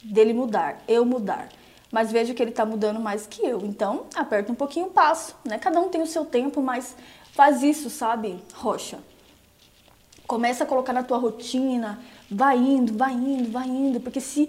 Dele 0.00 0.32
mudar, 0.32 0.80
eu 0.86 1.04
mudar. 1.04 1.48
Mas 1.90 2.12
vejo 2.12 2.34
que 2.34 2.40
ele 2.40 2.52
está 2.52 2.64
mudando 2.64 3.00
mais 3.00 3.26
que 3.26 3.44
eu. 3.44 3.62
Então, 3.64 4.06
aperta 4.14 4.52
um 4.52 4.54
pouquinho 4.54 4.86
o 4.86 4.90
passo, 4.90 5.34
né? 5.44 5.58
Cada 5.58 5.80
um 5.80 5.88
tem 5.88 6.00
o 6.00 6.06
seu 6.06 6.24
tempo, 6.24 6.62
mas 6.62 6.94
faz 7.32 7.64
isso, 7.64 7.90
sabe, 7.90 8.40
Rocha? 8.54 9.00
Começa 10.24 10.62
a 10.62 10.66
colocar 10.66 10.92
na 10.92 11.02
tua 11.02 11.18
rotina, 11.18 11.98
vai 12.30 12.56
indo, 12.56 12.96
vai 12.96 13.12
indo, 13.12 13.50
vai 13.50 13.66
indo, 13.66 14.00
porque 14.00 14.20
se 14.20 14.48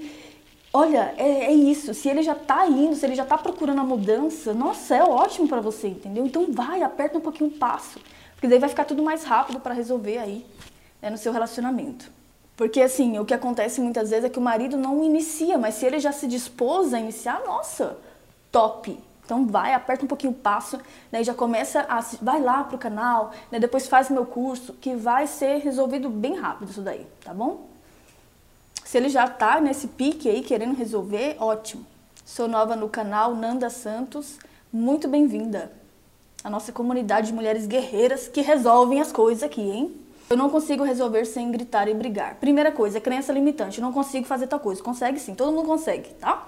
Olha, 0.74 1.13
é, 1.17 1.45
é, 1.47 1.51
isso. 1.51 1.93
Se 1.93 2.07
ele 2.07 2.24
já 2.24 2.34
tá 2.34 2.65
indo, 2.65 2.95
se 2.95 3.05
ele 3.05 3.15
já 3.15 3.26
tá 3.26 3.38
procurando 3.38 3.82
a 3.82 3.84
mudança, 3.84 4.53
nossa, 4.53 4.95
é 4.95 5.03
ótimo 5.03 5.47
para 5.47 5.59
você, 5.59 5.89
entendeu? 5.89 6.26
Então 6.26 6.47
vai, 6.49 6.82
aperta 6.82 7.17
um 7.17 7.22
pouquinho 7.22 7.49
o 7.49 7.53
passo. 7.53 7.99
Porque 8.42 8.48
daí 8.48 8.58
vai 8.58 8.70
ficar 8.70 8.86
tudo 8.86 9.04
mais 9.04 9.24
rápido 9.24 9.60
para 9.60 9.72
resolver 9.72 10.18
aí 10.18 10.44
né, 11.00 11.12
no 11.12 11.18
seu 11.18 11.32
relacionamento. 11.32 12.12
Porque 12.58 12.82
assim, 12.82 13.20
o 13.20 13.24
que 13.24 13.36
acontece 13.36 13.80
muitas 13.80 14.10
vezes 14.10 14.26
é 14.26 14.30
que 14.30 14.39
o 14.39 14.42
marido 14.42 14.76
não 14.76 15.04
inicia, 15.04 15.60
mas 15.60 15.76
se 15.76 15.86
ele 15.86 16.00
já 16.00 16.12
se 16.12 16.26
dispôs 16.26 16.92
a 16.92 17.00
iniciar, 17.00 17.44
nossa, 17.46 18.00
top. 18.52 19.00
Então 19.24 19.46
vai, 19.46 19.76
aperta 19.76 20.06
um 20.06 20.08
pouquinho 20.08 20.34
o 20.34 20.36
passo, 20.36 20.80
né, 21.12 21.24
já 21.24 21.36
começa 21.36 21.86
a 21.88 22.02
vai 22.20 22.42
lá 22.42 22.64
pro 22.64 22.80
canal, 22.80 23.32
né, 23.52 23.60
depois 23.60 23.88
faz 23.88 24.10
meu 24.10 24.26
curso, 24.26 24.74
que 24.74 24.96
vai 24.96 25.28
ser 25.28 25.58
resolvido 25.60 26.10
bem 26.10 26.36
rápido 26.36 26.72
isso 26.72 26.82
daí, 26.82 27.06
tá 27.24 27.36
bom? 27.36 27.70
Se 28.84 28.98
ele 28.98 29.10
já 29.10 29.28
tá 29.28 29.62
nesse 29.62 29.88
pique 29.88 30.28
aí 30.28 30.42
querendo 30.42 30.76
resolver, 30.76 31.38
ótimo. 31.39 31.86
Sou 32.26 32.48
nova 32.48 32.76
no 32.76 32.89
canal 32.89 33.36
Nanda 33.36 33.70
Santos, 33.70 34.39
muito 34.74 35.08
bem-vinda 35.08 35.80
a 36.44 36.50
nossa 36.50 36.72
comunidade 36.72 37.28
de 37.28 37.34
mulheres 37.34 37.68
guerreiras 37.68 38.28
que 38.28 38.42
resolvem 38.42 39.00
as 39.00 39.12
coisas 39.12 39.44
aqui, 39.44 39.62
hein? 39.62 39.96
Eu 40.30 40.38
não 40.38 40.50
consigo 40.50 40.84
resolver 40.84 41.26
sem 41.26 41.52
gritar 41.52 41.88
e 41.88 41.94
brigar. 41.94 42.36
Primeira 42.36 42.72
coisa, 42.72 43.02
crença 43.02 43.34
limitante. 43.34 43.80
Eu 43.80 43.84
não 43.84 43.92
consigo 43.92 44.26
fazer 44.26 44.48
tal 44.48 44.60
coisa. 44.60 44.82
Consegue 44.82 45.20
sim, 45.20 45.36
todo 45.36 45.52
mundo 45.52 45.68
consegue, 45.68 46.10
tá? 46.14 46.48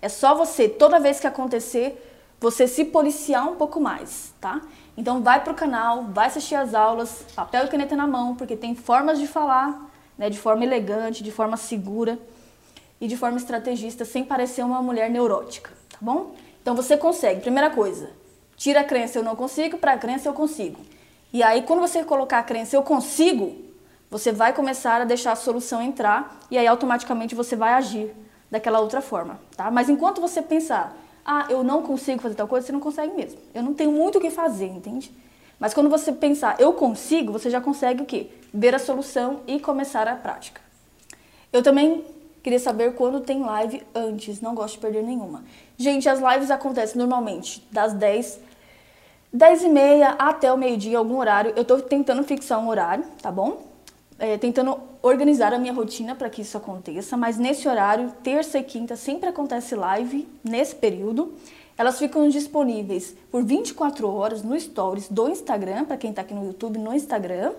É 0.00 0.08
só 0.08 0.34
você, 0.34 0.68
toda 0.68 0.98
vez 0.98 1.20
que 1.20 1.26
acontecer, 1.26 2.02
você 2.40 2.66
se 2.66 2.84
policiar 2.84 3.48
um 3.48 3.56
pouco 3.56 3.80
mais, 3.80 4.32
tá? 4.40 4.62
Então 4.96 5.22
vai 5.22 5.42
pro 5.42 5.54
canal, 5.54 6.04
vai 6.04 6.26
assistir 6.26 6.54
as 6.54 6.72
aulas, 6.74 7.24
papel 7.34 7.66
e 7.66 7.68
caneta 7.68 7.94
na 7.94 8.06
mão, 8.06 8.34
porque 8.34 8.56
tem 8.56 8.74
formas 8.74 9.18
de 9.18 9.26
falar, 9.26 9.88
né, 10.16 10.30
de 10.30 10.38
forma 10.38 10.64
elegante, 10.64 11.22
de 11.22 11.30
forma 11.30 11.56
segura 11.56 12.18
e 13.00 13.06
de 13.06 13.16
forma 13.16 13.36
estrategista, 13.38 14.04
sem 14.04 14.24
parecer 14.24 14.64
uma 14.64 14.82
mulher 14.82 15.10
neurótica, 15.10 15.70
tá 15.90 15.98
bom? 16.00 16.34
Então 16.62 16.74
você 16.74 16.96
consegue. 16.96 17.40
Primeira 17.40 17.70
coisa, 17.70 18.10
Tira 18.58 18.80
a 18.80 18.84
crença 18.84 19.18
eu 19.18 19.22
não 19.22 19.36
consigo 19.36 19.78
para 19.78 19.92
a 19.92 19.98
crença 19.98 20.28
eu 20.28 20.34
consigo. 20.34 20.80
E 21.32 21.42
aí, 21.42 21.62
quando 21.62 21.80
você 21.80 22.02
colocar 22.02 22.40
a 22.40 22.42
crença 22.42 22.74
eu 22.74 22.82
consigo, 22.82 23.56
você 24.10 24.32
vai 24.32 24.52
começar 24.52 25.00
a 25.00 25.04
deixar 25.04 25.32
a 25.32 25.36
solução 25.36 25.80
entrar 25.80 26.40
e 26.50 26.58
aí 26.58 26.66
automaticamente 26.66 27.34
você 27.36 27.54
vai 27.54 27.74
agir 27.74 28.12
daquela 28.50 28.80
outra 28.80 29.00
forma, 29.00 29.38
tá? 29.56 29.70
Mas 29.70 29.88
enquanto 29.88 30.20
você 30.20 30.42
pensar, 30.42 30.96
ah, 31.24 31.46
eu 31.48 31.62
não 31.62 31.82
consigo 31.82 32.20
fazer 32.20 32.34
tal 32.34 32.48
coisa, 32.48 32.66
você 32.66 32.72
não 32.72 32.80
consegue 32.80 33.14
mesmo. 33.14 33.38
Eu 33.54 33.62
não 33.62 33.74
tenho 33.74 33.92
muito 33.92 34.18
o 34.18 34.20
que 34.20 34.30
fazer, 34.30 34.66
entende? 34.66 35.12
Mas 35.60 35.72
quando 35.72 35.88
você 35.88 36.10
pensar, 36.10 36.58
eu 36.58 36.72
consigo, 36.72 37.32
você 37.32 37.50
já 37.50 37.60
consegue 37.60 38.02
o 38.02 38.06
quê? 38.06 38.28
Ver 38.52 38.74
a 38.74 38.78
solução 38.78 39.40
e 39.46 39.60
começar 39.60 40.08
a 40.08 40.16
prática. 40.16 40.60
Eu 41.52 41.62
também 41.62 42.04
queria 42.42 42.58
saber 42.58 42.94
quando 42.94 43.20
tem 43.20 43.40
live 43.42 43.82
antes, 43.94 44.40
não 44.40 44.54
gosto 44.54 44.74
de 44.74 44.80
perder 44.80 45.02
nenhuma. 45.02 45.44
Gente, 45.76 46.08
as 46.08 46.20
lives 46.20 46.50
acontecem 46.50 46.98
normalmente 46.98 47.66
das 47.70 47.92
10 47.92 48.48
10 49.32 49.64
e 49.64 49.68
meia 49.68 50.08
até 50.18 50.50
o 50.50 50.56
meio-dia, 50.56 50.96
algum 50.96 51.18
horário. 51.18 51.52
Eu 51.54 51.64
tô 51.64 51.78
tentando 51.80 52.22
fixar 52.22 52.58
um 52.58 52.68
horário, 52.68 53.04
tá 53.20 53.30
bom? 53.30 53.66
É, 54.18 54.38
tentando 54.38 54.80
organizar 55.02 55.52
a 55.52 55.58
minha 55.58 55.72
rotina 55.72 56.14
para 56.14 56.30
que 56.30 56.42
isso 56.42 56.56
aconteça, 56.56 57.16
mas 57.16 57.38
nesse 57.38 57.68
horário, 57.68 58.10
terça 58.22 58.58
e 58.58 58.62
quinta, 58.64 58.96
sempre 58.96 59.28
acontece 59.28 59.74
live 59.74 60.26
nesse 60.42 60.74
período. 60.74 61.34
Elas 61.76 61.98
ficam 61.98 62.28
disponíveis 62.28 63.14
por 63.30 63.44
24 63.44 64.12
horas 64.12 64.42
no 64.42 64.58
Stories 64.58 65.08
do 65.08 65.28
Instagram, 65.28 65.84
para 65.84 65.96
quem 65.96 66.10
está 66.10 66.22
aqui 66.22 66.34
no 66.34 66.46
YouTube, 66.46 66.78
no 66.78 66.92
Instagram. 66.92 67.52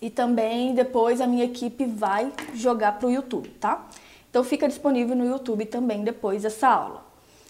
E 0.00 0.10
também 0.10 0.74
depois 0.74 1.20
a 1.20 1.26
minha 1.26 1.44
equipe 1.44 1.86
vai 1.86 2.32
jogar 2.54 2.98
para 2.98 3.08
o 3.08 3.10
YouTube, 3.10 3.48
tá? 3.60 3.86
Então 4.28 4.44
fica 4.44 4.68
disponível 4.68 5.16
no 5.16 5.24
YouTube 5.24 5.64
também 5.64 6.04
depois 6.04 6.44
essa 6.44 6.68
aula. 6.68 7.06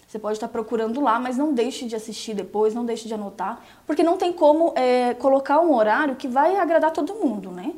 Você 0.07 0.17
pode 0.17 0.37
estar 0.37 0.47
procurando 0.47 1.01
lá, 1.01 1.19
mas 1.19 1.37
não 1.37 1.53
deixe 1.53 1.85
de 1.85 1.95
assistir 1.95 2.33
depois, 2.33 2.73
não 2.73 2.85
deixe 2.85 3.09
de 3.09 3.13
anotar, 3.13 3.61
porque 3.85 4.01
não 4.01 4.15
tem 4.15 4.31
como 4.31 4.71
é, 4.73 5.13
colocar 5.15 5.59
um 5.59 5.75
horário 5.75 6.15
que 6.15 6.29
vai 6.29 6.55
agradar 6.55 6.91
todo 6.91 7.15
mundo, 7.15 7.51
né? 7.51 7.73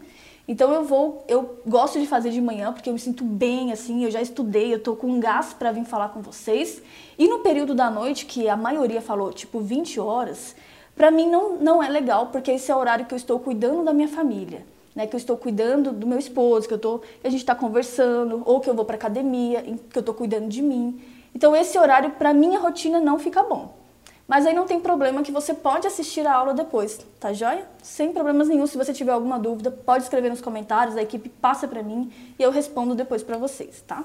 Então 0.48 0.72
eu 0.72 0.84
vou, 0.84 1.24
eu 1.28 1.60
gosto 1.66 2.00
de 2.00 2.06
fazer 2.06 2.30
de 2.30 2.42
manhã 2.42 2.72
porque 2.72 2.90
eu 2.90 2.94
me 2.94 3.00
sinto 3.00 3.24
bem 3.24 3.72
assim, 3.72 4.04
eu 4.04 4.12
já 4.12 4.22
estudei, 4.22 4.74
eu 4.74 4.80
tô 4.82 4.96
com 4.96 5.20
gás 5.20 5.54
para 5.54 5.72
vir 5.72 5.86
falar 5.86 6.10
com 6.10 6.22
vocês. 6.22 6.82
E 7.18 7.28
no 7.28 7.40
período 7.40 7.74
da 7.74 7.90
noite, 7.90 8.26
que 8.26 8.48
a 8.48 8.58
maioria 8.58 9.02
falou, 9.02 9.34
tipo 9.34 9.60
20 9.60 10.00
horas, 10.00 10.56
para 11.00 11.10
mim 11.10 11.30
não, 11.30 11.56
não 11.56 11.82
é 11.82 11.88
legal, 11.88 12.28
porque 12.28 12.52
esse 12.52 12.70
é 12.70 12.76
o 12.76 12.78
horário 12.78 13.06
que 13.06 13.14
eu 13.14 13.16
estou 13.16 13.40
cuidando 13.40 13.86
da 13.86 13.94
minha 13.94 14.10
família. 14.10 14.66
Né, 14.94 15.08
que 15.08 15.16
eu 15.16 15.18
estou 15.18 15.38
cuidando 15.38 15.94
do 15.94 16.06
meu 16.06 16.20
esposo, 16.20 16.68
que 16.68 16.74
eu 16.74 16.78
tô, 16.78 17.00
a 17.24 17.30
gente 17.30 17.40
está 17.40 17.56
conversando, 17.56 18.42
ou 18.44 18.60
que 18.60 18.70
eu 18.70 18.74
vou 18.74 18.84
para 18.84 18.96
academia, 18.96 19.62
que 19.62 19.98
eu 19.98 20.02
estou 20.02 20.14
cuidando 20.14 20.50
de 20.50 20.62
mim. 20.62 21.02
Então 21.34 21.56
esse 21.56 21.78
horário 21.80 22.10
para 22.12 22.34
minha 22.34 22.60
rotina 22.60 23.00
não 23.00 23.18
fica 23.18 23.42
bom. 23.44 23.78
Mas 24.28 24.46
aí 24.46 24.54
não 24.54 24.66
tem 24.66 24.78
problema 24.78 25.24
que 25.24 25.32
você 25.32 25.54
pode 25.54 25.88
assistir 25.88 26.28
a 26.28 26.34
aula 26.34 26.54
depois, 26.54 27.00
tá 27.18 27.32
joia? 27.32 27.66
Sem 27.82 28.12
problemas 28.12 28.50
nenhum. 28.50 28.68
Se 28.68 28.78
você 28.78 28.92
tiver 28.92 29.14
alguma 29.14 29.40
dúvida, 29.40 29.72
pode 29.72 30.04
escrever 30.04 30.30
nos 30.30 30.42
comentários, 30.42 30.98
a 30.98 31.02
equipe 31.02 31.30
passa 31.30 31.66
para 31.66 31.82
mim 31.82 32.12
e 32.38 32.44
eu 32.44 32.52
respondo 32.52 32.94
depois 32.94 33.24
para 33.24 33.38
vocês, 33.38 33.82
tá? 33.88 34.04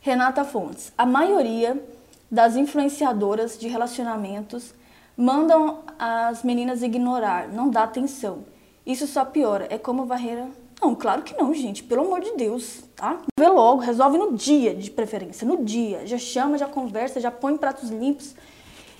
Renata 0.00 0.44
Fontes. 0.44 0.92
A 0.98 1.06
maioria 1.06 1.82
das 2.30 2.54
influenciadoras 2.54 3.56
de 3.56 3.68
relacionamentos 3.68 4.74
mandam 5.16 5.82
as 5.98 6.42
meninas 6.42 6.82
ignorar, 6.82 7.48
não 7.48 7.70
dá 7.70 7.84
atenção. 7.84 8.44
Isso 8.84 9.06
só 9.06 9.24
piora. 9.24 9.66
É 9.70 9.78
como 9.78 10.04
barreira 10.04 10.48
não, 10.84 10.94
claro 10.94 11.22
que 11.22 11.34
não, 11.34 11.54
gente. 11.54 11.82
Pelo 11.82 12.02
amor 12.02 12.20
de 12.20 12.36
Deus, 12.36 12.84
tá? 12.94 13.18
Vê 13.38 13.48
logo, 13.48 13.80
resolve 13.80 14.18
no 14.18 14.36
dia, 14.36 14.74
de 14.74 14.90
preferência. 14.90 15.46
No 15.46 15.64
dia. 15.64 16.06
Já 16.06 16.18
chama, 16.18 16.58
já 16.58 16.66
conversa, 16.66 17.20
já 17.20 17.30
põe 17.30 17.56
pratos 17.56 17.88
limpos. 17.88 18.34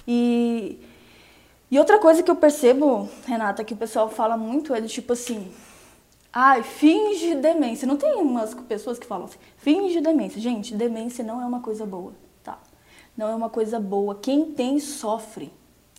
E, 0.09 0.79
e 1.71 1.79
outra 1.79 1.99
coisa 1.99 2.23
que 2.23 2.31
eu 2.31 2.37
percebo, 2.37 3.09
Renata, 3.27 3.63
que 3.63 3.75
o 3.75 3.77
pessoal 3.77 4.09
fala 4.09 4.37
muito 4.37 4.75
é 4.75 4.81
do 4.81 4.89
tipo 4.89 5.13
assim. 5.13 5.53
Ai, 6.33 6.63
finge 6.63 7.35
demência. 7.35 7.87
Não 7.87 7.99
tem 7.99 8.15
umas 8.15 8.55
pessoas 8.55 8.99
que 8.99 9.07
falam 9.07 9.27
assim, 9.27 9.39
finge 9.59 10.01
demência. 10.01 10.41
Gente, 10.41 10.75
demência 10.75 11.23
não 11.23 11.41
é 11.43 11.45
uma 11.45 11.61
coisa 11.61 11.85
boa, 11.85 12.15
tá? 12.43 12.59
Não 13.15 13.29
é 13.29 13.35
uma 13.35 13.51
coisa 13.51 13.79
boa. 13.79 14.15
Quem 14.15 14.53
tem, 14.53 14.81
sofre, 14.81 15.53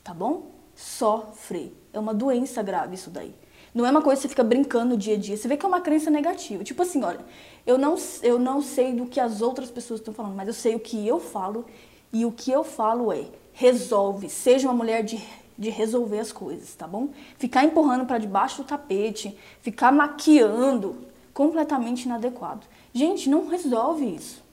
tá 0.05 0.13
bom? 0.13 0.51
Sofre. 0.75 1.75
É 1.91 1.99
uma 1.99 2.13
doença 2.13 2.61
grave 2.61 2.93
isso 2.93 3.09
daí. 3.09 3.33
Não 3.73 3.85
é 3.85 3.91
uma 3.91 4.01
coisa 4.01 4.21
que 4.21 4.21
você 4.21 4.29
fica 4.29 4.43
brincando 4.43 4.91
no 4.91 4.97
dia 4.97 5.15
a 5.15 5.17
dia. 5.17 5.35
Você 5.35 5.47
vê 5.47 5.57
que 5.57 5.65
é 5.65 5.67
uma 5.67 5.81
crença 5.81 6.09
negativa. 6.09 6.63
Tipo 6.63 6.83
assim, 6.83 7.03
olha, 7.03 7.19
eu 7.65 7.77
não, 7.77 7.95
eu 8.21 8.37
não 8.39 8.61
sei 8.61 8.93
do 8.93 9.07
que 9.07 9.19
as 9.19 9.41
outras 9.41 9.69
pessoas 9.71 9.99
estão 9.99 10.13
falando, 10.13 10.35
mas 10.35 10.47
eu 10.47 10.53
sei 10.53 10.75
o 10.75 10.79
que 10.79 11.05
eu 11.05 11.19
falo. 11.19 11.65
E 12.13 12.23
o 12.23 12.31
que 12.31 12.51
eu 12.51 12.63
falo 12.63 13.11
é: 13.11 13.25
resolve. 13.51 14.29
Seja 14.29 14.67
uma 14.67 14.73
mulher 14.73 15.03
de, 15.03 15.21
de 15.57 15.69
resolver 15.69 16.19
as 16.19 16.31
coisas, 16.31 16.73
tá 16.75 16.87
bom? 16.87 17.09
Ficar 17.37 17.65
empurrando 17.65 18.05
para 18.05 18.19
debaixo 18.19 18.61
do 18.61 18.67
tapete, 18.67 19.35
ficar 19.61 19.91
maquiando, 19.91 20.97
completamente 21.33 22.03
inadequado. 22.03 22.65
Gente, 22.93 23.27
não 23.27 23.47
resolve 23.47 24.05
isso. 24.05 24.45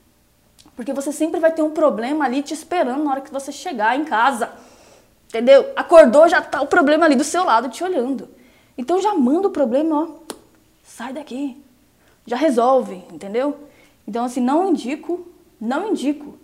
Porque 0.75 0.91
você 0.91 1.11
sempre 1.11 1.39
vai 1.39 1.51
ter 1.51 1.61
um 1.61 1.69
problema 1.69 2.25
ali 2.25 2.41
te 2.41 2.53
esperando 2.53 3.03
na 3.03 3.11
hora 3.11 3.21
que 3.21 3.31
você 3.31 3.51
chegar 3.51 3.97
em 3.97 4.03
casa. 4.03 4.51
Entendeu? 5.33 5.71
Acordou, 5.75 6.29
já 6.29 6.43
tá 6.43 6.61
o 6.61 6.67
problema 6.67 7.05
ali 7.05 7.15
do 7.15 7.23
seu 7.23 7.43
lado 7.43 7.67
te 7.67 7.83
olhando. 7.83 8.29
Então 8.77 9.01
já 9.01 9.15
manda 9.15 9.47
o 9.47 9.51
problema, 9.51 10.03
ó, 10.03 10.35
sai 10.83 11.11
daqui. 11.11 11.59
Já 12.23 12.37
resolve, 12.37 13.03
entendeu? 13.11 13.57
Então, 14.07 14.25
assim, 14.25 14.39
não 14.39 14.69
indico, 14.69 15.27
não 15.59 15.89
indico. 15.89 16.37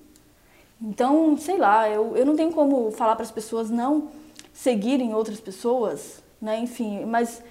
Então, 0.82 1.38
sei 1.38 1.58
lá, 1.58 1.88
eu, 1.88 2.18
eu 2.18 2.26
não 2.26 2.36
tenho 2.36 2.52
como 2.52 2.90
falar 2.90 3.16
para 3.16 3.24
as 3.24 3.30
pessoas 3.30 3.70
não 3.70 4.10
seguirem 4.52 5.14
outras 5.14 5.40
pessoas, 5.40 6.24
né? 6.42 6.58
Enfim, 6.58 7.06
mas 7.06 7.44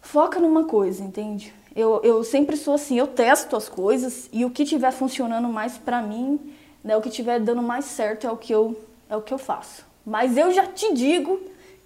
foca 0.00 0.40
numa 0.40 0.64
coisa, 0.64 1.04
entende? 1.04 1.52
Eu, 1.76 2.00
eu 2.02 2.24
sempre 2.24 2.56
sou 2.56 2.72
assim, 2.74 2.98
eu 2.98 3.06
testo 3.06 3.54
as 3.54 3.68
coisas 3.68 4.30
e 4.32 4.46
o 4.46 4.50
que 4.50 4.64
tiver 4.64 4.92
funcionando 4.92 5.48
mais 5.48 5.76
para 5.76 6.00
mim, 6.00 6.54
né, 6.82 6.96
o 6.96 7.02
que 7.02 7.10
tiver 7.10 7.38
dando 7.38 7.62
mais 7.62 7.84
certo 7.84 8.26
é 8.26 8.30
o 8.30 8.36
que 8.36 8.50
eu 8.50 8.74
é 9.10 9.16
o 9.16 9.22
que 9.22 9.32
eu 9.32 9.38
faço. 9.38 9.87
Mas 10.08 10.38
eu 10.38 10.50
já 10.50 10.66
te 10.66 10.94
digo 10.94 11.38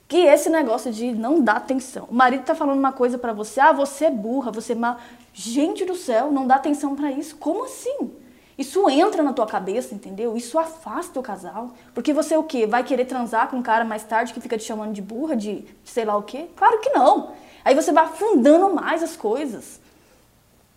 que 0.06 0.18
esse 0.18 0.48
negócio 0.48 0.92
de 0.92 1.12
não 1.12 1.40
dar 1.40 1.56
atenção. 1.56 2.06
O 2.08 2.14
marido 2.14 2.44
tá 2.44 2.54
falando 2.54 2.78
uma 2.78 2.92
coisa 2.92 3.18
para 3.18 3.32
você, 3.32 3.60
ah, 3.60 3.72
você 3.72 4.04
é 4.04 4.10
burra, 4.10 4.52
você 4.52 4.72
é 4.72 4.76
má. 4.76 4.98
Gente 5.34 5.84
do 5.84 5.96
céu, 5.96 6.30
não 6.30 6.46
dá 6.46 6.54
atenção 6.54 6.94
para 6.94 7.10
isso. 7.10 7.34
Como 7.36 7.64
assim? 7.64 8.12
Isso 8.56 8.88
entra 8.88 9.24
na 9.24 9.32
tua 9.32 9.46
cabeça, 9.46 9.92
entendeu? 9.92 10.36
Isso 10.36 10.56
afasta 10.56 11.18
o 11.18 11.22
casal. 11.22 11.70
Porque 11.94 12.12
você 12.12 12.36
o 12.36 12.44
quê? 12.44 12.64
Vai 12.64 12.84
querer 12.84 13.06
transar 13.06 13.48
com 13.48 13.56
um 13.56 13.62
cara 13.62 13.84
mais 13.84 14.04
tarde 14.04 14.32
que 14.32 14.40
fica 14.40 14.56
te 14.56 14.64
chamando 14.64 14.92
de 14.92 15.02
burra, 15.02 15.34
de 15.34 15.64
sei 15.82 16.04
lá 16.04 16.16
o 16.16 16.22
quê? 16.22 16.46
Claro 16.54 16.78
que 16.78 16.90
não. 16.90 17.32
Aí 17.64 17.74
você 17.74 17.90
vai 17.90 18.04
afundando 18.04 18.72
mais 18.72 19.02
as 19.02 19.16
coisas. 19.16 19.80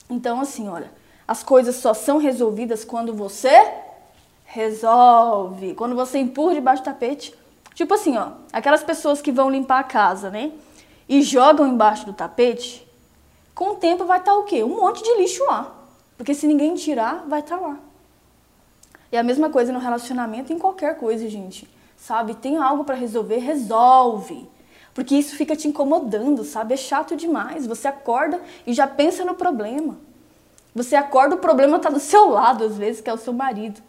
Então, 0.10 0.42
assim, 0.42 0.68
olha, 0.68 0.90
as 1.28 1.44
coisas 1.44 1.76
só 1.76 1.94
são 1.94 2.18
resolvidas 2.18 2.84
quando 2.84 3.14
você 3.14 3.85
resolve. 4.56 5.76
Quando 5.76 5.96
você 5.96 6.18
empurra 6.18 6.56
debaixo 6.56 6.82
do 6.82 6.86
tapete 6.86 7.34
Tipo 7.76 7.94
assim, 7.94 8.16
ó, 8.18 8.30
aquelas 8.54 8.84
pessoas 8.84 9.22
que 9.22 9.34
vão 9.34 9.50
limpar 9.50 9.80
a 9.80 9.84
casa, 9.84 10.30
né? 10.30 10.54
E 11.10 11.22
jogam 11.22 11.68
embaixo 11.68 12.06
do 12.06 12.14
tapete, 12.14 12.88
com 13.54 13.72
o 13.72 13.76
tempo 13.76 14.06
vai 14.06 14.20
estar 14.20 14.32
tá 14.32 14.38
o 14.38 14.44
quê? 14.44 14.64
Um 14.64 14.80
monte 14.80 15.04
de 15.04 15.14
lixo 15.18 15.44
lá. 15.46 15.76
Porque 16.18 16.34
se 16.34 16.48
ninguém 16.48 16.74
tirar, 16.76 17.26
vai 17.28 17.42
estar 17.42 17.58
tá 17.58 17.62
lá. 17.62 17.78
E 19.12 19.18
a 19.18 19.22
mesma 19.22 19.50
coisa 19.50 19.74
no 19.74 19.80
relacionamento, 19.80 20.54
em 20.54 20.58
qualquer 20.58 20.98
coisa, 20.98 21.30
gente. 21.30 21.70
Sabe? 21.98 22.34
Tem 22.34 22.56
algo 22.56 22.86
para 22.86 22.96
resolver, 22.96 23.40
resolve. 23.40 24.48
Porque 24.94 25.14
isso 25.14 25.36
fica 25.36 25.54
te 25.54 25.68
incomodando, 25.68 26.46
sabe? 26.46 26.76
É 26.76 26.78
chato 26.78 27.14
demais. 27.14 27.68
Você 27.68 27.90
acorda 27.90 28.42
e 28.66 28.74
já 28.74 28.88
pensa 28.88 29.26
no 29.26 29.36
problema. 29.36 29.98
Você 30.74 30.96
acorda, 30.96 31.36
o 31.36 31.40
problema 31.40 31.76
está 31.76 31.90
do 31.90 32.00
seu 32.00 32.30
lado, 32.30 32.64
às 32.64 32.78
vezes, 32.78 33.02
que 33.02 33.10
é 33.10 33.14
o 33.14 33.18
seu 33.18 33.34
marido. 33.34 33.82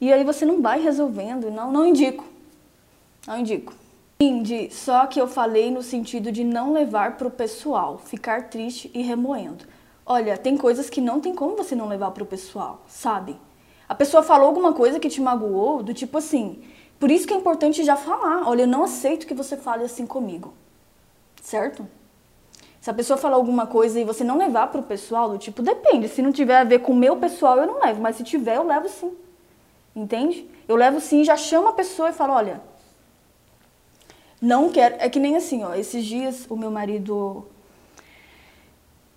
E 0.00 0.12
aí 0.12 0.24
você 0.24 0.44
não 0.44 0.60
vai 0.60 0.80
resolvendo. 0.80 1.50
Não, 1.50 1.72
não 1.72 1.86
indico. 1.86 2.24
Não 3.26 3.38
indico. 3.38 3.72
Indi, 4.18 4.70
só 4.70 5.04
que 5.04 5.20
eu 5.20 5.28
falei 5.28 5.70
no 5.70 5.82
sentido 5.82 6.32
de 6.32 6.42
não 6.42 6.72
levar 6.72 7.18
para 7.18 7.28
o 7.28 7.30
pessoal, 7.30 7.98
ficar 7.98 8.48
triste 8.48 8.90
e 8.94 9.02
remoendo. 9.02 9.66
Olha, 10.06 10.38
tem 10.38 10.56
coisas 10.56 10.88
que 10.88 11.02
não 11.02 11.20
tem 11.20 11.34
como 11.34 11.54
você 11.54 11.74
não 11.74 11.86
levar 11.86 12.12
para 12.12 12.22
o 12.22 12.26
pessoal, 12.26 12.82
sabe? 12.88 13.36
A 13.86 13.94
pessoa 13.94 14.22
falou 14.22 14.46
alguma 14.46 14.72
coisa 14.72 14.98
que 14.98 15.10
te 15.10 15.20
magoou, 15.20 15.82
do 15.82 15.92
tipo 15.92 16.16
assim. 16.16 16.62
Por 16.98 17.10
isso 17.10 17.26
que 17.26 17.34
é 17.34 17.36
importante 17.36 17.84
já 17.84 17.94
falar. 17.94 18.48
Olha, 18.48 18.62
eu 18.62 18.66
não 18.66 18.84
aceito 18.84 19.26
que 19.26 19.34
você 19.34 19.54
fale 19.54 19.84
assim 19.84 20.06
comigo. 20.06 20.54
Certo? 21.42 21.86
Se 22.80 22.88
a 22.88 22.94
pessoa 22.94 23.18
falar 23.18 23.36
alguma 23.36 23.66
coisa 23.66 24.00
e 24.00 24.04
você 24.04 24.24
não 24.24 24.38
levar 24.38 24.68
para 24.68 24.80
o 24.80 24.84
pessoal, 24.84 25.28
do 25.28 25.36
tipo, 25.36 25.60
depende. 25.60 26.08
Se 26.08 26.22
não 26.22 26.32
tiver 26.32 26.56
a 26.56 26.64
ver 26.64 26.78
com 26.78 26.92
o 26.92 26.96
meu 26.96 27.16
pessoal, 27.16 27.58
eu 27.58 27.66
não 27.66 27.80
levo. 27.80 28.00
Mas 28.00 28.16
se 28.16 28.24
tiver, 28.24 28.56
eu 28.56 28.66
levo 28.66 28.88
sim. 28.88 29.12
Entende? 29.96 30.46
Eu 30.68 30.76
levo 30.76 31.00
sim, 31.00 31.24
já 31.24 31.38
chamo 31.38 31.68
a 31.68 31.72
pessoa 31.72 32.10
e 32.10 32.12
falo, 32.12 32.34
olha, 32.34 32.60
não 34.40 34.70
quero. 34.70 34.96
É 34.98 35.08
que 35.08 35.18
nem 35.18 35.36
assim, 35.36 35.64
ó. 35.64 35.74
Esses 35.74 36.04
dias 36.04 36.46
o 36.50 36.56
meu 36.56 36.70
marido. 36.70 37.46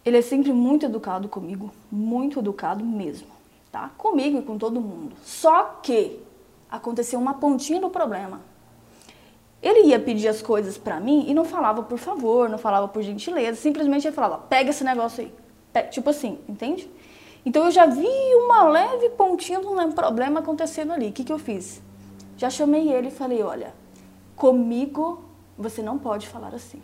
Ele 0.06 0.18
é 0.18 0.22
sempre 0.22 0.54
muito 0.54 0.86
educado 0.86 1.28
comigo. 1.28 1.70
Muito 1.92 2.40
educado 2.40 2.84
mesmo. 2.86 3.28
Tá? 3.70 3.92
Comigo 3.98 4.40
e 4.40 4.42
com 4.42 4.58
todo 4.58 4.80
mundo. 4.80 5.16
Só 5.22 5.80
que 5.84 6.20
aconteceu 6.72 7.20
uma 7.20 7.34
pontinha 7.34 7.82
do 7.82 7.90
problema. 7.90 8.42
Ele 9.62 9.90
ia 9.90 10.00
pedir 10.00 10.30
as 10.30 10.42
coisas 10.42 10.78
pra 10.78 11.02
mim 11.02 11.26
e 11.28 11.34
não 11.34 11.44
falava 11.44 11.84
por 11.84 11.98
favor, 11.98 12.48
não 12.48 12.58
falava 12.58 12.88
por 12.88 13.04
gentileza. 13.04 13.60
Simplesmente 13.60 14.08
ele 14.08 14.16
falava, 14.16 14.38
pega 14.38 14.70
esse 14.70 14.86
negócio 14.86 15.26
aí. 15.26 15.84
Tipo 15.90 16.10
assim, 16.10 16.40
entende? 16.48 16.90
Então 17.46 17.66
eu 17.66 17.72
já 17.72 17.86
vi 17.86 18.08
uma 18.36 18.64
leve 18.64 19.10
pontinha 19.10 19.60
de 19.60 19.66
um 19.66 19.92
problema 19.92 20.40
acontecendo 20.40 20.92
ali. 20.92 21.10
O 21.10 21.14
que, 21.14 21.24
que 21.24 21.34
eu 21.34 21.40
fiz? 21.40 21.82
Já 22.38 22.50
chamei 22.50 22.92
ele 22.92 23.08
e 23.08 23.12
falei, 23.12 23.42
olha, 23.42 23.74
Comigo 24.40 25.22
você 25.58 25.82
não 25.82 26.00
pode 26.00 26.26
falar 26.26 26.56
assim. 26.56 26.82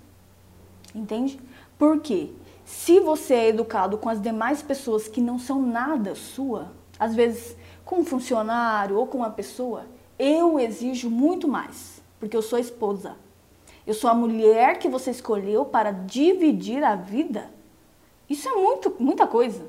Entende? 0.94 1.40
Porque 1.80 2.34
se 2.66 3.00
você 3.00 3.34
é 3.34 3.48
educado 3.48 3.98
com 3.98 4.10
as 4.10 4.22
demais 4.22 4.62
pessoas 4.62 5.08
que 5.08 5.22
não 5.22 5.40
são 5.40 5.62
nada 5.62 6.16
sua, 6.16 6.74
às 7.00 7.16
vezes 7.16 7.56
com 7.86 8.00
um 8.00 8.06
funcionário 8.06 8.98
ou 8.98 9.08
com 9.08 9.20
uma 9.20 9.30
pessoa, 9.30 9.86
eu 10.20 10.60
exijo 10.60 11.10
muito 11.10 11.48
mais, 11.48 12.02
porque 12.20 12.36
eu 12.36 12.42
sou 12.42 12.60
esposa. 12.60 13.16
Eu 13.88 13.94
sou 13.94 14.10
a 14.10 14.14
mulher 14.14 14.78
que 14.78 14.90
você 14.90 15.12
escolheu 15.12 15.64
para 15.64 15.92
dividir 15.92 16.84
a 16.84 16.96
vida 16.96 17.50
Isso 18.30 18.50
é 18.50 18.52
muito, 18.52 18.94
muita 19.00 19.26
coisa. 19.26 19.66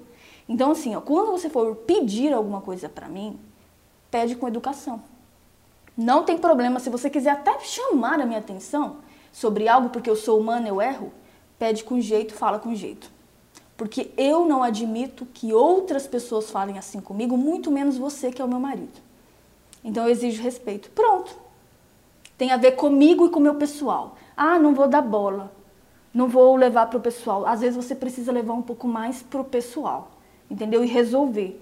Então, 0.49 0.71
assim, 0.71 0.95
ó, 0.95 1.01
quando 1.01 1.33
você 1.33 1.51
for 1.51 1.75
pedir 1.75 2.33
alguma 2.33 2.61
coisa 2.61 2.89
para 2.89 3.09
mim, 3.09 3.39
pede 4.11 4.37
com 4.37 4.47
educação. 4.47 5.03
Não 5.97 6.25
tem 6.25 6.39
problema, 6.39 6.79
se 6.79 6.91
você 6.91 7.09
quiser 7.09 7.31
até 7.31 7.59
chamar 7.61 8.21
a 8.21 8.27
minha 8.27 8.39
atenção 8.39 8.99
sobre 9.33 9.69
algo 9.69 9.89
porque 9.89 10.11
eu 10.11 10.17
sou 10.17 10.39
humana, 10.39 10.69
eu 10.69 10.81
erro, 10.81 11.13
pede 11.59 11.83
com 11.83 12.01
jeito, 12.01 12.35
fala 12.35 12.59
com 12.59 12.75
jeito. 12.75 13.11
Porque 13.77 14.11
eu 14.17 14.47
não 14.47 14.63
admito 14.63 15.27
que 15.27 15.53
outras 15.53 16.07
pessoas 16.07 16.51
falem 16.51 16.79
assim 16.79 17.01
comigo, 17.01 17.37
muito 17.37 17.71
menos 17.71 17.99
você 17.99 18.31
que 18.31 18.41
é 18.41 18.45
o 18.45 18.49
meu 18.49 18.61
marido. 18.61 19.01
Então 19.85 20.05
eu 20.05 20.11
exijo 20.11 20.43
respeito. 20.43 20.91
Pronto. 20.91 21.37
Tem 22.37 22.51
a 22.51 22.57
ver 22.57 22.73
comigo 22.73 23.27
e 23.27 23.31
com 23.31 23.39
o 23.39 23.43
meu 23.43 23.55
pessoal. 23.55 24.17
Ah, 24.37 24.59
não 24.59 24.75
vou 24.75 24.89
dar 24.89 25.03
bola. 25.03 25.53
Não 26.13 26.29
vou 26.29 26.57
levar 26.57 26.87
para 26.87 26.99
o 26.99 27.03
pessoal. 27.03 27.47
Às 27.47 27.61
vezes 27.61 27.77
você 27.77 27.95
precisa 27.95 28.33
levar 28.33 28.55
um 28.55 28.63
pouco 28.63 28.89
mais 28.89 29.23
para 29.23 29.41
o 29.41 29.45
pessoal. 29.45 30.16
Entendeu? 30.51 30.85
E 30.85 30.87
resolver. 30.87 31.61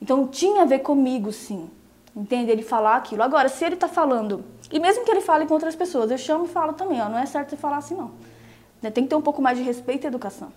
Então 0.00 0.26
tinha 0.26 0.62
a 0.62 0.64
ver 0.64 0.80
comigo, 0.80 1.32
sim. 1.32 1.70
Entende? 2.14 2.50
Ele 2.50 2.62
falar 2.62 2.96
aquilo. 2.96 3.22
Agora, 3.22 3.48
se 3.48 3.64
ele 3.64 3.74
está 3.74 3.88
falando, 3.88 4.44
e 4.70 4.78
mesmo 4.78 5.04
que 5.04 5.10
ele 5.10 5.20
fale 5.20 5.46
com 5.46 5.54
outras 5.54 5.74
pessoas, 5.74 6.10
eu 6.10 6.18
chamo 6.18 6.44
e 6.44 6.48
falo 6.48 6.72
também, 6.72 7.00
ó, 7.00 7.08
não 7.08 7.18
é 7.18 7.26
certo 7.26 7.50
você 7.50 7.56
falar 7.56 7.78
assim, 7.78 7.94
não. 7.94 8.12
Né, 8.80 8.90
tem 8.90 9.04
que 9.04 9.10
ter 9.10 9.16
um 9.16 9.22
pouco 9.22 9.42
mais 9.42 9.58
de 9.58 9.64
respeito 9.64 10.04
e 10.04 10.06
educação. 10.06 10.52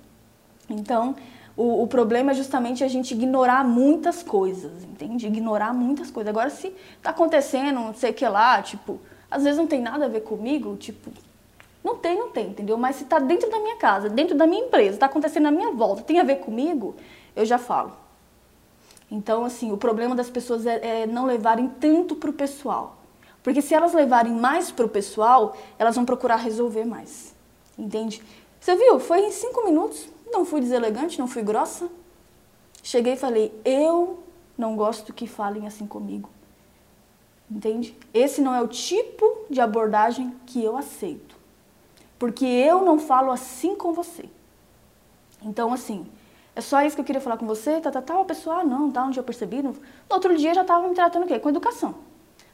Então, 0.69 1.15
o, 1.55 1.84
o, 1.84 1.88
problema 1.88 2.32
é 2.32 2.34
justamente 2.36 2.84
a 2.84 2.88
gente 2.88 3.13
ignorar 3.13 3.63
muitas 3.63 4.21
coisas, 4.21 4.84
entende? 4.84 5.25
Ignorar 5.25 5.73
muitas 5.73 6.11
coisas. 6.11 6.30
Agora, 6.30 6.49
se 6.49 6.75
está 6.97 7.09
acontecendo, 7.09 7.80
não 7.80 7.93
sei 7.93 8.11
o 8.11 8.13
que 8.13 8.28
lá, 8.28 8.61
tipo, 8.61 8.99
às 9.32 9.43
vezes 9.43 9.57
não 9.57 9.65
tem 9.65 9.82
nada 9.82 10.05
a 10.05 10.07
ver 10.07 10.21
comigo, 10.21 10.75
tipo, 10.75 11.09
não 11.84 11.95
tem, 11.95 12.19
não 12.19 12.30
tem, 12.30 12.49
entendeu? 12.49 12.78
Mas 12.78 12.97
se 12.97 13.03
está 13.03 13.17
dentro 13.17 13.49
da 13.49 13.59
minha 13.59 13.78
casa, 13.78 14.09
dentro 14.09 14.36
da 14.36 14.45
minha 14.45 14.65
empresa, 14.65 14.95
está 14.95 15.05
acontecendo 15.05 15.43
na 15.43 15.51
minha 15.51 15.71
volta, 15.71 16.03
tem 16.03 16.19
a 16.19 16.23
ver 16.23 16.36
comigo, 16.36 16.95
eu 17.38 17.46
já 17.46 17.58
falo. 17.58 17.94
Então, 19.10 19.46
assim, 19.46 19.72
o 19.72 19.78
problema 19.78 20.16
das 20.16 20.30
pessoas 20.30 20.66
é, 20.66 21.04
é 21.04 21.08
não 21.08 21.26
levarem 21.26 21.70
tanto 21.70 22.16
para 22.16 22.30
o 22.30 22.34
pessoal. 22.34 22.98
Porque 23.44 23.62
se 23.62 23.74
elas 23.74 23.94
levarem 23.94 24.34
mais 24.34 24.72
para 24.72 24.86
o 24.86 24.90
pessoal, 24.90 25.56
elas 25.80 25.96
vão 25.96 26.04
procurar 26.04 26.38
resolver 26.38 26.84
mais. 26.84 27.34
Entende? 27.78 28.22
Você 28.60 28.76
viu? 28.76 29.00
Foi 29.00 29.22
em 29.22 29.32
cinco 29.32 29.64
minutos. 29.64 30.10
Não 30.30 30.44
fui 30.44 30.60
deselegante, 30.60 31.20
não 31.20 31.28
fui 31.28 31.44
grossa. 31.44 31.88
Cheguei 32.84 33.14
e 33.14 33.18
falei: 33.18 33.54
Eu 33.64 34.20
não 34.58 34.76
gosto 34.76 35.14
que 35.14 35.28
falem 35.28 35.68
assim 35.68 35.86
comigo. 35.86 36.30
Entende? 37.50 37.96
Esse 38.14 38.42
não 38.42 38.54
é 38.54 38.62
o 38.62 38.68
tipo 38.68 39.46
de 39.50 39.62
abordagem 39.62 40.36
que 40.46 40.62
eu 40.62 40.76
aceito. 40.76 41.38
Porque 42.20 42.46
eu 42.46 42.84
não 42.84 43.00
falo 43.00 43.32
assim 43.32 43.76
com 43.76 43.94
você. 43.94 44.26
Então, 45.42 45.72
assim, 45.72 46.06
é 46.58 46.62
só 46.62 46.82
isso 46.82 46.95
que 46.95 47.01
eu 47.01 47.05
queria 47.05 47.22
falar 47.22 47.38
com 47.38 47.45
você, 47.45 47.80
tá, 47.80 47.91
tá, 47.91 48.01
tá, 48.01 48.24
pessoal, 48.24 48.62
ah, 48.62 48.64
não, 48.64 48.89
tá, 48.89 49.03
não 49.03 49.12
tinha 49.12 49.22
percebido. 49.22 49.70
No 49.70 49.76
outro 50.10 50.36
dia 50.36 50.55
já 50.55 50.64
tava 50.64 50.88
me 50.88 50.95
tratando 50.95 51.26
o 51.26 51.28
quê? 51.28 51.38
Com 51.38 51.49
educação. 51.49 51.93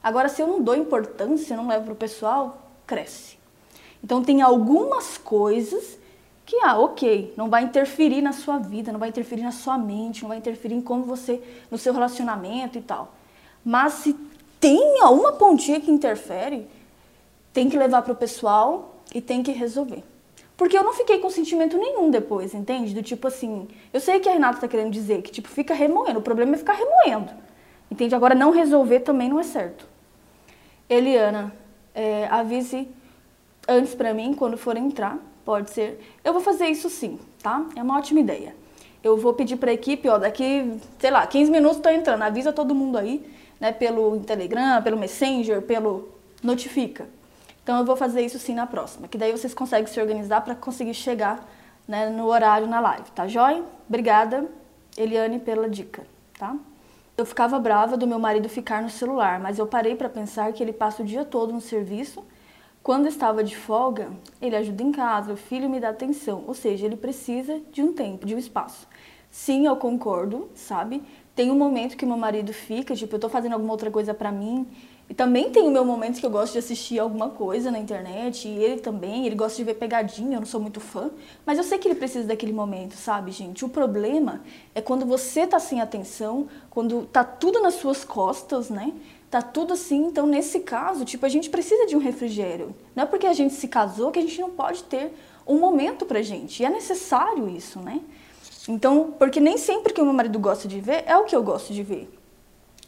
Agora, 0.02 0.28
se 0.28 0.42
eu 0.42 0.46
não 0.46 0.60
dou 0.60 0.74
importância, 0.74 1.56
não 1.56 1.66
levo 1.66 1.86
pro 1.86 1.94
pessoal, 1.94 2.70
cresce. 2.86 3.38
Então, 4.02 4.22
tem 4.22 4.42
algumas 4.42 5.16
coisas 5.16 5.98
que, 6.44 6.60
ah, 6.62 6.78
ok, 6.78 7.32
não 7.34 7.48
vai 7.48 7.64
interferir 7.64 8.20
na 8.20 8.34
sua 8.34 8.58
vida, 8.58 8.92
não 8.92 9.00
vai 9.00 9.08
interferir 9.08 9.42
na 9.42 9.52
sua 9.52 9.78
mente, 9.78 10.20
não 10.20 10.28
vai 10.28 10.36
interferir 10.36 10.74
em 10.74 10.82
como 10.82 11.04
você, 11.04 11.42
no 11.70 11.78
seu 11.78 11.94
relacionamento 11.94 12.76
e 12.76 12.82
tal. 12.82 13.14
Mas 13.64 13.94
se 13.94 14.12
tem 14.60 15.00
alguma 15.00 15.32
pontinha 15.32 15.80
que 15.80 15.90
interfere, 15.90 16.68
tem 17.54 17.70
que 17.70 17.78
levar 17.78 18.02
pro 18.02 18.14
pessoal 18.14 18.96
e 19.14 19.22
tem 19.22 19.42
que 19.42 19.52
resolver. 19.52 20.04
Porque 20.56 20.78
eu 20.78 20.84
não 20.84 20.92
fiquei 20.92 21.18
com 21.18 21.28
sentimento 21.30 21.76
nenhum 21.76 22.10
depois, 22.10 22.54
entende? 22.54 22.94
Do 22.94 23.02
tipo 23.02 23.26
assim, 23.26 23.66
eu 23.92 24.00
sei 24.00 24.20
que 24.20 24.28
a 24.28 24.32
Renata 24.32 24.60
tá 24.60 24.68
querendo 24.68 24.90
dizer 24.90 25.22
que 25.22 25.32
tipo 25.32 25.48
fica 25.48 25.74
remoendo, 25.74 26.20
o 26.20 26.22
problema 26.22 26.54
é 26.54 26.58
ficar 26.58 26.74
remoendo. 26.74 27.32
Entende? 27.90 28.14
Agora 28.14 28.34
não 28.34 28.50
resolver 28.50 29.00
também 29.00 29.28
não 29.28 29.40
é 29.40 29.42
certo. 29.42 29.86
Eliana, 30.88 31.52
é, 31.94 32.26
avise 32.26 32.88
antes 33.66 33.94
para 33.94 34.14
mim 34.14 34.34
quando 34.34 34.56
for 34.56 34.76
entrar, 34.76 35.18
pode 35.44 35.70
ser. 35.70 36.00
Eu 36.22 36.32
vou 36.32 36.42
fazer 36.42 36.66
isso 36.66 36.88
sim, 36.88 37.18
tá? 37.42 37.66
É 37.76 37.82
uma 37.82 37.98
ótima 37.98 38.20
ideia. 38.20 38.54
Eu 39.02 39.16
vou 39.16 39.34
pedir 39.34 39.56
para 39.56 39.70
a 39.70 39.74
equipe, 39.74 40.08
ó, 40.08 40.18
daqui, 40.18 40.80
sei 40.98 41.10
lá, 41.10 41.26
15 41.26 41.50
minutos 41.50 41.78
tô 41.78 41.88
entrando, 41.88 42.22
avisa 42.22 42.52
todo 42.52 42.74
mundo 42.74 42.96
aí, 42.96 43.24
né, 43.60 43.70
pelo 43.70 44.18
Telegram, 44.20 44.82
pelo 44.82 44.96
Messenger, 44.96 45.60
pelo 45.62 46.08
notifica. 46.42 47.06
Então 47.64 47.78
eu 47.78 47.84
vou 47.86 47.96
fazer 47.96 48.20
isso 48.20 48.38
sim 48.38 48.54
na 48.54 48.66
próxima, 48.66 49.08
que 49.08 49.16
daí 49.16 49.32
vocês 49.32 49.54
conseguem 49.54 49.86
se 49.86 49.98
organizar 49.98 50.42
para 50.42 50.54
conseguir 50.54 50.92
chegar 50.92 51.48
né, 51.88 52.10
no 52.10 52.26
horário 52.26 52.66
na 52.66 52.78
live, 52.78 53.10
tá 53.12 53.26
joia? 53.26 53.64
Obrigada, 53.88 54.46
Eliane, 54.98 55.38
pela 55.38 55.66
dica, 55.66 56.06
tá? 56.38 56.54
Eu 57.16 57.24
ficava 57.24 57.58
brava 57.58 57.96
do 57.96 58.06
meu 58.06 58.18
marido 58.18 58.50
ficar 58.50 58.82
no 58.82 58.90
celular, 58.90 59.40
mas 59.40 59.58
eu 59.58 59.66
parei 59.66 59.96
para 59.96 60.10
pensar 60.10 60.52
que 60.52 60.62
ele 60.62 60.74
passa 60.74 61.02
o 61.02 61.06
dia 61.06 61.24
todo 61.24 61.54
no 61.54 61.60
serviço. 61.60 62.22
Quando 62.82 63.08
estava 63.08 63.42
de 63.42 63.56
folga, 63.56 64.10
ele 64.42 64.56
ajuda 64.56 64.82
em 64.82 64.92
casa, 64.92 65.32
o 65.32 65.36
filho 65.36 65.70
me 65.70 65.80
dá 65.80 65.88
atenção, 65.88 66.44
ou 66.46 66.52
seja, 66.52 66.84
ele 66.84 66.96
precisa 66.96 67.62
de 67.72 67.82
um 67.82 67.94
tempo, 67.94 68.26
de 68.26 68.34
um 68.34 68.38
espaço. 68.38 68.86
Sim, 69.30 69.66
eu 69.66 69.76
concordo, 69.76 70.50
sabe? 70.54 71.02
Tem 71.34 71.50
um 71.50 71.56
momento 71.56 71.96
que 71.96 72.04
meu 72.04 72.18
marido 72.18 72.52
fica, 72.52 72.94
tipo, 72.94 73.14
eu 73.14 73.18
tô 73.18 73.30
fazendo 73.30 73.54
alguma 73.54 73.72
outra 73.72 73.90
coisa 73.90 74.12
para 74.12 74.30
mim, 74.30 74.66
e 75.08 75.12
também 75.12 75.50
tem 75.50 75.62
o 75.62 75.70
meu 75.70 75.84
momento 75.84 76.18
que 76.18 76.24
eu 76.24 76.30
gosto 76.30 76.54
de 76.54 76.58
assistir 76.58 76.98
alguma 76.98 77.28
coisa 77.28 77.70
na 77.70 77.78
internet, 77.78 78.48
e 78.48 78.50
ele 78.50 78.80
também, 78.80 79.26
ele 79.26 79.34
gosta 79.34 79.56
de 79.56 79.64
ver 79.64 79.74
pegadinha, 79.74 80.36
eu 80.36 80.40
não 80.40 80.46
sou 80.46 80.60
muito 80.60 80.80
fã, 80.80 81.10
mas 81.44 81.58
eu 81.58 81.64
sei 81.64 81.78
que 81.78 81.86
ele 81.86 81.94
precisa 81.94 82.26
daquele 82.26 82.52
momento, 82.52 82.94
sabe, 82.94 83.30
gente? 83.30 83.64
O 83.64 83.68
problema 83.68 84.40
é 84.74 84.80
quando 84.80 85.04
você 85.04 85.46
tá 85.46 85.58
sem 85.58 85.80
atenção, 85.80 86.48
quando 86.70 87.06
tá 87.06 87.22
tudo 87.22 87.60
nas 87.60 87.74
suas 87.74 88.04
costas, 88.04 88.70
né? 88.70 88.92
Tá 89.30 89.42
tudo 89.42 89.74
assim, 89.74 90.06
então 90.06 90.26
nesse 90.26 90.60
caso, 90.60 91.04
tipo, 91.04 91.26
a 91.26 91.28
gente 91.28 91.50
precisa 91.50 91.86
de 91.86 91.96
um 91.96 91.98
refrigério. 91.98 92.74
Não 92.94 93.02
é 93.02 93.06
porque 93.06 93.26
a 93.26 93.32
gente 93.32 93.52
se 93.52 93.68
casou 93.68 94.10
que 94.10 94.18
a 94.18 94.22
gente 94.22 94.40
não 94.40 94.50
pode 94.50 94.84
ter 94.84 95.12
um 95.46 95.58
momento 95.58 96.06
pra 96.06 96.22
gente. 96.22 96.62
E 96.62 96.66
é 96.66 96.70
necessário 96.70 97.48
isso, 97.48 97.80
né? 97.80 98.00
Então, 98.68 99.14
porque 99.18 99.40
nem 99.40 99.58
sempre 99.58 99.92
que 99.92 100.00
o 100.00 100.04
meu 100.04 100.14
marido 100.14 100.38
gosta 100.38 100.66
de 100.68 100.80
ver 100.80 101.04
é 101.06 101.16
o 101.16 101.24
que 101.24 101.34
eu 101.34 101.42
gosto 101.42 101.72
de 101.72 101.82
ver. 101.82 102.08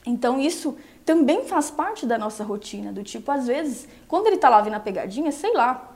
Então 0.07 0.41
isso 0.41 0.77
também 1.07 1.45
faz 1.45 1.71
parte 1.71 2.05
da 2.05 2.19
nossa 2.19 2.43
rotina, 2.43 2.93
do 2.93 3.05
tipo, 3.05 3.31
às 3.31 3.47
vezes, 3.47 3.89
quando 4.09 4.27
ele 4.27 4.37
tá 4.37 4.49
lá 4.49 4.61
vendo 4.61 4.75
a 4.75 4.81
pegadinha, 4.81 5.31
sei 5.31 5.55
lá, 5.55 5.93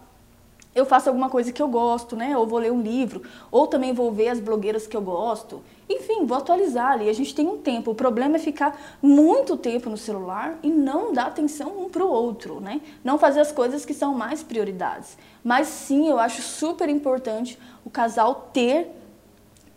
eu 0.72 0.86
faço 0.86 1.08
alguma 1.08 1.28
coisa 1.28 1.50
que 1.52 1.60
eu 1.60 1.66
gosto, 1.66 2.14
né? 2.14 2.38
Ou 2.38 2.46
vou 2.46 2.60
ler 2.60 2.70
um 2.70 2.80
livro, 2.80 3.22
ou 3.50 3.66
também 3.66 3.92
vou 3.92 4.12
ver 4.12 4.28
as 4.28 4.38
blogueiras 4.38 4.86
que 4.86 4.96
eu 4.96 5.02
gosto. 5.02 5.60
Enfim, 5.88 6.24
vou 6.24 6.38
atualizar 6.38 6.92
ali. 6.92 7.08
A 7.08 7.12
gente 7.12 7.34
tem 7.34 7.48
um 7.48 7.58
tempo. 7.58 7.90
O 7.90 7.94
problema 7.94 8.36
é 8.36 8.38
ficar 8.38 8.80
muito 9.02 9.56
tempo 9.56 9.90
no 9.90 9.96
celular 9.96 10.56
e 10.62 10.70
não 10.70 11.12
dar 11.12 11.26
atenção 11.26 11.76
um 11.76 11.88
para 11.88 12.04
o 12.04 12.08
outro, 12.08 12.60
né? 12.60 12.80
Não 13.02 13.18
fazer 13.18 13.40
as 13.40 13.50
coisas 13.50 13.84
que 13.84 13.92
são 13.92 14.14
mais 14.14 14.44
prioridades. 14.44 15.18
Mas 15.42 15.66
sim, 15.66 16.08
eu 16.08 16.20
acho 16.20 16.40
super 16.40 16.88
importante 16.88 17.58
o 17.84 17.90
casal 17.90 18.48
ter 18.52 18.99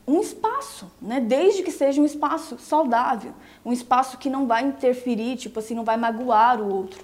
um 0.07 0.19
espaço, 0.19 0.91
né? 1.01 1.19
Desde 1.19 1.63
que 1.63 1.71
seja 1.71 2.01
um 2.01 2.05
espaço 2.05 2.57
saudável, 2.59 3.33
um 3.65 3.71
espaço 3.71 4.17
que 4.17 4.29
não 4.29 4.45
vai 4.47 4.63
interferir, 4.63 5.37
tipo 5.37 5.59
assim, 5.59 5.73
não 5.73 5.83
vai 5.83 5.97
magoar 5.97 6.61
o 6.61 6.73
outro, 6.73 7.03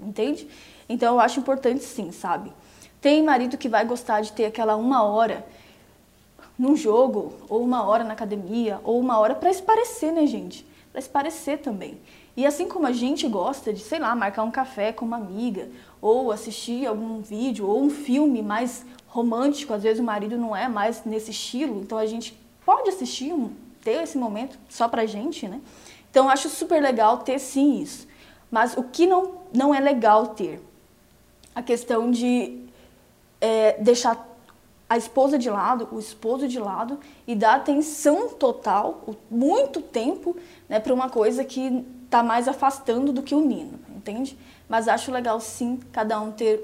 entende? 0.00 0.48
Então 0.88 1.14
eu 1.14 1.20
acho 1.20 1.40
importante 1.40 1.84
sim, 1.84 2.10
sabe? 2.10 2.52
Tem 3.00 3.22
marido 3.22 3.58
que 3.58 3.68
vai 3.68 3.84
gostar 3.84 4.22
de 4.22 4.32
ter 4.32 4.46
aquela 4.46 4.76
uma 4.76 5.02
hora 5.02 5.46
num 6.58 6.74
jogo, 6.74 7.32
ou 7.48 7.62
uma 7.62 7.84
hora 7.84 8.02
na 8.02 8.14
academia, 8.14 8.80
ou 8.82 8.98
uma 8.98 9.18
hora 9.18 9.34
para 9.34 9.50
esparecer, 9.50 10.12
né, 10.12 10.26
gente? 10.26 10.66
Para 10.90 10.98
esparecer 10.98 11.58
também. 11.58 12.00
E 12.36 12.44
assim 12.44 12.66
como 12.66 12.86
a 12.86 12.92
gente 12.92 13.28
gosta 13.28 13.72
de, 13.72 13.80
sei 13.80 14.00
lá, 14.00 14.14
marcar 14.16 14.42
um 14.42 14.50
café 14.50 14.92
com 14.92 15.04
uma 15.04 15.16
amiga, 15.16 15.68
ou 16.00 16.32
assistir 16.32 16.86
algum 16.86 17.20
vídeo, 17.20 17.68
ou 17.68 17.80
um 17.80 17.90
filme 17.90 18.42
mais 18.42 18.84
romântico, 19.18 19.74
às 19.74 19.82
vezes 19.82 20.00
o 20.00 20.04
marido 20.04 20.38
não 20.38 20.54
é 20.54 20.68
mais 20.68 21.04
nesse 21.04 21.32
estilo, 21.32 21.80
então 21.80 21.98
a 21.98 22.06
gente 22.06 22.38
pode 22.64 22.88
assistir, 22.88 23.34
ter 23.82 24.02
esse 24.02 24.16
momento 24.16 24.56
só 24.68 24.86
pra 24.88 25.06
gente, 25.06 25.48
né? 25.48 25.60
Então 26.10 26.26
eu 26.26 26.30
acho 26.30 26.48
super 26.48 26.80
legal 26.80 27.18
ter 27.18 27.38
sim 27.38 27.80
isso. 27.80 28.06
Mas 28.50 28.76
o 28.76 28.82
que 28.82 29.06
não, 29.06 29.34
não 29.52 29.74
é 29.74 29.80
legal 29.80 30.28
ter? 30.28 30.62
A 31.54 31.62
questão 31.62 32.10
de 32.10 32.64
é, 33.40 33.76
deixar 33.80 34.26
a 34.88 34.96
esposa 34.96 35.36
de 35.36 35.50
lado, 35.50 35.88
o 35.92 35.98
esposo 35.98 36.46
de 36.48 36.58
lado 36.58 36.98
e 37.26 37.34
dar 37.34 37.56
atenção 37.56 38.28
total, 38.30 39.04
muito 39.30 39.82
tempo, 39.82 40.36
né, 40.68 40.80
para 40.80 40.94
uma 40.94 41.10
coisa 41.10 41.44
que 41.44 41.84
está 42.04 42.22
mais 42.22 42.48
afastando 42.48 43.12
do 43.12 43.22
que 43.22 43.34
unindo, 43.34 43.78
entende? 43.94 44.38
Mas 44.68 44.88
acho 44.88 45.10
legal 45.10 45.40
sim 45.40 45.78
cada 45.92 46.18
um 46.20 46.30
ter, 46.30 46.56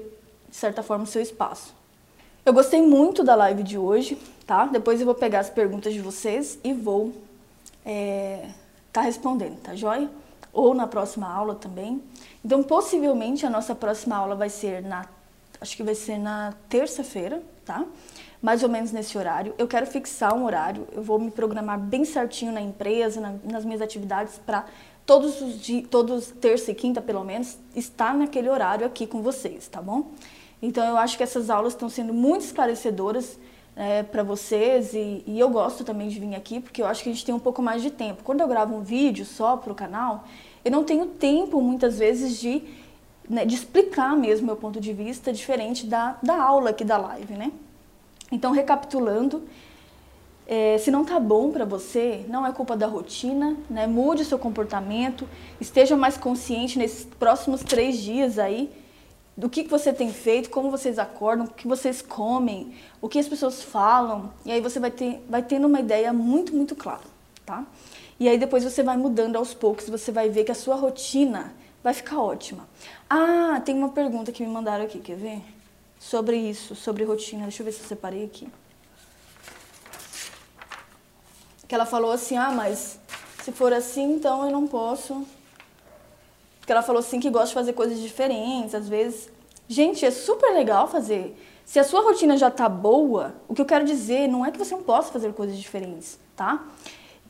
de 0.49 0.55
certa 0.55 0.81
forma, 0.81 1.03
o 1.03 1.07
seu 1.07 1.21
espaço. 1.21 1.75
Eu 2.45 2.53
gostei 2.53 2.79
muito 2.79 3.23
da 3.23 3.33
live 3.33 3.63
de 3.63 3.75
hoje, 3.75 4.19
tá? 4.45 4.67
Depois 4.67 4.99
eu 4.99 5.05
vou 5.07 5.15
pegar 5.15 5.39
as 5.39 5.49
perguntas 5.49 5.91
de 5.91 5.99
vocês 5.99 6.59
e 6.63 6.73
vou 6.73 7.11
é, 7.83 8.47
tá 8.93 9.01
respondendo, 9.01 9.59
tá 9.61 9.73
joia? 9.73 10.07
Ou 10.53 10.75
na 10.75 10.85
próxima 10.85 11.27
aula 11.27 11.55
também. 11.55 12.03
Então, 12.43 12.61
possivelmente, 12.61 13.47
a 13.47 13.49
nossa 13.49 13.73
próxima 13.73 14.15
aula 14.15 14.35
vai 14.35 14.49
ser 14.49 14.83
na, 14.83 15.07
acho 15.59 15.75
que 15.75 15.81
vai 15.81 15.95
ser 15.95 16.19
na 16.19 16.53
terça-feira, 16.69 17.41
tá? 17.65 17.83
mais 18.43 18.61
ou 18.61 18.69
menos 18.69 18.91
nesse 18.91 19.17
horário. 19.17 19.55
Eu 19.57 19.67
quero 19.67 19.87
fixar 19.87 20.35
um 20.35 20.45
horário, 20.45 20.87
eu 20.91 21.01
vou 21.01 21.17
me 21.17 21.31
programar 21.31 21.79
bem 21.79 22.05
certinho 22.05 22.51
na 22.51 22.61
empresa, 22.61 23.19
na, 23.19 23.33
nas 23.43 23.65
minhas 23.65 23.81
atividades, 23.81 24.39
para 24.45 24.65
todos 25.03 25.41
os 25.41 25.59
dias, 25.59 25.87
todos 25.89 26.27
terça 26.27 26.69
e 26.69 26.75
quinta 26.75 27.01
pelo 27.01 27.23
menos, 27.23 27.57
estar 27.75 28.13
naquele 28.13 28.49
horário 28.49 28.85
aqui 28.85 29.07
com 29.07 29.23
vocês, 29.23 29.67
tá 29.67 29.81
bom? 29.81 30.11
Então 30.61 30.85
eu 30.85 30.97
acho 30.97 31.17
que 31.17 31.23
essas 31.23 31.49
aulas 31.49 31.73
estão 31.73 31.89
sendo 31.89 32.13
muito 32.13 32.41
esclarecedoras 32.41 33.37
é, 33.75 34.03
para 34.03 34.23
vocês 34.23 34.93
e, 34.93 35.23
e, 35.27 35.39
eu 35.39 35.49
gosto 35.49 35.83
também 35.83 36.07
de 36.07 36.19
vir 36.19 36.33
aqui 36.33 36.61
porque 36.61 36.81
eu 36.81 36.85
acho 36.85 37.03
que 37.03 37.09
a 37.09 37.11
gente 37.11 37.25
tem 37.25 37.35
um 37.35 37.39
pouco 37.39 37.61
mais 37.61 37.81
de 37.81 37.91
tempo. 37.91 38.23
Quando 38.23 38.41
eu 38.41 38.47
gravo 38.47 38.75
um 38.75 38.81
vídeo 38.81 39.25
só 39.25 39.57
para 39.57 39.71
o 39.71 39.75
canal, 39.75 40.23
eu 40.63 40.71
não 40.71 40.83
tenho 40.83 41.05
tempo 41.07 41.61
muitas 41.61 41.99
vezes 41.99 42.39
de, 42.39 42.63
né, 43.29 43.45
de 43.45 43.55
explicar 43.55 44.15
mesmo 44.15 44.47
meu 44.47 44.55
ponto 44.55 44.79
de 44.79 44.93
vista 44.93 45.31
diferente 45.33 45.85
da, 45.85 46.17
da 46.23 46.41
aula 46.41 46.69
aqui 46.69 46.85
da 46.85 46.97
live, 46.97 47.33
né? 47.33 47.51
Então, 48.31 48.51
recapitulando, 48.51 49.43
é, 50.47 50.77
se 50.79 50.89
não 50.89 51.05
tá 51.05 51.19
bom 51.19 51.51
para 51.51 51.65
você, 51.65 52.25
não 52.27 52.45
é 52.47 52.51
culpa 52.51 52.75
da 52.75 52.87
rotina, 52.87 53.55
né? 53.69 53.85
Mude 53.85 54.23
o 54.23 54.25
seu 54.25 54.39
comportamento, 54.39 55.27
esteja 55.59 55.95
mais 55.95 56.17
consciente 56.17 56.79
nesses 56.79 57.05
próximos 57.05 57.61
três 57.61 57.97
dias 57.97 58.39
aí 58.39 58.71
do 59.37 59.49
que, 59.49 59.63
que 59.63 59.69
você 59.69 59.91
tem 59.91 60.13
feito, 60.13 60.49
como 60.49 60.71
vocês 60.71 60.97
acordam, 60.97 61.45
o 61.45 61.49
que 61.49 61.67
vocês 61.67 62.01
comem, 62.01 62.73
o 63.01 63.09
que 63.09 63.19
as 63.19 63.27
pessoas 63.27 63.61
falam, 63.61 64.31
e 64.45 64.51
aí 64.51 64.61
você 64.61 64.79
vai, 64.79 64.91
ter, 64.91 65.21
vai 65.29 65.43
tendo 65.43 65.67
uma 65.67 65.79
ideia 65.79 66.13
muito, 66.13 66.55
muito 66.55 66.75
clara, 66.75 67.03
tá? 67.45 67.65
E 68.17 68.29
aí 68.29 68.37
depois 68.37 68.63
você 68.63 68.81
vai 68.81 68.95
mudando 68.95 69.35
aos 69.35 69.53
poucos, 69.53 69.89
você 69.89 70.11
vai 70.11 70.29
ver 70.29 70.45
que 70.45 70.51
a 70.51 70.55
sua 70.55 70.75
rotina 70.75 71.53
vai 71.83 71.93
ficar 71.93 72.19
ótima. 72.19 72.65
Ah, 73.09 73.61
tem 73.63 73.75
uma 73.77 73.89
pergunta 73.89 74.31
que 74.31 74.43
me 74.43 74.51
mandaram 74.51 74.85
aqui, 74.85 74.99
quer 74.99 75.17
ver? 75.17 75.41
Sobre 75.99 76.37
isso, 76.37 76.75
sobre 76.75 77.03
rotina. 77.03 77.43
Deixa 77.43 77.61
eu 77.61 77.65
ver 77.65 77.73
se 77.73 77.81
eu 77.81 77.87
separei 77.87 78.23
aqui. 78.23 78.47
Que 81.67 81.75
ela 81.75 81.85
falou 81.85 82.11
assim: 82.11 82.37
"Ah, 82.37 82.51
mas 82.51 82.99
se 83.43 83.51
for 83.51 83.73
assim, 83.73 84.13
então 84.13 84.45
eu 84.45 84.51
não 84.51 84.65
posso 84.65 85.25
porque 86.65 86.71
ela 86.71 86.81
falou 86.81 86.99
assim 86.99 87.19
que 87.19 87.29
gosta 87.29 87.49
de 87.49 87.53
fazer 87.53 87.73
coisas 87.73 87.99
diferentes, 87.99 88.73
às 88.73 88.89
vezes. 88.89 89.29
Gente, 89.67 90.03
é 90.03 90.09
super 90.09 90.51
legal 90.51 90.87
fazer. 90.87 91.39
Se 91.63 91.77
a 91.77 91.83
sua 91.83 92.01
rotina 92.01 92.35
já 92.37 92.49
tá 92.49 92.67
boa, 92.67 93.35
o 93.47 93.53
que 93.53 93.61
eu 93.61 93.67
quero 93.67 93.85
dizer 93.85 94.27
não 94.27 94.43
é 94.43 94.49
que 94.49 94.57
você 94.57 94.73
não 94.73 94.81
possa 94.81 95.13
fazer 95.13 95.31
coisas 95.33 95.55
diferentes, 95.55 96.17
tá? 96.35 96.63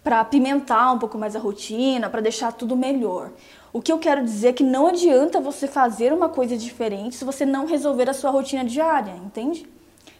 Para 0.01 0.21
apimentar 0.21 0.93
um 0.93 0.99
pouco 0.99 1.17
mais 1.17 1.35
a 1.35 1.39
rotina, 1.39 2.09
para 2.09 2.21
deixar 2.21 2.53
tudo 2.53 2.77
melhor. 2.77 3.29
O 3.73 3.81
que 3.81 3.91
eu 3.91 3.99
quero 3.99 4.23
dizer 4.23 4.47
é 4.47 4.53
que 4.53 4.63
não 4.63 4.87
adianta 4.87 5.41
você 5.41 5.67
fazer 5.67 6.13
uma 6.13 6.29
coisa 6.29 6.55
diferente 6.55 7.17
se 7.17 7.25
você 7.25 7.45
não 7.45 7.65
resolver 7.65 8.09
a 8.09 8.13
sua 8.13 8.31
rotina 8.31 8.63
diária, 8.63 9.17
entende? 9.17 9.67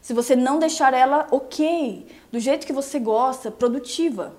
Se 0.02 0.14
você 0.14 0.36
não 0.36 0.60
deixar 0.60 0.94
ela 0.94 1.26
ok, 1.32 2.06
do 2.34 2.40
jeito 2.42 2.68
que 2.68 2.74
você 2.74 3.00
gosta, 3.00 3.50
produtiva. 3.50 4.34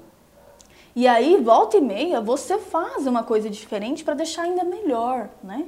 E 0.97 1.07
aí, 1.07 1.37
volta 1.37 1.77
e 1.77 1.81
meia, 1.83 2.23
você 2.23 2.57
faz 2.57 3.07
uma 3.07 3.23
coisa 3.23 3.51
diferente 3.51 4.03
para 4.03 4.15
deixar 4.15 4.45
ainda 4.45 4.65
melhor, 4.65 5.29
né? 5.45 5.67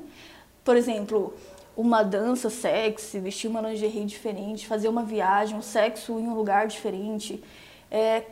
Por 0.64 0.74
exemplo, 0.74 1.35
uma 1.76 2.03
dança 2.03 2.49
sexy, 2.49 3.20
vestir 3.20 3.47
uma 3.47 3.61
lingerie 3.61 4.07
diferente, 4.07 4.66
fazer 4.66 4.89
uma 4.89 5.03
viagem, 5.03 5.55
um 5.55 5.61
sexo 5.61 6.18
em 6.18 6.26
um 6.26 6.35
lugar 6.35 6.66
diferente, 6.66 7.45
é, 7.91 8.22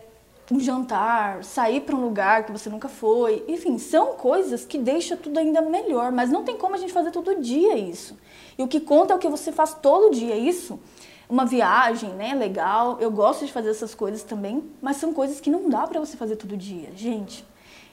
um 0.50 0.58
jantar, 0.58 1.44
sair 1.44 1.82
para 1.82 1.94
um 1.94 2.00
lugar 2.00 2.46
que 2.46 2.52
você 2.52 2.70
nunca 2.70 2.88
foi. 2.88 3.44
Enfim, 3.46 3.76
são 3.76 4.14
coisas 4.14 4.64
que 4.64 4.78
deixam 4.78 5.18
tudo 5.18 5.38
ainda 5.38 5.60
melhor, 5.60 6.10
mas 6.10 6.30
não 6.30 6.44
tem 6.44 6.56
como 6.56 6.76
a 6.76 6.78
gente 6.78 6.94
fazer 6.94 7.10
todo 7.10 7.42
dia 7.42 7.76
isso. 7.76 8.16
E 8.56 8.62
o 8.62 8.68
que 8.68 8.80
conta 8.80 9.12
é 9.12 9.16
o 9.16 9.18
que 9.18 9.28
você 9.28 9.52
faz 9.52 9.74
todo 9.74 10.14
dia, 10.14 10.34
isso 10.34 10.80
uma 11.28 11.44
viagem, 11.44 12.10
né, 12.10 12.34
legal. 12.34 12.98
Eu 13.00 13.10
gosto 13.10 13.44
de 13.44 13.52
fazer 13.52 13.70
essas 13.70 13.94
coisas 13.94 14.22
também, 14.22 14.64
mas 14.80 14.96
são 14.96 15.12
coisas 15.12 15.40
que 15.40 15.50
não 15.50 15.68
dá 15.68 15.86
para 15.86 16.00
você 16.00 16.16
fazer 16.16 16.36
todo 16.36 16.56
dia, 16.56 16.90
gente. 16.94 17.44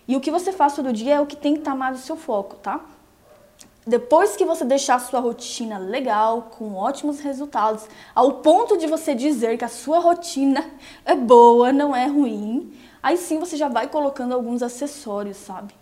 E 0.08 0.16
o 0.16 0.22
que 0.22 0.32
você 0.32 0.52
faz 0.52 0.76
todo 0.76 0.94
dia 0.94 1.16
é 1.16 1.22
o 1.22 1.26
que 1.26 1.36
tem 1.36 1.54
que 1.54 1.60
estar 1.60 1.76
mais 1.76 1.98
no 1.98 2.04
seu 2.04 2.16
foco, 2.16 2.56
tá? 2.58 2.82
Depois 3.86 4.38
que 4.38 4.46
você 4.46 4.64
deixar 4.64 4.96
a 4.96 5.00
sua 5.00 5.20
rotina 5.20 5.78
legal, 5.78 6.50
com 6.58 6.76
ótimos 6.76 7.20
resultados, 7.20 7.86
ao 8.16 8.34
ponto 8.36 8.78
de 8.78 8.88
você 8.88 9.14
dizer 9.14 9.58
que 9.58 9.66
a 9.66 9.70
sua 9.70 10.00
rotina 10.00 10.66
é 11.04 11.16
boa, 11.16 11.74
não 11.74 11.94
é 11.94 12.06
ruim, 12.06 12.74
aí 13.02 13.18
sim 13.18 13.40
você 13.40 13.58
já 13.58 13.68
vai 13.68 13.88
colocando 13.88 14.34
alguns 14.34 14.64
acessórios, 14.64 15.38
sabe? 15.38 15.74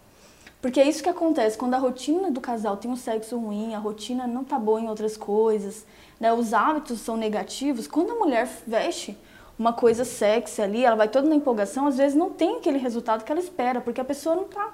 Porque 0.60 0.80
é 0.80 0.88
isso 0.88 1.02
que 1.02 1.10
acontece 1.10 1.58
quando 1.58 1.74
a 1.74 1.80
rotina 1.80 2.32
do 2.32 2.42
casal 2.42 2.78
tem 2.78 2.90
um 2.90 2.96
sexo 2.96 3.38
ruim, 3.38 3.74
a 3.74 3.80
rotina 3.80 4.26
não 4.26 4.44
tá 4.44 4.58
boa 4.58 4.80
em 4.80 4.88
outras 4.88 5.18
coisas, 5.18 5.86
né? 6.22 6.32
Os 6.32 6.54
hábitos 6.54 7.00
são 7.00 7.18
negativos. 7.18 7.88
Quando 7.88 8.12
a 8.12 8.16
mulher 8.16 8.48
veste 8.68 9.18
uma 9.58 9.74
coisa 9.74 10.06
sexy 10.06 10.62
ali, 10.62 10.86
ela 10.86 10.96
vai 10.96 11.08
toda 11.08 11.28
na 11.28 11.36
empolgação, 11.36 11.88
às 11.88 11.98
vezes 11.98 12.16
não 12.16 12.30
tem 12.30 12.58
aquele 12.58 12.78
resultado 12.78 13.26
que 13.26 13.32
ela 13.32 13.42
espera, 13.42 13.82
porque 13.82 14.00
a 14.00 14.06
pessoa 14.06 14.36
não 14.36 14.44
tá, 14.44 14.72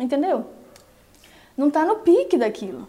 entendeu? 0.00 0.46
Não 1.56 1.70
tá 1.70 1.84
no 1.84 1.96
pique 1.96 2.38
daquilo. 2.38 2.88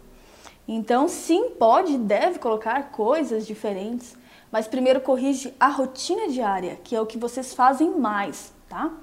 Então, 0.65 1.09
sim, 1.09 1.49
pode 1.59 1.93
e 1.93 1.97
deve 1.97 2.39
colocar 2.39 2.91
coisas 2.91 3.45
diferentes, 3.45 4.15
mas 4.49 4.67
primeiro 4.67 5.01
corrige 5.01 5.53
a 5.59 5.67
rotina 5.67 6.29
diária, 6.29 6.79
que 6.83 6.95
é 6.95 7.01
o 7.01 7.05
que 7.05 7.17
vocês 7.17 7.53
fazem 7.53 7.91
mais, 7.99 8.53
tá? 8.69 8.93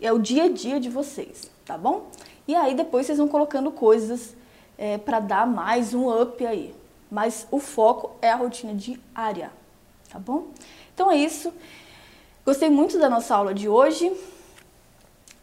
É 0.00 0.12
o 0.12 0.18
dia 0.18 0.44
a 0.44 0.48
dia 0.48 0.78
de 0.78 0.88
vocês, 0.88 1.50
tá 1.64 1.76
bom? 1.76 2.08
E 2.46 2.54
aí 2.54 2.74
depois 2.74 3.06
vocês 3.06 3.18
vão 3.18 3.26
colocando 3.26 3.72
coisas 3.72 4.36
é, 4.76 4.96
para 4.96 5.18
dar 5.18 5.46
mais 5.46 5.92
um 5.92 6.08
up 6.22 6.44
aí. 6.46 6.77
Mas 7.10 7.46
o 7.50 7.58
foco 7.58 8.12
é 8.20 8.30
a 8.30 8.36
rotina 8.36 8.74
diária, 8.74 9.50
tá 10.10 10.18
bom? 10.18 10.48
Então 10.94 11.10
é 11.10 11.16
isso. 11.16 11.52
Gostei 12.44 12.68
muito 12.68 12.98
da 12.98 13.08
nossa 13.08 13.34
aula 13.34 13.54
de 13.54 13.68
hoje 13.68 14.12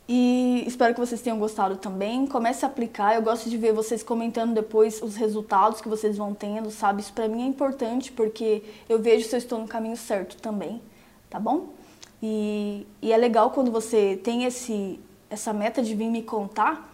e 0.08 0.64
espero 0.68 0.94
que 0.94 1.00
vocês 1.00 1.22
tenham 1.22 1.40
gostado 1.40 1.78
também. 1.78 2.28
Comece 2.28 2.64
a 2.64 2.68
aplicar. 2.68 3.16
Eu 3.16 3.22
gosto 3.24 3.50
de 3.50 3.58
ver 3.58 3.74
vocês 3.74 4.04
comentando 4.04 4.54
depois 4.54 5.02
os 5.02 5.16
resultados 5.16 5.82
que 5.82 5.90
vocês 5.90 6.18
vão 6.18 6.34
tendo, 6.34 6.70
sabe? 6.70 7.02
Isso 7.02 7.14
para 7.14 7.28
mim 7.28 7.44
é 7.44 7.48
importante 7.48 8.12
porque 8.12 8.64
eu 8.88 9.00
vejo 9.00 9.28
se 9.28 9.36
eu 9.36 9.40
estou 9.40 9.60
no 9.60 9.68
caminho 9.68 9.98
certo 9.98 10.38
também, 10.38 10.82
tá 11.30 11.40
bom? 11.40 11.70
E, 12.22 12.86
e 13.02 13.12
é 13.12 13.18
legal 13.18 13.52
quando 13.52 13.72
você 13.72 14.20
tem 14.24 14.46
esse, 14.46 15.00
essa 15.30 15.52
meta 15.52 15.82
de 15.82 15.96
vir 15.96 16.10
me 16.10 16.22
contar 16.22 16.92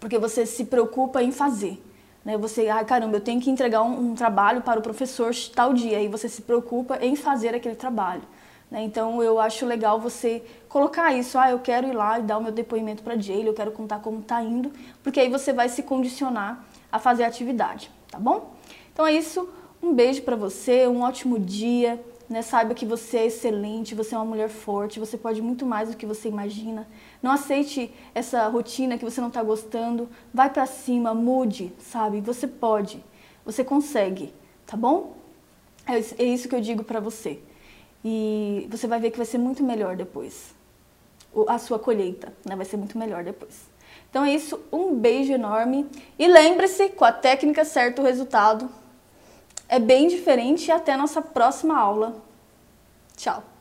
porque 0.00 0.18
você 0.18 0.44
se 0.44 0.64
preocupa 0.64 1.22
em 1.22 1.30
fazer. 1.30 1.80
Né? 2.24 2.36
Você, 2.36 2.68
ah, 2.68 2.84
caramba, 2.84 3.16
eu 3.16 3.20
tenho 3.20 3.40
que 3.40 3.50
entregar 3.50 3.82
um, 3.82 4.10
um, 4.10 4.14
trabalho 4.14 4.62
para 4.62 4.78
o 4.78 4.82
professor 4.82 5.32
tal 5.54 5.72
dia, 5.72 6.00
e 6.00 6.08
você 6.08 6.28
se 6.28 6.42
preocupa 6.42 6.98
em 7.00 7.16
fazer 7.16 7.54
aquele 7.54 7.74
trabalho. 7.74 8.22
Né? 8.70 8.82
Então, 8.82 9.22
eu 9.22 9.38
acho 9.38 9.66
legal 9.66 10.00
você 10.00 10.42
colocar 10.68 11.12
isso, 11.12 11.38
ah, 11.38 11.50
eu 11.50 11.58
quero 11.58 11.88
ir 11.88 11.92
lá 11.92 12.18
e 12.18 12.22
dar 12.22 12.38
o 12.38 12.42
meu 12.42 12.52
depoimento 12.52 13.02
para 13.02 13.14
a 13.14 13.18
Jaylee, 13.18 13.46
eu 13.46 13.54
quero 13.54 13.72
contar 13.72 13.98
como 14.00 14.20
está 14.20 14.42
indo, 14.42 14.72
porque 15.02 15.20
aí 15.20 15.28
você 15.28 15.52
vai 15.52 15.68
se 15.68 15.82
condicionar 15.82 16.64
a 16.90 16.98
fazer 16.98 17.24
a 17.24 17.26
atividade, 17.26 17.90
tá 18.10 18.18
bom? 18.18 18.54
Então 18.92 19.06
é 19.06 19.12
isso, 19.12 19.48
um 19.82 19.92
beijo 19.92 20.22
para 20.22 20.36
você, 20.36 20.86
um 20.86 21.02
ótimo 21.02 21.38
dia, 21.38 22.02
né? 22.32 22.40
Saiba 22.40 22.74
que 22.74 22.86
você 22.86 23.18
é 23.18 23.26
excelente, 23.26 23.94
você 23.94 24.14
é 24.14 24.18
uma 24.18 24.24
mulher 24.24 24.48
forte, 24.48 24.98
você 24.98 25.18
pode 25.18 25.42
muito 25.42 25.66
mais 25.66 25.90
do 25.90 25.96
que 25.96 26.06
você 26.06 26.28
imagina. 26.28 26.86
Não 27.22 27.30
aceite 27.30 27.94
essa 28.14 28.48
rotina 28.48 28.98
que 28.98 29.04
você 29.04 29.20
não 29.20 29.28
está 29.28 29.42
gostando. 29.42 30.08
Vai 30.34 30.50
para 30.50 30.66
cima, 30.66 31.14
mude, 31.14 31.72
sabe? 31.78 32.20
Você 32.20 32.48
pode, 32.48 33.02
você 33.44 33.62
consegue, 33.62 34.34
tá 34.66 34.76
bom? 34.76 35.14
É, 35.86 35.98
é 36.22 36.26
isso 36.26 36.48
que 36.48 36.54
eu 36.54 36.60
digo 36.60 36.82
para 36.82 36.98
você. 36.98 37.38
E 38.04 38.66
você 38.70 38.86
vai 38.86 38.98
ver 38.98 39.10
que 39.10 39.16
vai 39.16 39.26
ser 39.26 39.38
muito 39.38 39.62
melhor 39.62 39.96
depois. 39.96 40.54
A 41.46 41.58
sua 41.58 41.78
colheita 41.78 42.32
né? 42.44 42.56
vai 42.56 42.64
ser 42.64 42.76
muito 42.76 42.98
melhor 42.98 43.22
depois. 43.22 43.70
Então 44.10 44.24
é 44.24 44.34
isso, 44.34 44.60
um 44.72 44.94
beijo 44.94 45.32
enorme. 45.32 45.86
E 46.18 46.26
lembre-se, 46.26 46.90
com 46.90 47.04
a 47.04 47.12
técnica 47.12 47.64
certa, 47.64 48.02
o 48.02 48.04
resultado 48.04 48.68
é 49.68 49.78
bem 49.78 50.08
diferente 50.08 50.66
e 50.66 50.72
até 50.72 50.92
a 50.92 50.98
nossa 50.98 51.22
próxima 51.22 51.78
aula. 51.78 52.14
Tchau! 53.16 53.51